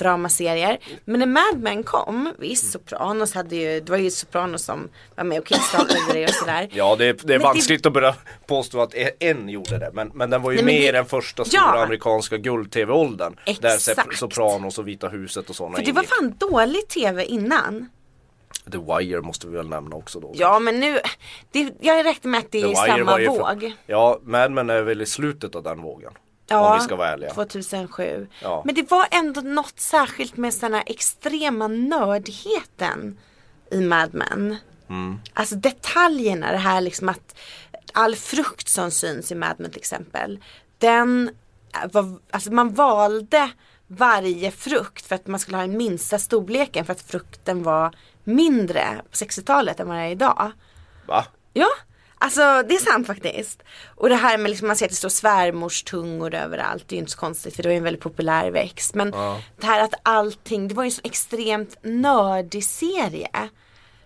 tv-dramaserier. 0.00 0.78
Men 1.04 1.20
när 1.20 1.26
Mad 1.26 1.58
Men 1.62 1.82
kom, 1.82 2.32
visst 2.38 2.72
Sopranos 2.72 3.34
hade 3.34 3.56
ju, 3.56 3.80
det 3.80 3.90
var 3.90 3.98
ju 3.98 4.10
Sopranos 4.10 4.64
som 4.64 4.88
var 5.16 5.24
med 5.24 5.40
och 5.40 5.48
kickstartade 5.48 6.00
det 6.12 6.24
och 6.24 6.30
sådär. 6.34 6.68
Ja 6.72 6.96
det 6.96 7.04
är, 7.06 7.12
det 7.22 7.34
är 7.34 7.38
Men 7.38 7.46
vanskligt 7.46 7.86
att 7.86 7.92
börja 7.92 8.14
påstå 8.46 8.80
att 8.82 8.94
en 9.20 9.48
gjorde 9.48 9.78
det 9.78 9.90
men, 9.92 10.10
men 10.14 10.30
den 10.30 10.42
var 10.42 10.50
ju 10.50 10.56
Nej, 10.56 10.64
med 10.64 10.74
i 10.82 10.86
det- 10.86 10.92
den 10.92 11.06
första 11.06 11.44
stora 11.44 11.62
Ja. 11.64 11.82
amerikanska 11.84 12.36
guld-tv-åldern. 12.36 13.36
Där. 13.60 14.14
Sopranos 14.16 14.78
och 14.78 14.88
Vita 14.88 15.08
huset 15.08 15.50
och 15.50 15.56
sådana 15.56 15.76
För 15.76 15.84
det 15.84 15.92
var 15.92 16.02
fan 16.02 16.34
dålig 16.38 16.88
tv 16.88 17.24
innan. 17.24 17.88
The 18.72 18.78
Wire 18.78 19.20
måste 19.20 19.46
vi 19.46 19.56
väl 19.56 19.68
nämna 19.68 19.96
också 19.96 20.20
då. 20.20 20.32
Ja 20.34 20.58
men 20.58 20.80
nu, 20.80 20.98
det, 21.52 21.72
jag 21.80 22.04
räknar 22.06 22.30
med 22.30 22.38
att 22.40 22.50
det 22.52 22.62
är 22.62 22.74
samma 22.74 23.18
våg. 23.18 23.60
För, 23.60 23.72
ja, 23.86 24.18
Mad 24.22 24.50
Men 24.52 24.70
är 24.70 24.82
väl 24.82 25.02
i 25.02 25.06
slutet 25.06 25.54
av 25.54 25.62
den 25.62 25.82
vågen. 25.82 26.12
Ja, 26.50 26.72
om 26.72 26.78
vi 26.78 26.84
ska 26.84 26.96
vara 26.96 27.08
ärliga. 27.08 27.30
2007. 27.30 28.28
Ja. 28.42 28.62
Men 28.66 28.74
det 28.74 28.90
var 28.90 29.06
ändå 29.10 29.40
något 29.40 29.80
särskilt 29.80 30.36
med 30.36 30.54
den 30.60 30.74
här 30.74 30.82
extrema 30.86 31.68
nördigheten 31.68 33.18
i 33.70 33.80
Mad 33.80 34.14
Men. 34.14 34.56
Mm. 34.88 35.20
Alltså 35.34 35.54
detaljerna, 35.54 36.52
det 36.52 36.58
här 36.58 36.80
liksom 36.80 37.08
att 37.08 37.38
all 37.92 38.16
frukt 38.16 38.68
som 38.68 38.90
syns 38.90 39.32
i 39.32 39.34
Mad 39.34 39.54
Men 39.58 39.70
till 39.70 39.80
exempel. 39.80 40.38
Den 40.78 41.30
var, 41.92 42.18
alltså 42.30 42.52
man 42.52 42.74
valde 42.74 43.50
varje 43.86 44.50
frukt 44.50 45.06
för 45.06 45.14
att 45.14 45.26
man 45.26 45.40
skulle 45.40 45.56
ha 45.56 45.66
den 45.66 45.76
minsta 45.76 46.18
storleken 46.18 46.84
för 46.84 46.92
att 46.92 47.02
frukten 47.02 47.62
var 47.62 47.94
mindre 48.24 49.02
på 49.10 49.16
60-talet 49.16 49.80
än 49.80 49.88
vad 49.88 49.96
det 49.96 50.02
är 50.02 50.10
idag. 50.10 50.52
Va? 51.06 51.24
Ja, 51.52 51.68
alltså 52.20 52.40
det 52.40 52.74
är 52.74 52.84
sant 52.92 53.06
faktiskt. 53.06 53.62
Och 53.96 54.08
det 54.08 54.14
här 54.14 54.38
med 54.38 54.50
liksom 54.50 54.66
man 54.66 54.76
ser 54.76 54.86
att 54.86 54.90
det 54.90 54.96
står 54.96 55.08
svärmorstungor 55.08 56.34
överallt. 56.34 56.84
Det 56.88 56.94
är 56.94 56.96
ju 56.96 57.00
inte 57.00 57.12
så 57.12 57.18
konstigt 57.18 57.56
för 57.56 57.62
det 57.62 57.68
var 57.68 57.74
ju 57.74 57.78
en 57.78 57.84
väldigt 57.84 58.02
populär 58.02 58.50
växt. 58.50 58.94
Men 58.94 59.10
det 59.60 59.66
här 59.66 59.84
att 59.84 59.94
allting, 60.02 60.68
det 60.68 60.74
var 60.74 60.82
ju 60.82 60.88
en 60.88 60.92
så 60.92 61.00
extremt 61.04 61.76
nördig 61.82 62.64
serie. 62.64 63.50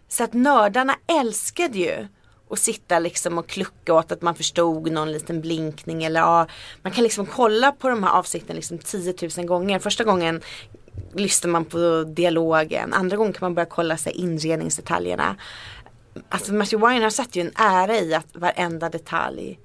Så 0.09 0.25
att 0.25 0.33
nördarna 0.33 0.97
älskade 1.21 1.79
ju 1.79 2.07
att 2.51 2.59
sitta 2.59 2.99
liksom 2.99 3.39
och 3.39 3.47
klucka 3.47 3.95
åt 3.95 4.13
att 4.13 4.23
man 4.23 4.35
förstod 4.35 4.93
någon 4.93 5.13
liten 5.13 5.41
blinkning 5.41 6.05
eller 6.05 6.21
ja, 6.21 6.47
man 6.83 6.93
kan 6.93 7.05
liksom 7.05 7.27
kolla 7.27 7.73
på 7.73 7.89
de 7.89 8.03
här 8.03 8.11
avsnitten 8.11 8.57
liksom 8.57 8.79
10 8.79 9.15
000 9.37 9.47
gånger. 9.47 9.79
Första 9.79 10.05
gången 10.05 10.41
lyssnar 11.15 11.51
man 11.51 11.65
på 11.65 12.05
dialogen, 12.07 12.93
andra 12.93 13.17
gången 13.17 13.33
kan 13.33 13.47
man 13.47 13.55
börja 13.55 13.67
kolla 13.67 13.97
sig 13.97 14.13
inredningsdetaljerna. 14.13 15.37
Alltså 16.29 16.55
Matthew 16.55 16.89
Weiner 16.89 17.11
satt 17.11 17.37
ju 17.37 17.41
en 17.41 17.53
ära 17.57 17.97
i 17.97 18.15
att 18.15 18.27
varenda 18.33 18.89
detalj 18.89 19.59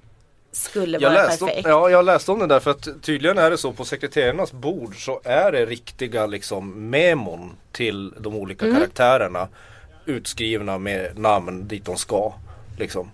skulle 0.52 0.98
Jag 0.98 1.10
vara 1.10 1.26
läste, 1.26 1.44
perfekt. 1.44 1.68
ja, 1.68 1.90
jag 1.90 2.04
läste 2.04 2.32
om 2.32 2.38
det 2.38 2.46
där 2.46 2.60
för 2.60 2.70
att 2.70 2.88
tydligen 3.02 3.38
är 3.38 3.50
det 3.50 3.58
så 3.58 3.72
på 3.72 3.84
sekreterarnas 3.84 4.52
bord 4.52 5.04
så 5.04 5.20
är 5.24 5.52
det 5.52 5.66
riktiga 5.66 6.26
liksom 6.26 6.90
memon 6.90 7.56
till 7.72 8.14
de 8.18 8.34
olika 8.34 8.64
Mm. 8.64 8.76
karaktärerna 8.76 9.48
utskrivna 10.06 10.78
med 10.78 11.18
namn 11.18 11.68
dit 11.68 11.84
de 11.84 11.96
ska. 11.96 12.32
Liksom. 12.78 13.10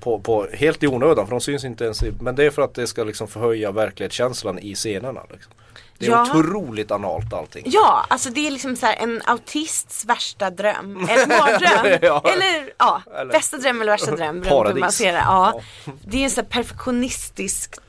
På, 0.00 0.18
på, 0.20 0.46
helt 0.52 0.82
i 0.82 0.86
onödan 0.86 1.26
för 1.26 1.30
de 1.30 1.40
syns 1.40 1.64
inte 1.64 1.84
ens 1.84 2.02
i, 2.02 2.12
men 2.20 2.34
det 2.36 2.44
är 2.44 2.50
för 2.50 2.62
att 2.62 2.74
det 2.74 2.86
ska 2.86 3.04
liksom 3.04 3.28
förhöja 3.28 3.70
verklighetskänslan 3.72 4.58
i 4.58 4.74
scenerna. 4.74 5.20
Liksom. 5.32 5.52
Det 5.98 6.06
är 6.06 6.10
Ja. 6.10 6.22
otroligt 6.22 6.90
analt 6.90 7.32
allting. 7.32 7.62
Ja, 7.66 8.06
alltså 8.08 8.30
det 8.30 8.46
är 8.46 8.50
liksom 8.50 8.76
så 8.76 8.86
en 8.98 9.22
autists 9.24 10.04
värsta 10.04 10.50
dröm. 10.50 10.96
Eller 11.10 11.26
mardröm. 11.26 11.98
Ja. 12.02 12.22
Eller 12.32 12.72
ja, 12.78 13.02
Eller- 13.20 13.32
bästa 13.32 13.56
dröm 13.56 13.80
eller 13.80 13.92
värsta 13.92 14.16
dröm. 14.16 14.42
Paradis. 14.42 14.98
det. 14.98 15.04
Ja. 15.04 15.60
Det 16.04 16.18
är 16.18 16.24
en 16.24 16.30
så 16.30 16.42
perfektionistiskt 16.44 17.80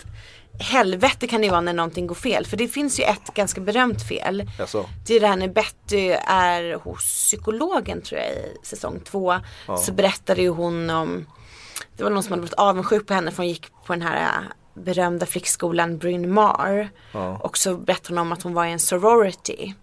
helvete 0.60 1.28
kan 1.28 1.42
det 1.42 1.50
vara 1.50 1.62
när 1.62 1.74
någonting 1.74 2.08
går 2.08 2.16
fel. 2.16 2.46
För 2.46 2.58
det 2.58 2.68
finns 2.68 3.00
ju 3.00 3.04
ett 3.04 3.34
ganska 3.34 3.62
berömt 3.62 4.08
fel. 4.08 4.50
Jaså? 4.60 4.86
Det 5.08 5.14
är 5.16 5.20
det 5.20 5.28
här 5.28 5.36
när 5.38 5.48
Betty 5.48 6.10
är 6.28 6.74
hos 6.84 7.04
psykologen 7.04 8.02
tror 8.02 8.22
jag 8.22 8.30
i 8.30 8.58
säsong 8.64 9.00
två. 9.06 9.36
Så 9.80 9.92
berättade 9.92 10.42
ju 10.42 10.50
hon 10.50 10.90
om, 10.90 11.26
det 11.98 12.04
var 12.04 12.10
någon 12.12 12.24
som 12.24 12.32
hade 12.32 12.42
varit 12.42 12.54
avundsjuk 12.54 13.08
på 13.08 13.14
henne 13.14 13.32
för 13.32 13.38
hon 13.38 13.48
gick 13.48 13.68
på 13.86 13.94
den 13.94 14.02
här 14.02 14.44
berömda 14.76 15.26
flickskolan 15.26 15.98
Bryn 15.98 16.34
Mawr. 16.34 16.90
Och 17.42 17.58
så 17.58 17.76
berättade 17.78 18.10
hon 18.10 18.18
om 18.18 18.32
att 18.32 18.44
hon 18.44 18.54
var 18.54 18.66
i 18.66 18.72
en 18.72 18.80
sorority. 18.80 19.74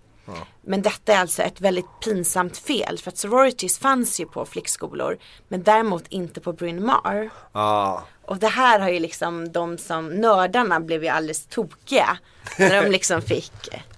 Men 0.61 0.83
detta 0.83 1.13
är 1.13 1.19
alltså 1.19 1.43
ett 1.43 1.61
väldigt 1.61 2.01
pinsamt 2.05 2.57
fel 2.59 2.99
för 2.99 3.11
att 3.11 3.19
sororities 3.19 3.79
fanns 3.79 4.21
ju 4.21 4.27
på 4.27 4.45
flickskolor 4.47 5.19
men 5.49 5.63
däremot 5.63 6.05
inte 6.09 6.41
på 6.41 6.53
Bryn 6.53 6.87
Mawr. 6.87 7.31
Ah, 7.53 8.01
Och 8.25 8.37
det 8.37 8.49
här 8.49 8.79
har 8.81 8.89
ju 8.89 8.99
liksom 8.99 9.53
de 9.53 9.79
som 9.79 10.09
nördarna 10.09 10.81
blev 10.81 11.03
ju 11.05 11.09
alldeles 11.09 11.47
tokiga 11.47 12.19
när 12.59 12.83
de 12.83 12.91
liksom 12.91 13.23
fick 13.23 13.53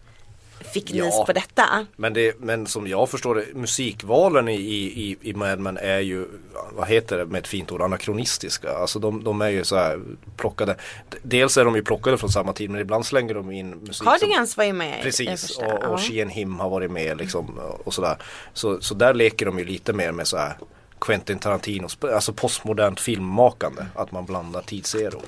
fick 0.75 0.91
Ja. 0.91 1.05
nys 1.05 1.27
på 1.27 1.33
detta. 1.33 1.87
men, 1.97 2.13
det, 2.13 2.41
men 2.41 2.67
som 2.67 2.87
jag 2.87 3.11
förstår 3.11 3.35
det, 3.35 3.45
musikvalen 3.55 4.49
i, 4.49 4.55
i, 4.55 5.17
i 5.21 5.35
Mad 5.35 5.59
Men 5.59 5.77
är 5.77 5.99
ju, 5.99 6.27
vad 6.73 6.89
heter 6.89 7.19
det 7.19 7.27
med 7.27 7.39
ett 7.39 7.47
fint 7.47 7.73
ord, 7.73 7.83
anakronistiska. 7.83 8.71
Alltså 8.77 8.99
de, 8.99 9.25
de 9.25 9.41
är 9.43 9.49
ju 9.49 9.65
så 9.65 9.77
här 9.77 10.01
plockade. 10.37 10.77
Dels 11.23 11.57
är 11.57 11.65
de 11.65 11.75
ju 11.75 11.83
plockade 11.83 12.19
från 12.19 12.31
samma 12.31 12.53
tid 12.53 12.71
men 12.71 12.81
ibland 12.81 13.07
slänger 13.07 13.35
de 13.35 13.51
in 13.51 13.71
musik 13.71 13.95
som 13.95 14.07
Cardigans 14.07 14.57
var 14.57 14.65
ju 14.65 14.73
med 14.73 15.03
Precis, 15.03 15.59
och, 15.59 15.65
och 15.65 15.83
ja. 15.83 15.99
She 15.99 16.23
and 16.23 16.31
Him 16.31 16.61
har 16.61 16.71
varit 16.71 16.91
med 16.91 17.19
liksom 17.19 17.59
och 17.85 17.95
sådär. 17.95 18.17
Så, 18.53 18.81
så 18.81 18.95
där 18.95 19.15
leker 19.15 19.47
de 19.47 19.59
ju 19.59 19.65
lite 19.65 19.93
mer 19.93 20.13
med 20.13 20.27
så 20.27 20.37
här 20.37 20.57
Quentin 21.01 21.39
Tarantinos, 21.39 21.99
alltså 22.03 22.33
postmodernt 22.33 23.01
filmmakande. 23.01 23.83
Att 23.95 24.13
man 24.13 24.25
blandar 24.25 24.63
tidseror. 24.63 25.23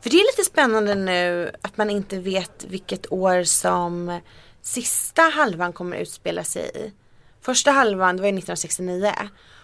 För 0.00 0.10
det 0.10 0.16
är 0.16 0.36
lite 0.36 0.50
spännande 0.50 0.94
nu 0.94 1.50
att 1.62 1.76
man 1.76 1.90
inte 1.90 2.18
vet 2.18 2.64
vilket 2.68 3.12
år 3.12 3.44
som 3.44 4.20
sista 4.62 5.22
halvan 5.22 5.72
kommer 5.72 5.96
utspela 5.96 6.44
sig 6.44 6.70
i. 6.74 6.92
Första 7.40 7.70
halvan 7.70 8.16
det 8.16 8.22
var 8.22 8.26
ju 8.28 8.38
1969. 8.38 9.12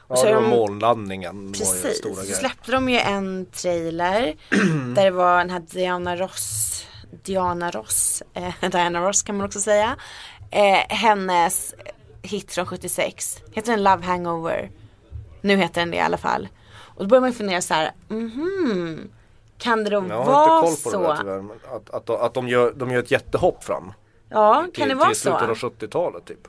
Och 0.08 0.16
Ja, 0.16 0.16
så 0.16 0.26
det 0.26 0.34
var 0.34 0.42
de- 0.42 0.48
månlandningen. 0.50 1.46
var 1.46 1.52
Precis, 1.52 1.98
stora 1.98 2.14
så 2.22 2.32
släppte 2.32 2.72
de 2.72 2.88
ju 2.88 2.98
en 2.98 3.46
trailer 3.46 4.34
där 4.94 5.04
det 5.04 5.10
var 5.10 5.38
den 5.38 5.50
här 5.50 5.60
Diana 5.70 6.16
Ross, 6.16 6.86
Diana 7.22 7.70
Ross, 7.70 8.22
eh, 8.34 8.54
Diana 8.70 9.00
Ross 9.08 9.22
kan 9.22 9.36
man 9.36 9.46
också 9.46 9.60
säga. 9.60 9.96
Eh, 10.50 10.96
hennes 10.96 11.74
hit 12.22 12.52
från 12.52 12.66
76, 12.66 13.42
heter 13.52 13.72
den 13.72 13.82
Love 13.82 14.04
Hangover? 14.04 14.70
Nu 15.40 15.56
heter 15.56 15.80
den 15.80 15.90
det 15.90 15.96
i 15.96 16.00
alla 16.00 16.16
fall. 16.18 16.48
Och 16.68 17.02
då 17.04 17.08
börjar 17.08 17.20
man 17.22 17.32
fundera 17.32 17.60
så 17.62 17.74
här, 17.74 17.92
mhm, 18.08 19.08
kan 19.58 19.84
det 19.84 19.90
då 19.90 20.04
Jag 20.08 20.16
har 20.24 20.24
vara 20.24 20.68
inte 20.68 20.82
koll 20.82 20.92
på 20.92 20.98
så? 20.98 21.02
det 21.02 21.08
där 21.08 21.40
tyvärr. 21.40 21.76
Att, 21.76 21.90
att, 21.90 22.06
de- 22.06 22.20
att 22.20 22.34
de, 22.34 22.48
gör, 22.48 22.72
de 22.76 22.90
gör 22.90 22.98
ett 23.02 23.10
jättehopp 23.10 23.64
fram. 23.64 23.92
Ja, 24.28 24.66
kan 24.74 24.88
det 24.88 24.94
vara 24.94 25.08
till 25.08 25.16
slutet 25.16 25.48
av 25.48 25.54
så? 25.54 25.68
70-talet 25.68 26.24
typ. 26.24 26.48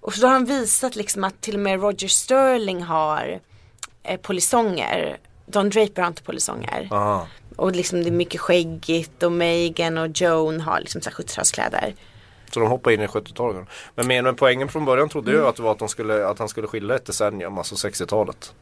Och 0.00 0.14
så 0.14 0.26
har 0.26 0.34
de 0.34 0.44
visat 0.44 0.96
liksom 0.96 1.24
att 1.24 1.40
till 1.40 1.54
och 1.54 1.60
med 1.60 1.80
Roger 1.80 2.08
Sterling 2.08 2.82
har 2.82 3.40
eh, 4.02 4.20
polisonger. 4.20 5.16
Don 5.46 5.70
Draper 5.70 6.02
har 6.02 6.08
inte 6.08 6.22
polisonger. 6.22 6.88
Aha. 6.90 7.26
Och 7.56 7.72
liksom 7.72 8.02
det 8.02 8.08
är 8.08 8.12
mycket 8.12 8.40
skäggigt 8.40 9.22
och 9.22 9.32
Megan 9.32 9.98
och 9.98 10.08
Joan 10.14 10.60
har 10.60 10.80
liksom 10.80 11.00
så 11.00 11.10
här 11.10 11.16
70-talskläder. 11.16 11.94
Så 12.54 12.60
de 12.60 12.68
hoppar 12.68 12.90
in 12.90 13.00
i 13.00 13.06
70-talet. 13.06 13.66
Men, 13.94 14.06
men, 14.06 14.24
men 14.24 14.36
poängen 14.36 14.68
från 14.68 14.84
början 14.84 15.08
trodde 15.08 15.30
Mm. 15.30 15.42
jag 15.42 15.48
att 15.48 15.56
det 15.56 15.62
var 15.62 15.72
att, 15.72 15.78
de 15.78 15.88
skulle, 15.88 16.26
att 16.26 16.38
han 16.38 16.48
skulle 16.48 16.66
skilja 16.66 16.94
ett 16.94 17.06
decennium, 17.06 17.58
alltså 17.58 17.74
60-talet. 17.88 18.54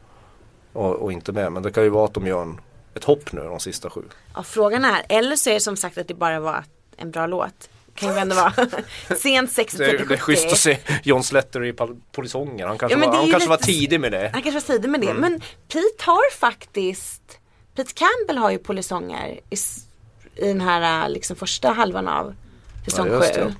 Och, 0.73 0.95
och 0.95 1.11
inte 1.11 1.31
med. 1.31 1.51
Men 1.51 1.63
det 1.63 1.71
kan 1.71 1.83
ju 1.83 1.89
vara 1.89 2.05
att 2.05 2.13
de 2.13 2.27
gör 2.27 2.41
en, 2.41 2.61
ett 2.95 3.03
hopp 3.03 3.31
nu 3.31 3.41
de 3.43 3.59
sista 3.59 3.89
sju. 3.89 4.01
Ja, 4.35 4.43
frågan 4.43 4.85
är, 4.85 5.05
eller 5.09 5.35
så 5.35 5.49
är 5.49 5.53
det 5.53 5.59
som 5.59 5.77
sagt 5.77 5.97
att 5.97 6.07
det 6.07 6.13
bara 6.13 6.39
var 6.39 6.63
en 6.97 7.11
bra 7.11 7.27
låt. 7.27 7.69
Kan 7.95 8.13
ju 8.13 8.19
ändå 8.19 8.35
vara 8.35 8.53
sent 9.17 9.51
60 9.51 9.77
Det 9.77 9.85
är, 9.85 9.91
70 9.97 10.05
det 10.07 10.13
är 10.13 10.17
schysst 10.17 10.51
att 10.51 10.57
se 10.57 10.77
John 11.03 11.23
Slater 11.23 11.65
i 11.65 11.73
polisonger. 12.11 12.67
Han 12.67 12.77
kanske, 12.77 12.99
Ja, 12.99 13.07
var, 13.07 13.15
han 13.17 13.31
kanske 13.31 13.49
var 13.49 13.57
lite- 13.57 13.65
tidig 13.67 13.99
med 13.99 14.11
det. 14.11 14.29
Han 14.33 14.41
kanske 14.41 14.59
var 14.59 14.75
tidig 14.77 14.89
med 14.89 15.01
det. 15.01 15.13
Men 15.13 15.41
Pete 15.67 16.03
har 16.05 16.31
faktiskt, 16.35 17.21
Pete 17.75 17.91
Campbell 17.93 18.37
har 18.37 18.51
ju 18.51 18.57
polisonger 18.57 19.39
i, 19.49 19.55
i 20.35 20.47
den 20.47 20.61
här 20.61 21.09
liksom 21.09 21.35
första 21.35 21.69
halvan 21.71 22.07
av 22.07 22.35
säsong 22.85 23.07
Ja, 23.07 23.13
just 23.13 23.35
7. 23.35 23.41
det. 23.41 23.55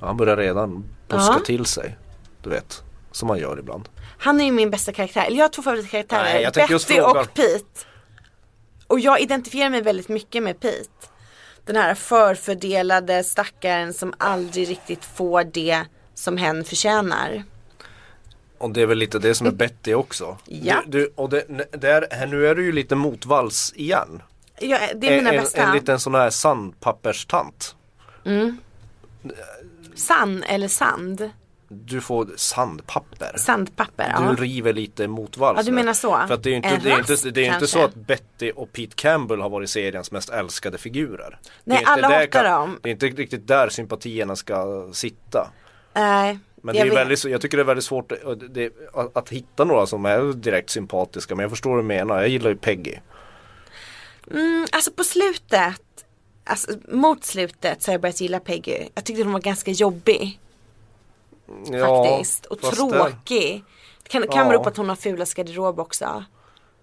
Han 0.00 0.16
börjar 0.16 0.36
redan 0.36 0.84
buska 1.08 1.32
Ja. 1.38 1.40
till 1.44 1.66
sig. 1.66 1.96
Du 2.42 2.50
vet, 2.50 2.82
som 3.12 3.28
man 3.28 3.38
gör 3.38 3.58
ibland. 3.58 3.88
Han 4.18 4.40
är 4.40 4.44
ju 4.44 4.52
min 4.52 4.70
bästa 4.70 4.92
karaktär. 4.92 5.24
Eller 5.26 5.36
jag 5.36 5.44
har 5.44 5.48
två 5.48 5.62
favoritkaraktärer. 5.62 6.22
Nej, 6.24 6.50
Betty 6.54 7.00
och 7.00 7.34
Pete. 7.34 7.64
Och 8.86 9.00
jag 9.00 9.20
identifierar 9.20 9.70
mig 9.70 9.82
väldigt 9.82 10.08
mycket 10.08 10.42
med 10.42 10.60
Pete. 10.60 10.88
Den 11.68 11.76
här 11.76 11.94
förfördelade 11.94 13.24
stackaren 13.24 13.94
som 13.94 14.14
aldrig 14.18 14.68
riktigt 14.68 15.04
får 15.04 15.44
det 15.44 15.84
som 16.14 16.36
hen 16.36 16.64
förtjänar. 16.64 17.42
Och 18.58 18.70
det 18.70 18.82
är 18.82 18.86
väl 18.86 18.98
lite 18.98 19.18
det 19.18 19.34
som 19.34 19.46
är 19.46 19.50
Betty 19.50 19.94
också. 19.94 20.38
Ja. 20.44 20.82
Du, 20.86 21.00
du, 21.00 21.12
och 21.14 21.28
det, 21.28 21.44
där, 21.72 22.26
nu 22.26 22.46
är 22.46 22.54
du 22.54 22.64
ju 22.64 22.72
lite 22.72 22.94
motvalls 22.94 23.72
igen. 23.76 24.22
Ja, 24.60 24.78
det 24.94 25.08
är 25.08 25.16
mina 25.16 25.32
en, 25.32 25.42
bästa. 25.42 25.62
en 25.62 25.74
liten 25.74 26.00
sån 26.00 26.14
här 26.14 26.30
sandpapperstant. 26.30 27.74
Sann 29.94 30.42
eller 30.42 30.68
sand? 30.68 31.30
Du 31.68 32.00
får 32.00 32.28
sandpapper. 32.36 33.36
Sandpapper, 33.36 34.14
Du 34.18 34.24
ja. 34.24 34.34
river 34.38 34.72
lite 34.72 35.08
motvalls. 35.08 35.56
Ja, 35.58 35.62
du 35.62 35.72
menar 35.72 35.92
så. 35.92 36.22
För 36.28 36.34
att 36.34 36.42
det 36.42 36.48
är 36.48 36.50
ju 36.50 36.56
inte, 36.56 36.68
En 36.68 36.80
det 36.82 36.90
är 36.90 36.98
inte, 36.98 37.12
rasp, 37.12 37.22
det 37.22 37.28
är 37.40 37.44
inte 37.44 37.58
kanske. 37.58 37.66
så 37.66 37.84
att 37.84 37.94
Betty 37.94 38.50
och 38.50 38.72
Pete 38.72 38.94
Campbell 38.94 39.40
har 39.40 39.48
varit 39.48 39.70
seriens 39.70 40.12
mest 40.12 40.28
älskade 40.30 40.78
figurer. 40.78 41.38
Nej, 41.64 41.78
inte 41.78 41.90
alla 41.90 42.08
hatar 42.20 42.44
dem. 42.44 42.78
Det 42.82 42.88
är 42.88 42.92
inte 42.92 43.06
riktigt 43.06 43.46
där 43.46 43.68
sympatierna 43.68 44.36
ska 44.36 44.88
sitta. 44.92 45.50
Nej. 45.94 46.38
Men 46.62 46.74
det 46.74 46.80
är 46.80 46.90
väldigt, 46.94 47.24
jag 47.24 47.40
tycker 47.40 47.56
det 47.56 47.62
är 47.62 47.64
väldigt 47.64 47.84
svårt 47.84 48.12
att, 48.12 48.54
det, 48.54 48.72
att, 48.94 49.16
att 49.16 49.28
hitta 49.28 49.64
några 49.64 49.86
som 49.86 50.06
är 50.06 50.32
direkt 50.32 50.70
sympatiska. 50.70 51.34
Men 51.34 51.42
jag 51.42 51.50
förstår 51.50 51.70
vad 51.70 51.78
du 51.78 51.82
menar. 51.82 52.18
Jag 52.18 52.28
gillar 52.28 52.50
ju 52.50 52.56
Peggy. 52.56 52.94
Mm, 54.30 54.66
alltså 54.72 54.90
på 54.92 55.04
slutet, 55.04 55.80
alltså 56.44 56.70
mot 56.88 57.24
slutet 57.24 57.82
så 57.82 57.90
har 57.90 57.94
jag 57.94 58.00
börjat 58.00 58.20
gilla 58.20 58.40
Peggy. 58.40 58.88
Jag 58.94 59.04
tyckte 59.04 59.22
hon 59.22 59.32
var 59.32 59.40
ganska 59.40 59.70
jobbig 59.70 60.40
faktiskt. 61.80 62.46
Och 62.46 62.60
tråkig. 62.60 63.64
Det 64.02 64.08
kan, 64.08 64.22
kan 64.22 64.44
Ja. 64.46 64.48
bero 64.48 64.62
på 64.62 64.68
att 64.68 64.76
hon 64.76 64.88
har 64.88 64.96
fulast 64.96 65.34
garderob 65.34 65.80
också. 65.80 66.24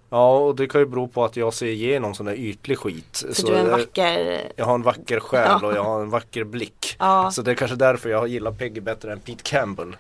Ja 0.10 0.38
och 0.38 0.56
det 0.56 0.68
kan 0.68 0.82
ju 0.82 0.86
bero 0.88 1.08
på 1.08 1.26
att 1.26 1.36
jag 1.36 1.54
ser 1.54 1.66
igenom 1.68 2.14
sån 2.16 2.26
där 2.26 2.34
ytlig 2.34 2.78
skit. 2.80 3.24
För 3.28 3.34
Så 3.34 3.48
du 3.48 3.54
är 3.54 3.60
en 3.60 3.70
vacker 3.72 4.42
Jag 4.56 4.66
har 4.66 4.76
en 4.76 4.82
vacker 4.82 5.20
själ 5.20 5.58
Ja. 5.62 5.68
och 5.68 5.76
jag 5.76 5.84
har 5.84 6.02
en 6.02 6.10
vacker 6.10 6.44
blick. 6.44 6.96
Ja. 7.00 7.32
Så 7.32 7.42
det 7.42 7.52
är 7.52 7.56
kanske 7.56 7.76
därför 7.78 8.10
jag 8.10 8.28
gillar 8.28 8.52
Peggy 8.52 8.82
bättre 8.82 9.12
än 9.14 9.20
Pete 9.20 9.44
Campbell. 9.44 9.96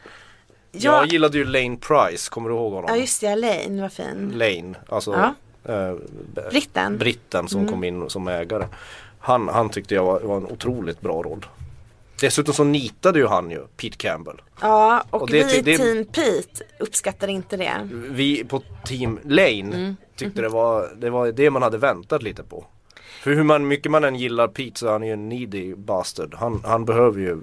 Ja. 0.71 0.97
Jag 0.97 1.05
gillade 1.07 1.37
ju 1.37 1.45
Lane 1.45 1.77
Price, 1.77 2.29
kommer 2.31 2.49
du 2.49 2.55
ihåg 2.55 2.73
honom? 2.73 2.89
Ja 2.89 2.95
just 2.97 3.21
det, 3.21 3.27
Elaine 3.27 3.81
var 3.81 3.89
fin. 3.89 4.31
Lane, 4.35 4.75
alltså 4.89 5.13
Ja. 5.63 5.73
eh, 5.73 5.95
Britten. 6.51 6.97
britten 6.97 7.47
som 7.47 7.67
kom 7.67 7.83
in 7.83 8.09
som 8.09 8.27
ägare. 8.27 8.67
Han, 9.19 9.47
han 9.49 9.69
tyckte 9.69 9.95
jag 9.95 10.05
var, 10.05 10.19
var 10.19 10.37
en 10.37 10.45
otroligt 10.45 11.01
bra 11.01 11.21
roll. 11.23 11.45
Dessutom 12.21 12.53
så 12.53 12.63
nitade 12.63 13.19
ju 13.19 13.27
han 13.27 13.51
ju 13.51 13.67
Pete 13.77 13.97
Campbell. 13.97 14.41
Ja 14.61 15.03
och, 15.09 15.21
Och 15.21 15.29
det 15.29 15.43
vi 15.43 15.57
i 15.57 15.61
det- 15.61 15.77
Team 15.77 16.05
Pete 16.05 16.63
uppskattar 16.79 17.27
inte 17.27 17.57
det. 17.57 17.89
Vi 17.91 18.43
på 18.43 18.61
Team 18.85 19.19
Lane 19.23 19.59
Mm. 19.75 19.95
tyckte 20.15 20.41
det 20.41 20.49
var, 20.49 20.89
det 20.97 21.09
var 21.09 21.31
det 21.31 21.49
man 21.49 21.61
hade 21.61 21.77
väntat 21.77 22.23
lite 22.23 22.43
på. 22.43 22.65
För 23.23 23.33
hur 23.33 23.43
man, 23.43 23.67
mycket 23.67 23.91
man 23.91 24.03
än 24.03 24.15
gillar 24.15 24.47
Pete 24.47 24.79
så 24.79 24.87
är 24.87 24.91
han 24.91 25.03
ju 25.03 25.13
en 25.13 25.29
needy 25.29 25.75
bastard. 25.75 26.35
Han, 26.39 26.61
han 26.65 26.85
behöver 26.85 27.19
ju 27.21 27.37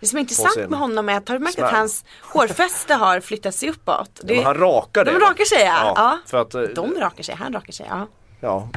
Det 0.00 0.06
som 0.06 0.16
är 0.16 0.20
intressant 0.20 0.70
med 0.70 0.78
honom 0.78 1.08
är 1.08 1.16
att 1.16 1.28
har 1.28 1.38
du 1.38 1.44
märkt 1.44 1.58
att 1.58 1.72
hans 1.72 2.04
hårfäste 2.22 2.94
har 2.94 3.20
flyttat 3.20 3.54
sig 3.54 3.68
uppåt? 3.70 4.20
Det, 4.24 4.34
Men 4.36 4.44
han 4.44 4.54
rakar 4.54 5.04
det 5.04 5.10
de 5.12 5.18
rakar 5.20 5.44
sig 5.44 5.60
ja. 5.62 5.92
ja. 5.96 6.18
För 6.26 6.40
att, 6.42 6.54
eh, 6.54 6.62
De 6.62 6.94
rakar 7.00 7.22
sig, 7.22 7.34
han 7.34 7.52
rakar 7.52 7.72
sig 7.72 7.86
ja. 7.90 8.06
Ja, 8.42 8.68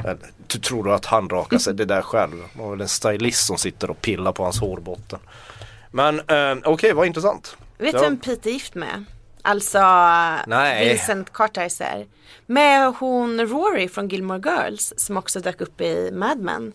du 0.46 0.58
tror 0.58 0.84
du 0.84 0.92
att 0.92 1.04
han 1.04 1.28
rakar 1.28 1.58
sig 1.58 1.74
det 1.74 1.84
där 1.84 2.02
själv? 2.02 2.36
Det 2.52 2.62
var 2.62 2.70
väl 2.70 2.80
en 2.80 2.88
stylist 2.88 3.46
som 3.46 3.58
sitter 3.58 3.90
och 3.90 4.00
pillar 4.00 4.32
på 4.32 4.42
hans 4.42 4.60
hårbotten. 4.60 5.18
Men 5.90 6.20
eh, 6.20 6.56
okej, 6.64 6.92
vad 6.92 7.06
intressant. 7.06 7.56
Vet 7.78 7.92
du 7.92 7.98
Ja. 7.98 8.02
vem 8.02 8.16
Pete 8.18 8.50
är 8.50 8.52
gift 8.52 8.74
med? 8.74 9.04
Alltså 9.42 9.78
Nej. 10.46 10.88
Vincent 10.88 11.32
Kartheiser. 11.32 12.06
Med 12.46 12.94
hon 12.94 13.40
Rory 13.40 13.88
från 13.88 14.08
Gilmore 14.08 14.40
Girls 14.44 14.92
som 14.96 15.16
också 15.16 15.40
dök 15.40 15.60
upp 15.60 15.80
i 15.80 16.10
Mad 16.12 16.38
Men. 16.38 16.72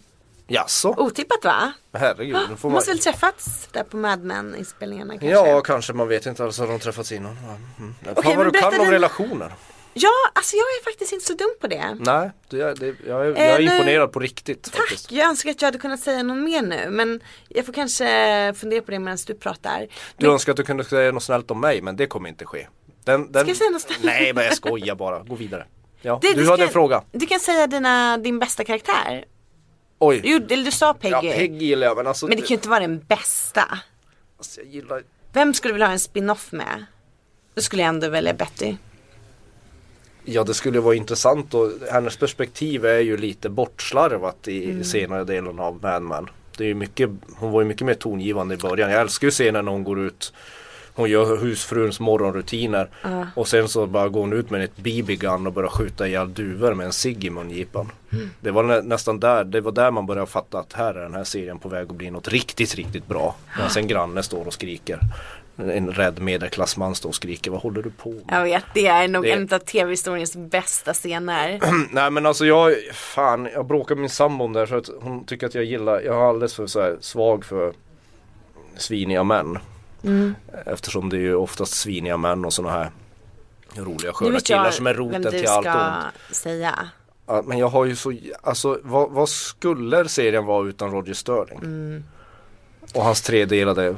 Jaså? 0.47 0.95
Otippat 0.97 1.45
va? 1.45 1.73
Herregud, 1.93 2.37
nu 2.49 2.55
får 2.55 2.69
man... 2.69 2.73
måste 2.75 2.91
väl 2.91 2.99
träffats 2.99 3.69
där 3.71 3.83
på 3.83 3.97
Mad 3.97 4.23
Men 4.23 4.55
inspelningarna 4.55 5.13
kanske? 5.13 5.27
Ja, 5.29 5.61
kanske 5.61 5.93
man 5.93 6.07
vet 6.07 6.25
inte 6.25 6.43
alls 6.43 6.59
har 6.59 6.67
de 6.67 6.79
träffats 6.79 7.11
innan. 7.11 7.37
Mm. 7.79 7.95
Okej, 8.01 8.23
Fan 8.23 8.37
vad 8.37 8.45
du 8.45 8.51
kan 8.59 8.79
om 8.79 8.91
relationer. 8.91 9.53
Ja, 9.93 10.09
alltså 10.33 10.55
jag 10.55 10.63
är 10.63 10.83
faktiskt 10.83 11.13
inte 11.13 11.25
så 11.25 11.33
dum 11.33 11.55
på 11.61 11.67
det. 11.67 11.97
Nej, 11.99 12.31
det, 12.49 12.73
det, 12.73 12.95
jag, 13.07 13.21
är, 13.21 13.25
jag 13.25 13.37
Eh, 13.37 13.43
är 13.53 13.59
nu- 13.59 13.63
imponerad 13.63 14.11
på 14.11 14.19
riktigt. 14.19 14.63
Tack, 14.63 14.75
Faktiskt. 14.75 15.11
jag 15.11 15.27
önskar 15.29 15.49
att 15.51 15.61
jag 15.61 15.67
hade 15.67 15.77
kunnat 15.77 15.99
säga 15.99 16.23
någon 16.23 16.43
mer 16.43 16.61
nu 16.61 16.89
men 16.89 17.19
jag 17.49 17.65
får 17.65 17.73
kanske 17.73 18.53
fundera 18.57 18.81
på 18.81 18.91
det 18.91 18.99
medan 18.99 19.17
du 19.27 19.33
pratar. 19.35 19.87
Du 20.17 20.31
önskar 20.31 20.51
att 20.53 20.57
du 20.57 20.63
kunde 20.63 20.83
säga 20.83 21.11
något 21.11 21.23
snällt 21.23 21.51
om 21.51 21.61
mig 21.61 21.81
men 21.81 21.95
det 21.95 22.07
kommer 22.07 22.29
inte 22.29 22.45
ske. 22.45 22.67
Den, 23.03 23.31
den... 23.31 23.41
Ska 23.43 23.49
jag 23.49 23.57
säga 23.57 23.69
något 23.69 23.81
snällt? 23.81 24.03
Nej 24.03 24.33
men 24.33 24.43
jag 24.45 24.55
skojar 24.55 24.95
bara, 24.95 25.19
gå 25.19 25.35
vidare. 25.35 25.65
Ja, 26.01 26.19
Det- 26.21 26.33
du 26.33 26.43
ska- 26.43 26.51
hade 26.51 26.63
en 26.63 26.69
fråga. 26.69 27.03
Du 27.11 27.25
kan 27.25 27.39
säga 27.39 27.67
dina, 27.67 28.17
din 28.17 28.39
bästa 28.39 28.63
karaktär. 28.63 29.25
Oj. 29.99 30.21
Jo, 30.23 30.39
eller 30.49 30.65
du 30.65 30.71
sa 30.71 30.93
Peggy. 30.93 31.13
Ja, 31.15 31.21
Peggy 31.21 31.65
gillar 31.65 31.87
jag 31.87 31.97
men 31.97 32.07
alltså, 32.07 32.27
Men 32.27 32.35
det 32.35 32.41
kan 32.41 32.47
ju 32.49 32.55
inte 32.55 32.69
vara 32.69 32.79
den 32.79 32.99
bästa. 32.99 33.79
alltså 34.37 34.61
jag 34.61 34.69
gillar 34.69 35.03
Vem 35.33 35.53
skulle 35.53 35.69
du 35.69 35.73
vilja 35.73 35.85
ha 35.87 35.93
en 35.93 35.99
spin-off 35.99 36.51
med? 36.51 36.85
Då 37.55 37.61
skulle 37.61 37.81
jag 37.81 37.89
ändå 37.89 38.09
välja 38.09 38.33
Betty. 38.33 38.75
Ja 40.25 40.43
det 40.43 40.53
skulle 40.53 40.79
vara 40.79 40.95
intressant 40.95 41.53
och 41.53 41.71
hennes 41.91 42.17
perspektiv 42.17 42.85
är 42.85 42.99
ju 42.99 43.17
lite 43.17 43.49
bortslarvat 43.49 44.47
i 44.47 44.69
Mm. 44.71 44.83
senare 44.83 45.23
delen 45.23 45.59
av 45.59 45.79
Mad 45.81 46.01
Men. 46.01 46.29
Det 46.57 46.65
är 46.69 46.73
mycket, 46.73 47.09
hon 47.37 47.51
var 47.51 47.61
ju 47.61 47.67
mycket 47.67 47.85
mer 47.85 47.93
tongivande 47.93 48.55
i 48.55 48.57
början. 48.57 48.91
Jag 48.91 49.01
älskar 49.01 49.27
ju 49.27 49.31
scenen 49.31 49.65
när 49.65 49.71
hon 49.71 49.83
går 49.83 49.99
ut 49.99 50.33
hon 50.93 51.09
gör 51.09 51.37
husfruns 51.37 51.99
morgonrutiner 51.99 52.89
och 53.35 53.47
sen 53.47 53.69
så 53.69 53.85
bara 53.87 54.09
går 54.09 54.21
hon 54.21 54.33
ut 54.33 54.49
med 54.49 54.63
ett 54.63 54.77
BB-gun 54.77 55.47
och 55.47 55.53
börjar 55.53 55.69
skjuta 55.69 56.07
ihjäl 56.07 56.33
duvor 56.33 56.73
med 56.73 56.85
en 56.85 56.93
cigg 56.93 57.25
i 57.25 57.29
mungipan. 57.29 57.91
Det 58.41 58.51
var 58.51 58.63
nä 58.63 58.81
nästan 58.81 59.19
där, 59.19 59.43
det 59.43 59.61
var 59.61 59.71
där 59.71 59.91
man 59.91 60.05
började 60.05 60.27
fatta 60.27 60.59
att 60.59 60.73
här 60.73 60.93
är 60.93 61.01
den 61.01 61.13
här 61.13 61.23
serien 61.23 61.59
på 61.59 61.69
väg 61.69 61.87
att 61.89 61.95
bli 61.95 62.11
något 62.11 62.27
riktigt, 62.27 62.75
riktigt 62.75 63.07
bra. 63.07 63.35
Medan 63.57 63.71
en 63.77 63.87
granne 63.87 64.23
står 64.23 64.47
och 64.47 64.53
skriker. 64.53 64.99
En 65.57 65.91
rädd 65.91 66.19
medelklassman 66.19 66.95
står 66.95 67.09
och 67.09 67.15
skriker, 67.15 67.51
vad 67.51 67.61
håller 67.61 67.81
du 67.81 67.89
på 67.91 68.09
med? 68.09 68.23
Jag 68.27 68.43
vet, 68.43 68.63
det 68.73 68.87
är 68.87 69.07
nog 69.07 69.23
Det- 69.23 69.31
en 69.31 69.53
av 69.53 69.59
tv-historiens 69.59 70.35
bästa 70.35 70.93
scener. 70.93 71.59
Nej 71.91 72.11
men 72.11 72.25
alltså 72.25 72.45
jag, 72.45 72.73
fan 72.93 73.49
jag 73.53 73.65
bråkar 73.65 73.95
med 73.95 73.99
min 74.01 74.09
sambo 74.09 74.57
här 74.57 74.65
så 74.65 74.75
att 74.77 74.89
hon 75.01 75.25
tycker 75.25 75.47
att 75.47 75.55
jag 75.55 75.63
gillar, 75.63 76.01
jag 76.01 76.15
är 76.15 76.29
alldeles 76.29 76.53
för 76.55 76.67
så 76.67 76.81
här, 76.81 76.97
svag 76.99 77.45
för 77.45 77.73
sviniga 78.77 79.23
män. 79.23 79.57
Mm. 80.03 80.35
Eftersom 80.65 81.09
det 81.09 81.15
är 81.17 81.21
ju 81.21 81.35
oftast 81.35 81.73
sviniga 81.73 82.17
män 82.17 82.45
och 82.45 82.53
sådana 82.53 82.73
här 82.73 82.91
roliga 83.75 84.13
sköna 84.13 84.39
killar 84.39 84.63
jag 84.65 84.73
som 84.73 84.87
är 84.87 84.93
roten 84.93 85.23
till 85.31 85.47
allt 85.47 85.65
ska 85.65 85.73
ont. 85.73 86.35
säga. 86.35 86.89
Ja, 87.27 87.43
men 87.45 87.57
jag 87.57 87.67
har 87.67 87.85
ju 87.85 87.95
så, 87.95 88.13
alltså 88.41 88.79
vad, 88.83 89.11
vad 89.11 89.29
skulle 89.29 90.09
serien 90.09 90.45
vara 90.45 90.67
utan 90.67 90.91
Roger 90.91 91.13
Sterling? 91.13 91.59
Mm. 91.59 92.03
Och 92.93 93.03
hans 93.03 93.21
tredelade 93.21 93.95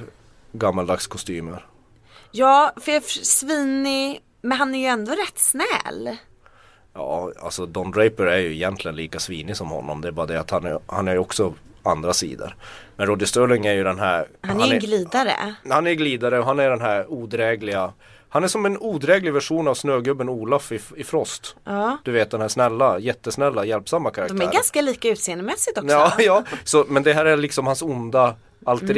gammaldags 0.54 1.08
kostymer. 1.08 1.66
Ja, 2.32 2.74
för 2.82 3.00
svinig, 3.24 4.22
men 4.42 4.58
han 4.58 4.76
är 4.76 4.80
ju 4.80 4.86
ändå 4.86 5.12
rätt 5.12 5.40
snäll. 5.40 6.18
Ja, 6.94 7.32
alltså 7.40 7.66
Don 7.66 7.92
Draper 7.92 8.26
är 8.26 8.38
ju 8.38 8.54
egentligen 8.54 8.96
lika 8.96 9.20
svinig 9.20 9.58
som 9.58 9.70
honom. 9.70 10.02
Det 10.02 10.08
är 10.08 10.12
bara 10.12 10.26
det 10.26 10.40
att 10.40 10.52
han 10.52 10.66
är, 10.66 10.80
han 10.88 11.08
är 11.08 11.18
också 11.18 11.54
andra 11.84 12.14
sidor. 12.14 12.56
Men 12.96 13.08
Roger 13.08 13.26
Sterling 13.26 13.66
är 13.66 13.74
ju 13.74 13.84
den 13.84 14.00
här 14.00 14.28
Han 14.42 14.62
är 14.62 14.66
ju 14.68 14.74
en 14.74 14.80
glidare. 14.80 15.56
Han 15.70 15.88
är 15.88 15.94
glidare 15.94 16.40
och 16.40 16.46
han 16.46 16.60
är 16.60 16.70
den 16.70 16.82
här 16.82 17.12
odrägliga 17.14 17.94
Han 18.30 18.44
är 18.44 18.48
som 18.48 18.66
en 18.66 18.78
odräglig 18.78 19.34
version 19.34 19.68
av 19.68 19.74
snögubben 19.74 20.30
Olaf 20.30 20.72
i, 20.72 20.80
i 20.96 21.04
Frost. 21.04 21.56
Ja. 21.64 21.98
Du 22.04 22.12
vet 22.12 22.32
den 22.32 22.42
här 22.42 22.48
snälla, 22.48 23.00
jättesnälla, 23.00 23.66
hjälpsamma 23.66 24.10
De 24.10 24.16
karaktären. 24.16 24.42
är 24.50 24.54
ganska 24.54 24.82
lika 24.82 25.10
utseendemässigt 25.10 25.78
också. 25.78 25.92
Ja, 25.92 26.14
ja. 26.20 26.44
Så, 26.64 26.86
men 26.88 27.04
det 27.04 27.14
här 27.14 27.26
är 27.26 27.38
liksom 27.38 27.68
hans 27.68 27.82
onda 27.82 28.36
alter 28.66 28.86
Mm. 28.86 28.98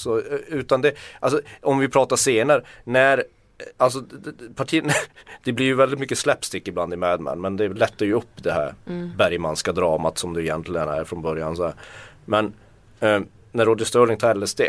Så, 0.00 0.18
eh, 0.18 0.22
utan 0.48 0.82
det, 0.82 0.92
alltså 1.20 1.40
om 1.62 1.78
vi 1.78 1.88
pratar 1.88 2.16
scener, 2.16 2.64
när 2.84 3.18
eh, 3.18 3.24
Alltså 3.76 4.02
partierna, 4.56 4.92
det 5.44 5.52
blir 5.52 5.66
ju 5.66 5.74
väldigt 5.74 5.98
mycket 6.00 6.18
slapstick 6.18 6.68
ibland 6.68 6.92
i 6.94 6.96
Mad 6.96 7.20
Men 7.20 7.40
men 7.40 7.56
det 7.56 7.68
lättar 7.68 8.06
ju 8.06 8.12
upp 8.14 8.42
det 8.42 8.52
här 8.52 8.74
Mm. 8.86 9.12
Bergmanska 9.16 9.72
dramat 9.72 10.18
som 10.18 10.34
det 10.34 10.42
egentligen 10.42 10.88
är 10.88 11.04
från 11.04 11.22
början. 11.22 11.56
Så 11.56 11.64
här. 11.64 11.74
Men 12.24 12.52
eh, 13.00 13.20
när 13.52 13.64
Roger 13.66 13.84
Sterling 13.84 14.16
tar 14.16 14.34
LSD 14.34 14.60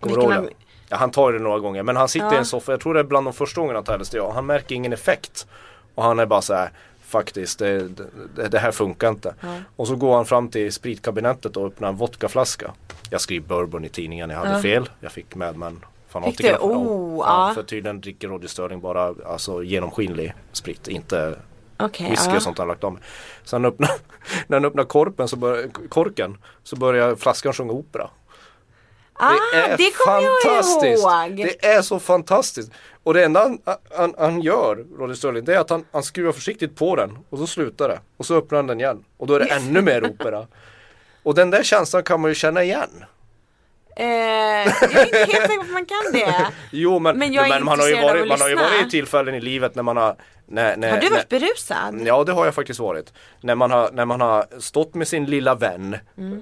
Kommer 0.00 0.16
du 0.16 0.22
ihåg 0.22 0.48
Ja, 0.88 0.96
han 0.96 1.10
tar 1.10 1.32
det 1.32 1.38
några 1.38 1.58
gånger 1.58 1.82
men 1.82 1.96
han 1.96 2.08
sitter 2.08 2.26
Ja. 2.26 2.34
i 2.34 2.36
en 2.36 2.44
soffa, 2.46 2.72
jag 2.72 2.80
tror 2.80 2.94
det 2.94 3.00
är 3.00 3.04
bland 3.04 3.26
de 3.26 3.32
första 3.32 3.60
gångerna 3.60 3.78
han 3.78 3.84
tar 3.84 3.98
LSD 3.98 4.14
och 4.16 4.34
han 4.34 4.46
märker 4.46 4.74
ingen 4.74 4.92
effekt. 4.92 5.46
Och 5.94 6.02
han 6.04 6.18
är 6.18 6.26
bara 6.26 6.42
så 6.42 6.54
här 6.54 6.70
faktiskt 7.06 7.58
det, 7.58 7.88
det, 8.36 8.48
det 8.48 8.58
här 8.58 8.72
funkar 8.72 9.08
inte. 9.08 9.34
Och 9.76 9.88
så 9.88 9.96
går 9.96 10.16
han 10.16 10.26
fram 10.26 10.48
till 10.48 10.72
spritkabinettet 10.72 11.56
och 11.56 11.66
öppnar 11.66 11.88
en 11.88 11.96
vodkaflaska. 11.96 12.72
Jag 13.10 13.20
skriver 13.20 13.48
bourbon 13.48 13.84
i 13.84 13.88
tidningen, 13.88 14.30
jag 14.30 14.38
hade 14.38 14.50
Ja. 14.50 14.62
fel. 14.62 14.90
Jag 15.00 15.12
fick 15.12 15.34
Mad 15.34 15.56
Men 15.56 15.80
Fick? 16.24 16.46
Oh, 16.60 17.24
ja. 17.26 17.52
För 17.54 17.62
tydligen 17.62 18.00
dricker 18.00 18.28
Roger 18.28 18.48
Sterling 18.48 18.80
bara 18.80 19.14
alltså, 19.26 19.62
genomskinlig 19.62 20.34
sprit, 20.52 20.88
inte 20.88 21.38
Okej, 21.76 22.10
whisky 22.10 22.30
ja. 22.30 22.36
och 22.36 22.42
sånt 22.42 22.58
han 22.58 22.68
lagt 22.68 22.84
om. 22.84 22.98
Han 23.50 23.64
öppnar, 23.64 23.90
när 24.46 24.56
han 24.56 24.64
öppnar 24.64 24.84
korpen 24.84 25.28
så 25.28 25.36
börjar, 25.36 25.68
korken 25.88 26.36
så 26.62 26.76
börjar 26.76 27.16
flaskan 27.16 27.52
sjunga 27.52 27.72
opera. 27.72 28.10
Ah, 29.18 29.30
Det 29.52 29.56
är 29.58 29.76
det 29.76 29.90
fantastiskt. 30.04 31.04
Det 31.60 31.66
är 31.66 31.82
så 31.82 31.98
fantastiskt. 31.98 32.70
Och 33.02 33.14
det 33.14 33.24
enda 33.24 33.40
han, 33.40 33.58
han, 33.96 34.14
han 34.18 34.42
gör, 34.42 34.84
Roger 34.98 35.14
Sterling, 35.14 35.44
det 35.44 35.54
är 35.54 35.58
att 35.60 35.70
han, 35.70 35.84
han 35.92 36.02
skruvar 36.02 36.32
försiktigt 36.32 36.76
på 36.76 36.96
den 36.96 37.18
och 37.30 37.38
så 37.38 37.46
slutar 37.46 37.88
det. 37.88 38.00
Och 38.16 38.26
så 38.26 38.34
öppnar 38.36 38.56
han 38.58 38.66
den 38.66 38.80
igen. 38.80 39.04
Och 39.16 39.26
då 39.26 39.34
är 39.34 39.38
det 39.40 39.46
ännu 39.46 39.82
mer 39.82 40.04
opera. 40.04 40.46
Och 41.22 41.34
den 41.34 41.50
där 41.50 41.62
känslan 41.62 42.02
kan 42.02 42.20
man 42.20 42.30
ju 42.30 42.34
känna 42.34 42.62
igen. 42.64 43.04
Eh, 43.98 44.06
jag 44.06 44.66
är 44.94 45.04
inte 45.04 45.18
helt 45.18 45.30
säker 45.30 45.56
på 45.56 45.62
att 45.62 45.70
man 45.70 45.86
kan 45.86 46.12
det. 46.12 46.46
Jo 46.70 46.98
men, 46.98 47.18
Men 47.18 47.32
jag 47.32 47.48
är 47.48 47.60
man 47.60 47.80
har 47.80 47.88
ju 47.88 48.02
varit, 48.02 48.28
man 48.28 48.40
har 48.40 48.48
ju 48.48 48.54
varit 48.54 48.86
i 48.86 48.90
tillfällen 48.90 49.34
i 49.34 49.40
livet 49.40 49.74
när 49.74 49.82
man 49.82 49.96
har 49.96 50.16
när, 50.48 50.76
när, 50.76 50.90
Har 50.90 50.98
du 51.00 51.08
varit 51.08 51.30
när, 51.30 51.38
berusad? 51.40 52.00
Ja 52.06 52.24
det 52.24 52.32
har 52.32 52.44
jag 52.44 52.54
faktiskt 52.54 52.80
varit. 52.80 53.12
När 53.40 53.54
man 53.54 53.70
har, 53.70 53.90
när 53.92 54.04
man 54.04 54.20
har 54.20 54.44
stått 54.58 54.94
med 54.94 55.08
sin 55.08 55.24
lilla 55.24 55.54
vän 55.54 55.96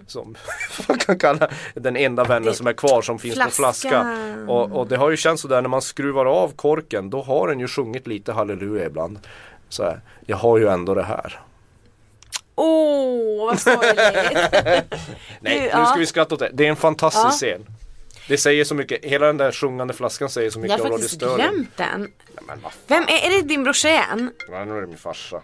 Som 0.07 0.35
man 0.89 0.99
kan 0.99 1.19
kalla 1.19 1.49
den 1.75 1.97
enda 1.97 2.23
vännen 2.25 2.37
Mm. 2.37 2.51
Det- 2.53 2.55
som 2.59 2.67
är 2.67 2.73
kvar 2.73 3.03
som 3.03 3.19
finns 3.19 3.35
på 3.35 3.51
flaska 3.51 3.89
Flaskan. 3.89 4.49
och, 4.49 4.73
och 4.73 4.87
det 4.87 4.97
har 4.97 5.11
ju 5.11 5.17
känts 5.17 5.43
sådär 5.43 5.63
när 5.63 5.69
man 5.69 5.83
skruvar 5.83 6.27
av 6.27 6.53
korken 6.57 7.11
Då 7.11 7.23
har 7.23 7.49
den 7.49 7.61
ju 7.61 7.69
sjungit 7.69 8.07
lite 8.07 8.33
halleluja 8.33 8.87
ibland 8.87 9.19
så 9.69 9.83
här, 9.85 10.01
Jag 10.27 10.37
har 10.37 10.59
ju 10.59 10.69
ändå 10.69 10.95
det 10.95 11.03
här 11.03 11.41
Åh, 12.55 13.47
vad 13.47 13.61
sorgligt. 13.61 13.97
Nej 15.41 15.59
Du, 15.59 15.61
nu 15.61 15.69
ja. 15.73 15.87
ska 15.87 15.99
vi 15.99 16.07
skratta 16.07 16.35
åt 16.35 16.39
det. 16.41 16.51
Det 16.53 16.65
är 16.67 16.71
en 16.71 16.77
fantastisk 16.77 17.25
Ja. 17.27 17.31
scen 17.31 17.67
Det 18.29 18.39
säger 18.39 18.65
så 18.65 18.75
mycket, 18.75 19.05
hela 19.05 19.27
den 19.27 19.37
där 19.37 19.53
sjungande 19.53 19.95
flaskan 19.95 20.29
säger 20.31 20.51
så 20.51 20.59
Jag 20.59 20.63
mycket 20.63 20.79
har 20.79 20.85
om 20.87 20.91
Roger 20.93 21.03
faktiskt 21.03 21.21
glömt 21.37 21.77
den. 21.77 22.01
Nej, 22.01 22.45
men 22.47 22.59
Vem 22.87 23.03
är, 23.03 23.27
är 23.27 23.31
det 23.31 23.43
din 23.49 23.65
brorsa 23.65 23.89
igen? 23.89 24.31
Nej, 24.51 24.67
nu 24.67 24.77
är 24.77 24.81
det 24.81 24.87
min 24.87 24.99
farsa 24.99 25.41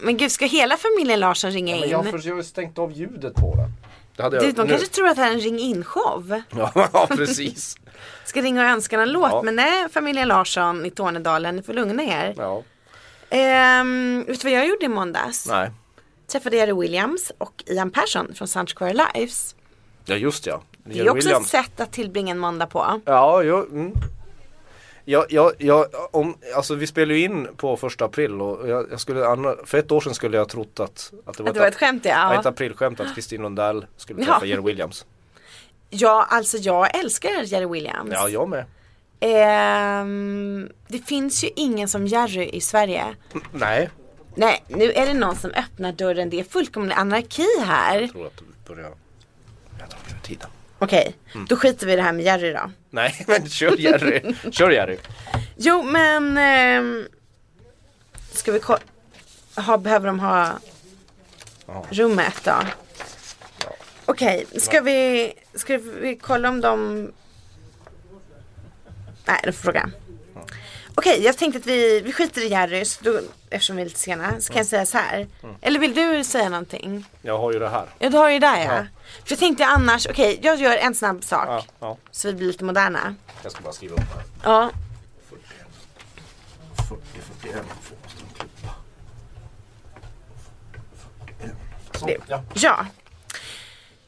Men 0.00 0.16
gud, 0.16 0.32
ska 0.32 0.46
hela 0.46 0.76
familjen 0.76 1.20
Larsson 1.20 1.50
ringa 1.50 1.74
Men 1.74 1.84
in? 1.84 1.90
jag, 1.90 2.10
för, 2.10 2.20
jag 2.28 2.34
har 2.34 2.42
stängt 2.42 2.78
av 2.78 2.92
ljudet 2.92 3.34
på 3.34 3.54
den 3.56 3.72
det 4.16 4.22
hade 4.22 4.38
Du, 4.40 4.46
jag, 4.46 4.54
de 4.54 4.62
nu. 4.62 4.68
kanske 4.68 4.86
tror 4.88 5.08
att 5.08 5.16
det 5.16 5.22
här 5.22 5.30
är 5.30 5.34
en 5.34 5.40
ring 5.40 5.58
in 5.58 5.84
show. 5.84 6.42
Ja 6.92 7.06
precis 7.10 7.76
Ska 8.24 8.42
ringa 8.42 8.62
och 8.64 8.70
önska 8.70 9.00
en 9.02 9.12
låt. 9.12 9.30
Ja. 9.32 9.42
Men 9.42 9.56
nej, 9.56 9.88
familjen 9.92 10.28
Larsson 10.28 10.86
i 10.86 10.90
Tornedalen, 10.90 11.56
ni 11.56 11.62
får 11.62 11.72
lugna 11.72 12.02
er. 12.02 12.34
Ja, 12.36 12.62
Ehm, 13.30 14.24
vet 14.28 14.40
du 14.40 14.48
vad 14.50 14.58
jag 14.58 14.66
gjorde 14.68 14.84
i 14.84 14.88
måndags? 14.88 15.46
nej 15.46 15.70
Träffade 16.30 16.56
Jerry 16.56 16.72
Williams 16.72 17.32
och 17.38 17.64
Ian 17.66 17.90
Persson 17.90 18.34
från 18.34 18.48
Sunch 18.48 18.74
Square 18.78 18.92
Lives. 19.14 19.54
Ja 20.04 20.16
just 20.16 20.46
ja. 20.46 20.62
Det 20.84 20.98
är 20.98 21.10
också 21.10 21.14
Williams. 21.28 21.44
ett 21.54 21.64
sätt 21.64 21.80
att 21.80 21.92
tillbringa 21.92 22.30
en 22.30 22.38
måndag 22.38 22.66
på. 22.66 23.00
Ja, 23.04 23.42
jo, 23.42 23.66
mm. 23.70 23.92
Ja, 25.04 25.26
ja, 25.28 25.52
ja, 25.58 25.86
om, 26.10 26.36
alltså 26.56 26.74
vi 26.74 26.86
spelar 26.86 27.14
ju 27.14 27.24
in 27.24 27.48
på 27.56 27.76
första 27.76 28.04
april 28.04 28.40
och 28.40 28.68
jag, 28.68 28.86
jag 28.90 29.00
skulle, 29.00 29.20
för 29.64 29.78
ett 29.78 29.92
år 29.92 30.00
sedan 30.00 30.14
skulle 30.14 30.36
jag 30.36 30.48
trott 30.48 30.80
att, 30.80 31.12
att 31.26 31.36
det 31.36 31.42
var, 31.42 31.48
Att 31.50 31.54
det 31.54 31.60
var 31.60 31.66
ett 31.66 31.74
skämt 31.74 32.04
ja. 32.04 32.10
ja. 32.34 32.40
ett 32.40 32.46
aprilskämt 32.46 33.00
att 33.00 33.14
Kristin 33.14 33.42
Lundell 33.42 33.86
skulle 33.96 34.20
Ja. 34.20 34.26
träffa 34.26 34.46
Jerry 34.46 34.62
Williams. 34.62 35.06
Ja, 35.90 36.26
alltså 36.30 36.56
jag 36.56 36.98
älskar 36.98 37.42
Jerry 37.44 37.66
Williams. 37.66 38.10
Ja, 38.12 38.28
jag 38.28 38.48
med. 38.48 38.64
Ehm, 39.20 40.68
det 40.88 40.98
finns 40.98 41.44
ju 41.44 41.48
ingen 41.56 41.88
som 41.88 42.06
Jerry 42.06 42.50
i 42.52 42.60
Sverige. 42.60 43.04
Nej, 43.52 43.90
Nej, 44.40 44.64
nu 44.68 44.92
är 44.92 45.06
det 45.06 45.14
någon 45.14 45.36
som 45.36 45.50
öppnar 45.50 45.92
dörren. 45.92 46.30
Det 46.30 46.40
är 46.40 46.44
fullkomlig 46.44 46.94
anarki 46.94 47.46
här. 47.64 48.00
jag 48.00 48.10
tror 48.12 48.26
att 48.26 48.36
du 48.36 48.44
börjar 48.74 48.90
jag 49.78 49.88
drar 49.88 49.98
över 50.10 50.20
tiden. 50.22 50.48
Okej, 50.78 51.16
Mm. 51.34 51.46
då 51.48 51.56
skiter 51.56 51.86
vi 51.86 51.92
i 51.92 51.96
det 51.96 52.02
här 52.02 52.12
med 52.12 52.24
Jerry 52.24 52.52
då. 52.52 52.70
Nej, 52.90 53.24
men 53.28 53.48
kör 53.48 53.76
Jerry. 53.80 54.34
kör 54.52 54.70
Jerry. 54.70 54.98
Jo, 55.56 55.82
men 55.82 56.38
ehm, 56.38 57.06
ska 58.32 58.52
vi 58.52 58.60
ko- 58.60 58.76
ha, 59.56 59.78
behöver 59.78 60.06
de 60.06 60.20
ha 60.20 60.58
Ja. 61.66 61.84
rummet 61.90 62.40
då? 62.44 62.54
Okej, 64.04 64.46
ska 64.56 64.80
vi, 64.80 65.32
ska 65.54 65.78
vi 65.78 66.16
kolla 66.22 66.48
om 66.48 66.60
de 66.60 67.10
Nej, 69.26 69.40
du 69.44 69.52
får 69.52 69.62
fråga. 69.62 69.90
Okej, 70.94 71.22
jag 71.24 71.38
tänkte 71.38 71.58
att 71.58 71.66
vi, 71.66 72.00
vi 72.00 72.12
skiter 72.12 72.40
i 72.40 72.48
Jerry 72.48 72.84
så 72.84 73.04
då, 73.04 73.20
eftersom 73.50 73.76
vi 73.76 73.82
är 73.82 73.86
lite 73.86 74.00
sena 74.00 74.40
så 74.40 74.52
kan 74.52 74.58
jag 74.58 74.66
säga 74.66 74.86
så 74.86 74.98
här. 74.98 75.26
Mm. 75.42 75.54
Eller 75.60 75.80
vill 75.80 75.94
du 75.94 76.24
säga 76.24 76.48
någonting? 76.48 77.04
Jag 77.22 77.38
har 77.38 77.52
ju 77.52 77.58
det 77.58 77.68
här. 77.68 77.86
Ja, 77.98 78.10
du 78.10 78.16
har 78.16 78.30
ju 78.30 78.38
det 78.38 78.46
där 78.46 78.58
ja. 78.58 78.64
Ja. 78.64 78.86
För 79.24 79.32
jag 79.32 79.38
tänkte 79.38 79.66
annars, 79.66 80.06
okej, 80.06 80.38
jag 80.42 80.60
gör 80.60 80.76
en 80.76 80.94
snabb 80.94 81.24
sak. 81.24 81.46
Ja, 81.48 81.64
ja. 81.80 81.96
Så 82.10 82.28
vi 82.28 82.34
blir 82.34 82.46
lite 82.46 82.64
moderna. 82.64 83.14
Jag 83.42 83.52
ska 83.52 83.62
bara 83.62 83.72
skriva 83.72 83.94
upp 83.94 84.00
här. 84.00 84.22
Ja, 84.44 84.70
40, 86.88 87.02
41 87.42 87.64
får 87.82 87.96
de 88.18 88.34
klippa. 88.38 88.74
41. 91.38 91.54
Så, 91.92 92.10
ja. 92.26 92.42
Ja. 92.54 92.86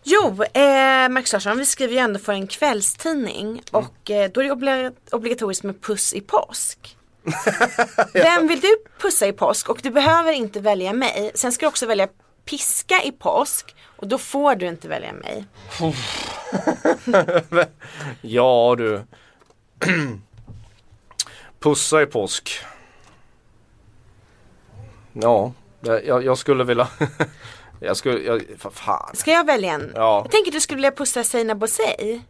Jo, 0.05 0.43
eh, 0.55 1.09
Max 1.09 1.33
Larsson, 1.33 1.59
vi 1.59 1.67
skriver 1.67 1.93
ju 1.95 1.99
ändå 1.99 2.19
för 2.19 2.33
en 2.33 2.47
kvällstidning 2.47 3.63
och 3.71 4.11
eh, 4.11 4.31
då 4.31 4.41
är 4.41 4.45
det 4.45 4.51
obli- 4.55 4.93
obligatoriskt 5.11 5.65
med 5.65 5.83
puss 5.83 6.15
i 6.15 6.21
påsk. 6.21 6.97
Vem 8.13 8.49
vill 8.49 8.61
du 8.61 8.77
pussa 9.01 9.27
i 9.27 9.33
påsk? 9.33 9.69
Och 9.69 9.81
du 9.83 9.91
behöver 9.91 10.33
inte 10.33 10.61
välja 10.61 10.93
mig. 10.93 11.31
Sen 11.35 11.53
ska 11.53 11.67
du 11.67 11.69
också 11.69 11.87
välja 11.87 12.09
piska 12.45 13.03
i 13.03 13.13
påsk 13.13 13.75
och 13.97 14.09
då 14.09 14.19
får 14.19 14.55
du 14.55 14.67
inte 14.67 14.89
välja 14.89 15.13
mig. 15.13 15.45
Ja 18.21 18.75
du. 18.79 19.03
Pussa 21.61 22.03
i 22.03 22.07
påsk. 22.07 22.51
Ja, 25.13 25.53
jag, 25.81 26.25
jag 26.25 26.39
skulle 26.39 26.65
vilja 26.65 26.89
Jag 27.83 27.97
skulle, 27.97 28.19
jag, 28.21 28.41
fa- 28.43 28.71
fan. 28.73 29.11
Ska 29.17 29.31
jag 29.31 29.47
välja 29.47 29.73
en? 29.73 29.93
Ja. 29.95 30.21
Jag 30.25 30.31
tänker 30.31 30.51
att 30.51 30.55
du 30.55 30.61
skulle 30.61 30.77
vilja 30.77 30.91
pussa 30.91 31.25
Seinabo 31.25 31.61
Bosei. 31.61 32.21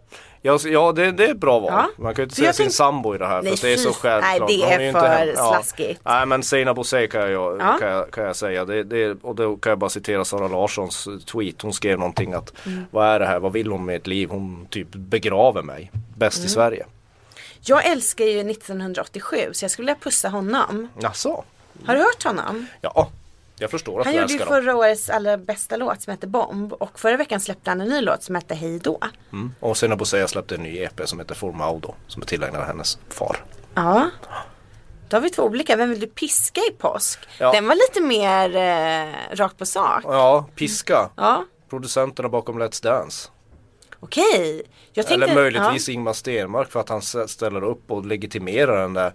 Jag, 0.45 0.61
ja 0.65 0.93
det, 0.93 1.13
det 1.13 1.25
är 1.27 1.31
ett 1.31 1.37
bra 1.39 1.59
val. 1.59 1.71
Ja. 1.73 1.89
Man 2.03 2.15
kan 2.15 2.23
ju 2.23 2.25
inte 2.25 2.35
För 2.37 2.43
säga 2.43 2.53
sin 2.53 2.65
tänk- 2.67 2.75
sambo 2.75 3.15
i 3.15 3.19
det 3.19 3.27
här 3.27 3.37
för 3.37 3.43
Nej, 3.45 3.53
att 3.53 3.61
det 3.63 3.73
är 3.73 3.77
så 3.77 3.93
självklart. 3.93 4.49
nej, 4.51 4.59
det 4.59 4.75
är 4.75 4.81
inte 4.81 5.01
för 5.01 5.09
hem- 5.09 5.37
slaskigt. 5.37 6.01
Nej 6.05 6.27
men 6.27 6.43
Seinabo 6.43 6.77
Bosei 6.77 7.09
kan 7.09 7.33
jag, 7.33 7.61
Ja. 7.61 7.77
kan 7.81 7.89
jag, 7.89 8.11
kan 8.11 8.25
jag 8.25 8.37
säga. 8.37 8.65
Det, 8.65 8.83
det, 8.83 9.17
och 9.23 9.35
då 9.35 9.57
kan 9.57 9.71
jag 9.71 9.79
bara 9.79 9.91
citera 9.91 10.25
Sara 10.25 10.49
Larssons 10.49 11.09
tweet. 11.27 11.63
Hon 11.63 11.73
skrev 11.73 11.99
någonting 11.99 12.33
att 12.33 12.53
Mm. 12.67 12.85
vad 12.91 13.07
är 13.07 13.21
det 13.21 13.27
här, 13.27 13.39
vad 13.39 13.53
vill 13.53 13.71
hon 13.71 13.85
med 13.85 13.97
ett 13.97 14.07
liv? 14.07 14.29
Hon 14.29 14.67
typ 14.71 14.89
begraver 14.91 15.63
mig. 15.63 15.91
Bäst 16.17 16.37
Mm. 16.39 16.47
i 16.47 16.51
Sverige. 16.51 16.87
Jag 17.61 17.87
älskar 17.87 18.25
ju 18.25 18.43
1987 18.51 19.37
så 19.53 19.65
jag 19.65 19.71
skulle 19.71 19.87
vilja 19.87 20.01
pussa 20.03 20.29
honom. 20.29 20.89
Jaså? 21.01 21.45
Har 21.87 21.95
du 21.95 22.01
hört 22.01 22.25
honom? 22.25 22.67
Ja, 22.81 23.09
jag 23.59 23.71
förstår 23.71 24.01
att 24.01 24.07
Han 24.07 24.15
du 24.15 24.21
gjorde 24.21 24.33
ju 24.33 24.39
älskar 24.39 24.55
dem. 24.55 24.63
förra 24.65 24.77
årets 24.77 25.11
allra 25.11 25.37
bästa 25.37 25.77
låt 25.77 26.03
som 26.03 26.11
hette 26.11 26.27
Bomb 26.27 26.73
och 26.73 26.99
förra 26.99 27.17
veckan 27.17 27.41
släppte 27.41 27.71
han 27.71 27.81
en 27.81 27.89
ny 27.89 28.01
låt 28.01 28.23
som 28.23 28.35
hette 28.35 28.55
Hej 28.55 28.79
då. 28.79 28.99
Mm. 29.33 29.55
Och 29.61 29.77
Seinabo 29.77 29.99
Bosei 29.99 30.29
släppte 30.29 30.55
en 30.55 30.63
ny 30.63 30.79
EP 30.79 31.01
som 31.09 31.19
heter 31.19 31.35
Formaudo. 31.35 31.95
Som 32.07 32.23
är 32.23 32.27
tillägnad 32.27 32.67
hennes 32.67 32.99
far. 33.09 33.45
Ja. 33.75 34.11
Då 35.09 35.17
har 35.17 35.23
vi 35.23 35.31
två 35.31 35.43
olika. 35.43 35.77
Vem 35.77 35.91
vill 35.91 36.01
du 36.01 36.07
piska 36.07 36.61
i 36.61 36.73
påsk? 36.79 37.19
Ja. 37.39 37.53
Den 37.53 37.67
var 37.69 37.75
lite 37.75 38.01
mer 38.01 38.57
eh, 38.57 39.37
rakt 39.37 39.59
på 39.59 39.67
sak. 39.67 40.01
Ja, 40.05 40.47
Piska. 40.55 41.11
Ja, 41.17 41.45
Producenterna 41.71 42.29
bakom 42.29 42.63
Let's 42.63 42.83
Dance. 42.83 43.29
okej. 44.01 44.63
Tänkte, 44.95 45.15
Eller 45.15 45.35
möjligtvis 45.35 45.89
Ingmar 45.89 46.13
Stenmark 46.13 46.71
för 46.73 46.81
att 46.81 46.89
han 46.89 47.03
ställer 47.03 47.65
upp 47.65 47.91
och 47.91 48.07
legitimerar 48.07 48.83
den 48.83 48.95
där 48.95 49.13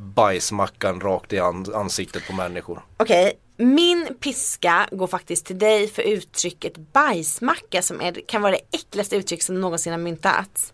bajsmackan 0.00 1.00
rakt 1.00 1.32
i 1.32 1.38
an- 1.38 1.74
ansiktet 1.74 2.26
på 2.26 2.32
människor. 2.32 2.84
Okej, 2.96 3.32
min 3.56 4.08
piska 4.20 4.88
går 4.92 5.06
faktiskt 5.06 5.46
till 5.46 5.58
dig 5.58 5.88
för 5.88 6.02
uttrycket 6.02 6.76
bajsmacka 6.92 7.82
som 7.82 8.00
är, 8.00 8.28
kan 8.28 8.42
vara 8.42 8.52
det 8.52 8.60
äckligaste 8.78 9.16
uttryck 9.16 9.42
som 9.42 9.60
någonsin 9.60 9.92
har 9.92 9.98
myntats. 10.00 10.72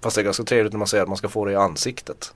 Fast 0.00 0.16
det 0.16 0.22
är 0.22 0.24
ganska 0.24 0.42
trevligt 0.44 0.72
när 0.72 0.78
man 0.78 0.88
säger 0.88 1.02
att 1.02 1.08
man 1.08 1.16
ska 1.18 1.28
få 1.28 1.44
det 1.44 1.52
i 1.52 1.56
ansiktet. 1.56 2.34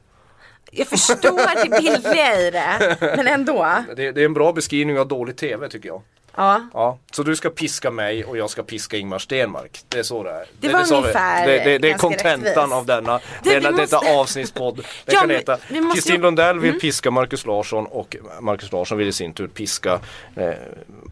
Jag 0.71 0.87
förstår 0.87 1.65
det 1.65 1.71
bildliga 1.83 2.41
i 2.41 2.51
det, 2.51 2.97
men 3.17 3.27
ändå. 3.27 3.85
Det, 3.97 4.13
det 4.13 4.21
är 4.21 4.25
en 4.25 4.35
bra 4.35 4.53
beskrivning 4.53 4.99
av 4.99 5.09
dålig 5.09 5.37
TV 5.37 5.69
tycker 5.69 5.89
jag. 5.89 6.03
Ja. 6.39 6.61
Ja, 6.75 6.99
så 7.13 7.23
du 7.23 7.37
ska 7.37 7.51
piska 7.51 7.91
mig 7.91 8.25
och 8.25 8.37
jag 8.37 8.51
ska 8.51 8.63
piska 8.63 8.97
Ingmar 8.97 9.19
Stenmark. 9.19 9.81
Det 9.89 9.99
är 9.99 10.03
så 10.03 10.23
det 10.23 10.31
är. 10.31 10.47
Det 10.61 10.69
var 10.69 10.85
vi- 10.85 10.95
ungefär 10.95 11.47
Det, 11.47 11.65
det, 11.65 11.79
det 11.79 11.91
är 11.91 11.99
kontentan 11.99 12.73
av 12.73 12.87
denna, 12.87 13.21
Du, 13.43 13.51
denna 13.51 13.71
vi 13.71 13.77
detta 13.77 13.97
måste- 13.97 14.13
avsnittspodd. 14.19 14.77
Den 14.77 14.85
Ja, 15.15 15.21
kan 15.21 15.31
heta 15.31 15.59
måste 15.71 15.95
Kristin 15.95 16.15
ju- 16.15 16.23
Lundell 16.23 16.59
vill 16.59 16.69
Mm. 16.71 16.81
piska 16.81 17.11
Markus 17.11 17.47
Larsson 17.47 17.87
och 17.87 18.17
Markus 18.41 18.73
Larsson 18.73 18.99
vill 18.99 19.09
i 19.09 19.13
sin 19.13 19.33
tur 19.33 19.47
piska 19.49 20.01
eh, 20.37 20.51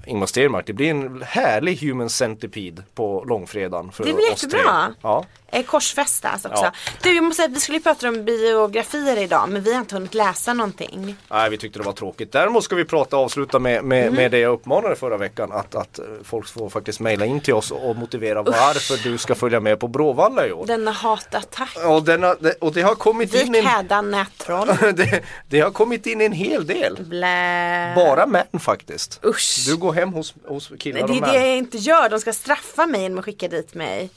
Ingmar 0.06 0.26
Stenmark. 0.26 0.66
Det 0.66 0.72
blir 0.72 0.90
en 0.90 1.22
härlig 1.26 1.76
human 1.80 2.08
centipede 2.10 2.82
på 2.94 3.24
långfredagen 3.28 3.92
för 3.92 4.04
Det 4.04 4.12
blir 4.12 4.32
oss 4.32 4.40
tre. 4.40 4.50
jättebra. 4.58 4.94
Ja. 5.02 5.24
Eh, 5.48 5.62
Korsfästas 5.64 6.44
också. 6.44 6.64
Ja. 6.64 6.72
Du, 7.02 7.14
jag 7.14 7.24
måste 7.24 7.36
säga 7.36 7.46
att 7.50 7.56
vi 7.56 7.60
skulle 7.60 7.80
prata 7.80 8.08
om 8.08 8.24
biografier 8.24 9.18
idag 9.18 9.48
men 9.48 9.62
vi 9.62 9.72
har 9.72 9.80
inte 9.80 9.94
hunnit 9.94 10.14
läsa 10.14 10.54
någonting. 10.54 11.16
Nej, 11.30 11.50
vi 11.50 11.58
tyckte 11.58 11.78
det 11.78 11.84
var 11.84 11.92
tråkigt. 11.92 12.32
Däremot 12.32 12.64
ska 12.64 12.74
vi 12.76 12.84
prata 12.84 13.16
avsluta 13.16 13.58
med, 13.58 13.84
med, 13.84 14.02
Mm. 14.02 14.14
med 14.14 14.30
det 14.30 14.38
jag 14.38 14.52
uppmanade 14.52 14.96
förra 14.96 15.15
veckan. 15.16 15.52
Att, 15.52 15.74
att 15.74 16.00
folk 16.24 16.48
får 16.48 16.68
faktiskt 16.68 17.00
mejla 17.00 17.26
in 17.26 17.40
till 17.40 17.54
oss 17.54 17.70
och 17.70 17.96
motivera 17.96 18.42
varför 18.42 19.08
du 19.10 19.18
ska 19.18 19.34
följa 19.34 19.60
med 19.60 19.80
på 19.80 19.88
Bråvalla 19.88 20.46
i 20.46 20.52
år. 20.52 20.66
Denna 20.66 20.90
hatattack. 20.90 21.76
Och, 21.86 22.02
denna, 22.02 22.34
det- 22.34 22.54
och 22.60 22.72
det 22.72 22.82
har 22.82 22.94
kommit 22.94 23.34
in 23.34 23.52
Vik 23.52 23.64
en, 23.90 24.10
nättroll. 24.10 24.68
det, 24.94 25.22
det 25.48 25.60
har 25.60 25.70
kommit 25.70 26.06
in 26.06 26.20
en 26.20 26.32
hel 26.32 26.66
del. 26.66 26.96
Blä. 27.04 27.92
Bara 27.96 28.26
män 28.26 28.60
faktiskt. 28.60 29.20
Usch. 29.24 29.64
Du 29.66 29.76
går 29.76 29.92
hem 29.92 30.12
hos, 30.12 30.34
hos 30.48 30.72
killar 30.78 30.98
det 30.98 31.04
och 31.04 31.10
är 31.10 31.20
män. 31.20 31.30
det 31.30 31.46
jag 31.46 31.56
inte 31.56 31.78
gör. 31.78 32.08
De 32.08 32.20
ska 32.20 32.32
straffa 32.32 32.86
mig 32.86 33.00
genom 33.02 33.18
att 33.18 33.24
skicka 33.24 33.48
dit 33.48 33.74
mig. 33.74 34.10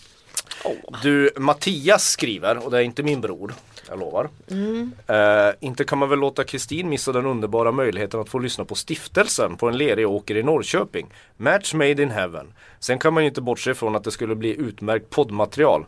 Du, 1.04 1.32
Mattias 1.38 2.10
skriver, 2.10 2.66
och 2.66 2.72
det 2.72 2.78
är 2.78 2.82
inte 2.82 3.04
min 3.04 3.22
bror, 3.22 3.54
jag 3.89 3.99
lovar. 3.99 4.29
Mm. 4.51 4.91
Eh, 5.07 5.53
inte 5.59 5.83
kan 5.83 5.97
man 5.97 6.09
väl 6.09 6.19
låta 6.19 6.43
Kristin 6.43 6.89
missa 6.89 7.11
den 7.11 7.25
underbara 7.25 7.71
möjligheten 7.71 8.19
att 8.19 8.29
få 8.29 8.39
lyssna 8.39 8.65
på 8.65 8.75
stiftelsen 8.75 9.57
på 9.57 9.67
en 9.67 9.77
lerig 9.77 10.09
åker 10.09 10.37
i 10.37 10.43
Norrköping. 10.43 11.13
Match 11.37 11.73
made 11.73 12.03
in 12.03 12.11
heaven. 12.11 12.53
Sen 12.79 12.99
kan 12.99 13.13
man 13.13 13.23
ju 13.23 13.29
inte 13.29 13.41
bortse 13.41 13.73
från 13.73 13.95
att 13.95 14.03
det 14.03 14.11
skulle 14.11 14.35
bli 14.35 14.59
utmärkt 14.59 15.09
poddmaterial. 15.09 15.85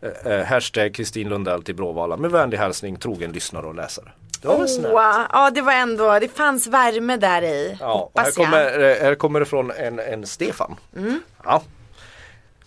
Eh, 0.00 0.32
eh, 0.32 0.44
hashtag 0.44 0.94
Kristin 0.94 1.28
Lundell 1.28 1.62
till 1.62 1.74
Bråvalla. 1.74 2.16
Med 2.16 2.30
vänlig 2.30 2.58
hälsning 2.58 2.96
trogen 2.96 3.32
lyssnare 3.32 3.66
och 3.66 3.74
läsare. 3.74 4.12
Det 4.42 4.48
var. 4.48 4.56
Åh, 4.92 5.26
ja 5.32 5.50
det 5.50 5.62
var 5.62 5.72
ändå, 5.72 6.18
det 6.18 6.28
fanns 6.28 6.66
värme 6.66 7.16
där 7.16 7.42
i. 7.42 7.76
Ja, 7.80 8.10
här, 8.14 8.30
kommer, 8.30 8.80
eh, 8.80 9.02
här 9.02 9.14
kommer 9.14 9.40
det 9.40 9.46
från 9.46 9.70
en, 9.70 9.98
en 9.98 10.26
Stefan. 10.26 10.76
Mm. 10.96 11.20
Ja. 11.44 11.62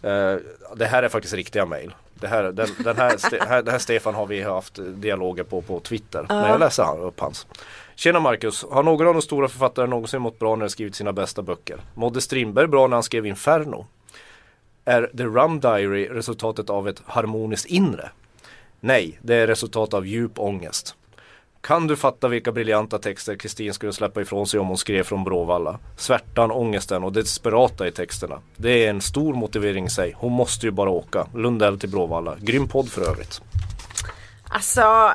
Eh, 0.01 0.35
det 0.75 0.85
här 0.85 1.03
är 1.03 1.09
faktiskt 1.09 1.33
riktiga 1.33 1.65
mejl. 1.65 1.93
Det 2.19 2.27
här, 2.27 2.43
den, 2.43 2.67
den 2.83 2.97
här, 2.97 3.45
här, 3.47 3.61
den 3.63 3.71
här 3.71 3.79
Stefan 3.79 4.15
har 4.15 4.25
vi 4.25 4.41
haft 4.41 4.79
dialoger 4.95 5.43
på 5.43 5.61
på 5.61 5.79
Twitter. 5.79 6.25
Men 6.29 6.49
jag 6.49 6.59
läser 6.59 6.83
han- 6.83 6.99
upp 6.99 7.19
hans. 7.19 7.47
Tjena 7.95 8.19
Marcus, 8.19 8.65
har 8.71 8.83
någon 8.83 9.07
av 9.07 9.13
de 9.13 9.21
stora 9.21 9.47
författarna 9.47 9.87
någonsin 9.87 10.21
mått 10.21 10.39
bra 10.39 10.55
när 10.55 10.65
de 10.65 10.69
skrivit 10.69 10.95
sina 10.95 11.13
bästa 11.13 11.41
böcker? 11.41 11.77
Mådde 11.93 12.21
Strindberg 12.21 12.67
bra 12.67 12.87
när 12.87 12.95
han 12.95 13.03
skrev 13.03 13.25
Inferno? 13.25 13.85
Är 14.85 15.11
The 15.17 15.23
Rum 15.23 15.59
Diary 15.59 16.07
resultatet 16.07 16.69
av 16.69 16.87
ett 16.87 17.01
harmoniskt 17.05 17.65
inre? 17.65 18.09
Nej, 18.79 19.19
det 19.21 19.35
är 19.35 19.47
resultat 19.47 19.93
av 19.93 20.07
djup 20.07 20.39
ångest. 20.39 20.95
Kan 21.67 21.87
du 21.87 21.95
fatta 21.95 22.27
vilka 22.27 22.51
briljanta 22.51 22.97
texter 22.99 23.35
Kristin 23.35 23.73
skulle 23.73 23.93
släppa 23.93 24.21
ifrån 24.21 24.47
sig 24.47 24.59
om 24.59 24.67
hon 24.67 24.77
skrev 24.77 25.03
från 25.03 25.23
Bråvalla? 25.23 25.79
Svärtan, 25.97 26.51
ångesten 26.51 27.03
och 27.03 27.13
det 27.13 27.21
desperata 27.21 27.87
i 27.87 27.91
texterna. 27.91 28.39
Det 28.55 28.85
är 28.85 28.89
en 28.89 29.01
stor 29.01 29.33
motivering 29.33 29.85
i 29.85 29.89
sig. 29.89 30.13
Hon 30.17 30.31
måste 30.31 30.65
ju 30.65 30.71
bara 30.71 30.89
åka. 30.89 31.27
Lundell 31.35 31.79
till 31.79 31.89
Bråvalla. 31.89 32.35
Grym 32.39 32.67
podd 32.67 32.89
för 32.91 33.01
övrigt. 33.09 33.41
Alltså, 34.49 35.11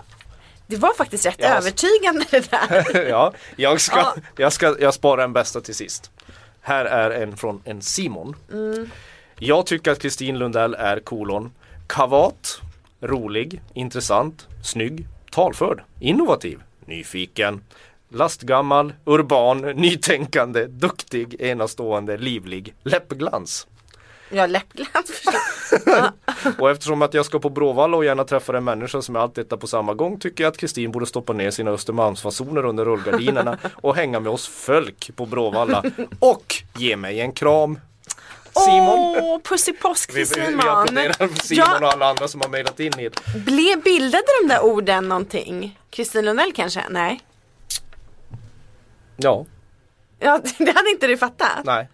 det 0.66 0.76
var 0.76 0.94
faktiskt 0.94 1.26
rätt 1.26 1.36
Ja. 1.38 1.46
övertygande 1.48 2.24
det 2.30 2.50
där. 2.50 3.06
ja, 3.08 3.32
jag 3.56 3.80
ska, 3.80 3.96
Ja. 3.96 4.14
jag 4.36 4.52
ska 4.52 4.76
jag 4.80 4.94
sparar 4.94 5.24
en 5.24 5.32
bästa 5.32 5.60
till 5.60 5.74
sist. 5.74 6.10
Här 6.60 6.84
är 6.84 7.10
en 7.10 7.36
från 7.36 7.62
en 7.64 7.82
Simon. 7.82 8.36
Mm. 8.52 8.90
Jag 9.38 9.66
tycker 9.66 9.90
att 9.90 9.98
Kristin 10.02 10.38
Lundell 10.38 10.74
är 10.74 11.00
kolon 11.00 11.52
kavat, 11.86 12.60
rolig, 13.00 13.60
intressant, 13.74 14.46
snygg, 14.64 15.06
talförd, 15.32 15.82
innovativ, 16.00 16.62
nyfiken, 16.86 17.64
lastgammal, 18.08 18.92
urban, 19.04 19.58
nytänkande, 19.60 20.66
duktig, 20.66 21.36
enastående, 21.40 22.16
livlig, 22.16 22.74
läppglans. 22.82 23.66
Ja, 24.30 24.46
läppglans. 24.46 25.22
Och 26.58 26.70
eftersom 26.70 27.02
att 27.02 27.14
jag 27.14 27.26
ska 27.26 27.38
på 27.38 27.50
Bråvalla 27.50 27.96
och 27.96 28.04
gärna 28.04 28.24
träffar 28.24 28.54
en 28.54 28.64
människa 28.64 29.02
som 29.02 29.16
är 29.16 29.20
allt 29.20 29.34
detta 29.34 29.56
på 29.56 29.66
samma 29.66 29.94
gång 29.94 30.18
tycker 30.18 30.44
jag 30.44 30.50
att 30.50 30.56
Kristin 30.56 30.92
borde 30.92 31.06
stoppa 31.06 31.32
ner 31.32 31.50
sina 31.50 31.70
Östermalmsfasoner 31.70 32.64
under 32.64 32.84
rullgardinerna 32.84 33.58
och 33.74 33.96
hänga 33.96 34.20
med 34.20 34.32
oss 34.32 34.48
folk 34.48 35.16
på 35.16 35.26
Bråvalla 35.26 35.84
och 36.18 36.54
ge 36.78 36.96
mig 36.96 37.20
en 37.20 37.32
kram. 37.32 37.78
Simon! 38.54 39.16
Åh, 39.22 39.40
puss 39.44 39.68
i 39.68 39.72
påsk 39.72 40.10
Vi, 40.14 40.26
till 40.26 40.40
vi, 40.40 40.46
vi 40.46 40.52
Simon. 40.52 40.68
applåderar 40.68 41.42
Simon 41.42 41.66
Ja. 41.80 41.86
och 41.86 41.92
alla 41.92 42.06
andra 42.06 42.28
som 42.28 42.40
har 42.40 42.48
mejlat 42.48 42.80
in 42.80 42.92
hit. 42.98 43.20
Ble, 43.46 43.76
bildade 43.84 44.24
de 44.42 44.48
där 44.48 44.64
orden 44.64 45.08
någonting? 45.08 45.78
Kristin 45.90 46.24
Lundell 46.24 46.52
kanske? 46.52 46.84
Nej. 46.90 47.20
Ja, 49.16 49.46
Ja, 50.18 50.40
det 50.58 50.72
hade 50.76 50.90
inte 50.90 51.06
du 51.06 51.16
fattat. 51.18 51.64
nej. 51.64 51.88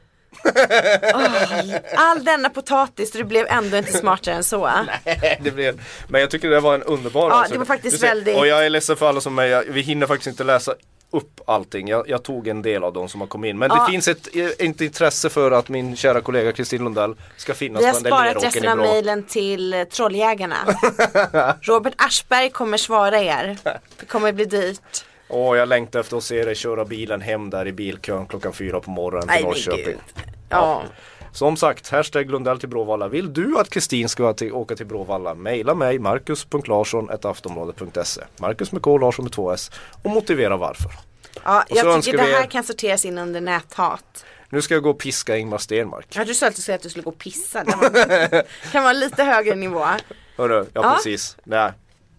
All 1.96 2.24
denna 2.24 2.48
potatis 2.50 3.10
du 3.12 3.24
blev 3.24 3.46
ändå 3.48 3.76
inte 3.76 3.92
smartare 3.92 4.34
än 4.34 4.44
så. 4.44 4.70
det 5.40 5.50
blev, 5.50 5.80
men 6.08 6.20
jag 6.20 6.30
tycker 6.30 6.50
det 6.50 6.60
var 6.60 6.74
en 6.74 6.82
underbar 6.82 7.30
Ja, 7.30 7.46
det 7.50 7.58
var 7.58 7.64
faktiskt 7.64 8.00
ser, 8.00 8.06
väldigt- 8.06 8.36
Och 8.36 8.46
jag 8.46 8.66
är 8.66 8.70
ledsen 8.70 8.96
för 8.96 9.08
alla 9.08 9.20
som 9.20 9.38
är, 9.38 9.64
vi 9.68 9.80
hinner 9.80 10.06
faktiskt 10.06 10.26
inte 10.26 10.44
läsa 10.44 10.74
upp 11.10 11.40
allting. 11.46 11.88
Jag, 11.88 12.08
jag 12.08 12.22
tog 12.22 12.48
en 12.48 12.62
del 12.62 12.84
av 12.84 12.92
dem 12.92 13.08
som 13.08 13.20
har 13.20 13.28
kommit 13.28 13.48
in. 13.48 13.58
Men 13.58 13.70
Ja. 13.70 13.84
det 13.86 13.92
finns 13.92 14.08
ett, 14.08 14.28
ett 14.58 14.80
intresse 14.80 15.28
för 15.28 15.50
att 15.50 15.68
min 15.68 15.96
kära 15.96 16.20
kollega 16.20 16.52
Kristin 16.52 16.84
Lundell 16.84 17.14
ska 17.36 17.54
finnas 17.54 17.82
Vi 17.82 17.86
har 17.86 17.94
sparat 17.94 18.44
resten 18.44 18.68
av 18.68 18.76
mejlen 18.78 19.22
till 19.22 19.74
eh, 19.74 19.84
Trolljägarna. 19.84 20.56
Robert 21.62 21.94
Aschberg 21.96 22.50
kommer 22.50 22.76
svara 22.78 23.18
er. 23.22 23.56
Det 24.00 24.06
kommer 24.06 24.32
bli 24.32 24.44
dyrt. 24.44 25.04
Åh, 25.28 25.56
jag 25.58 25.68
längtar 25.68 26.00
efter 26.00 26.16
att 26.16 26.24
se 26.24 26.44
dig 26.44 26.54
köra 26.54 26.84
bilen 26.84 27.20
hem 27.20 27.50
där 27.50 27.66
i 27.66 27.72
bilkön 27.72 28.26
klockan 28.26 28.52
fyra 28.52 28.80
på 28.80 28.90
morgonen 28.90 29.28
till 29.28 29.44
Norrköping. 29.44 29.84
gud. 29.84 29.98
Ja. 30.48 30.82
Som 31.32 31.56
sagt, 31.56 31.88
hashtag 31.88 32.30
Lundell 32.30 32.60
till 32.60 32.68
Bråvalla. 32.68 33.08
Vill 33.08 33.32
du 33.32 33.58
att 33.58 33.70
Kristin 33.70 34.08
ska 34.08 34.32
till, 34.32 34.52
åka 34.52 34.76
till 34.76 34.86
Bråvalla? 34.86 35.34
Maila 35.34 35.74
mig, 35.74 35.98
marcus.larsson.aftonbladet.se 35.98 38.22
Marcus 38.36 38.72
med 38.72 38.82
K, 38.82 38.98
Larsson 38.98 39.24
med 39.24 39.32
två 39.32 39.52
S 39.52 39.70
och 40.02 40.10
motivera 40.10 40.56
varför. 40.56 40.90
Ja, 41.44 41.64
Och 41.70 41.76
jag 41.76 42.02
tycker 42.02 42.18
det 42.18 42.24
här 42.24 42.42
er- 42.42 42.46
kan 42.46 42.64
sorteras 42.64 43.04
in 43.04 43.18
under 43.18 43.40
näthat. 43.40 44.24
Nu 44.50 44.62
ska 44.62 44.74
jag 44.74 44.82
gå 44.82 44.90
och 44.90 44.98
piska 44.98 45.36
Ingmar 45.36 45.58
Stenmark. 45.58 46.06
Jag 46.10 46.18
hade 46.18 46.30
alltid 46.30 46.64
sagt 46.64 46.74
att 46.76 46.82
du 46.82 46.90
skulle 46.90 47.02
gå 47.04 47.10
och 47.10 47.18
pissa. 47.18 47.64
Det 47.64 47.76
var, 47.76 48.42
kan 48.72 48.82
vara 48.82 48.92
lite 48.92 49.22
högre 49.24 49.54
nivå. 49.54 49.86
Hörru, 50.36 50.66
ja, 50.72 50.80
Ja. 50.82 50.94
precis. 50.94 51.36
Nej. 51.44 51.72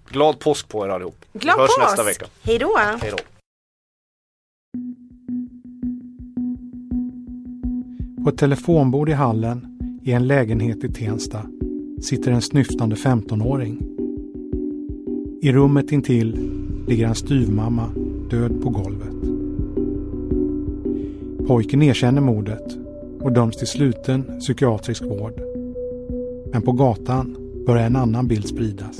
Glad 0.10 0.39
påsk 0.39 0.70
på 0.70 0.86
er 0.86 0.89
allihop. 0.89 1.26
Glad 1.34 1.55
vi 1.55 1.62
hörs 1.62 1.68
påsk! 1.70 1.80
nästa 1.89 2.03
vecka. 2.03 2.26
Hej 2.43 2.60
då! 2.60 2.78
Hej 2.78 3.12
då. 3.12 3.18
På 8.24 8.30
ett 8.30 8.38
telefonbord 8.38 9.10
i 9.10 9.14
hallen 9.14 9.68
i 10.04 10.12
en 10.12 10.28
lägenhet 10.28 10.84
i 10.84 10.90
Tensta 10.90 11.42
sitter 12.02 12.32
en 12.32 12.42
snyftande 12.42 12.96
15-åring. 12.96 13.84
I 15.42 15.52
rummet 15.52 15.92
intill 15.92 16.52
ligger 16.88 17.08
en 17.08 17.16
styvmamma 17.16 17.90
död 18.30 18.62
på 18.62 18.70
golvet. 18.70 19.16
Pojken 21.48 21.82
erkänner 21.82 22.22
mordet 22.22 22.78
och 23.20 23.32
döms 23.32 23.58
till 23.58 23.68
sluten 23.68 24.40
psykiatrisk 24.40 25.04
vård. 25.04 25.42
Men 26.52 26.62
på 26.62 26.72
gatan 26.72 27.38
börjar 27.66 27.86
en 27.86 27.96
annan 27.96 28.28
bild 28.28 28.48
spridas. 28.48 29.00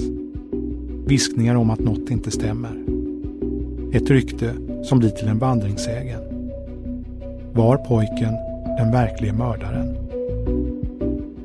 Viskningar 1.06 1.56
om 1.56 1.70
att 1.70 1.80
något 1.80 2.10
inte 2.10 2.32
stämmer. 2.32 2.84
Ett 3.94 4.10
rykte 4.10 4.54
som 4.84 5.00
blir 5.00 5.10
till 5.10 5.28
en 5.28 5.40
vandringssägen. 5.40 6.22
Var 7.54 7.78
pojken 7.78 8.49
den 8.78 8.92
verkliga 8.92 9.34
mördaren? 9.34 9.98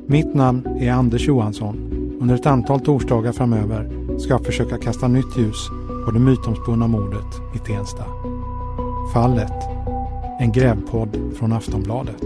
Mitt 0.07 0.33
namn 0.33 0.67
är 0.79 0.91
Anders 0.91 1.27
Johansson. 1.27 1.75
Under 2.21 2.35
ett 2.35 2.45
antal 2.45 2.79
torsdagar 2.79 3.31
framöver 3.31 3.89
ska 4.19 4.29
jag 4.29 4.45
försöka 4.45 4.77
kasta 4.77 5.07
nytt 5.07 5.37
ljus 5.37 5.69
på 6.05 6.11
det 6.11 6.19
mytomspunna 6.19 6.87
mordet 6.87 7.41
i 7.55 7.57
Tensta. 7.57 8.03
Fallet. 9.13 9.53
En 10.39 10.51
grävpodd 10.51 11.17
från 11.35 11.53
Aftonbladet. 11.53 12.23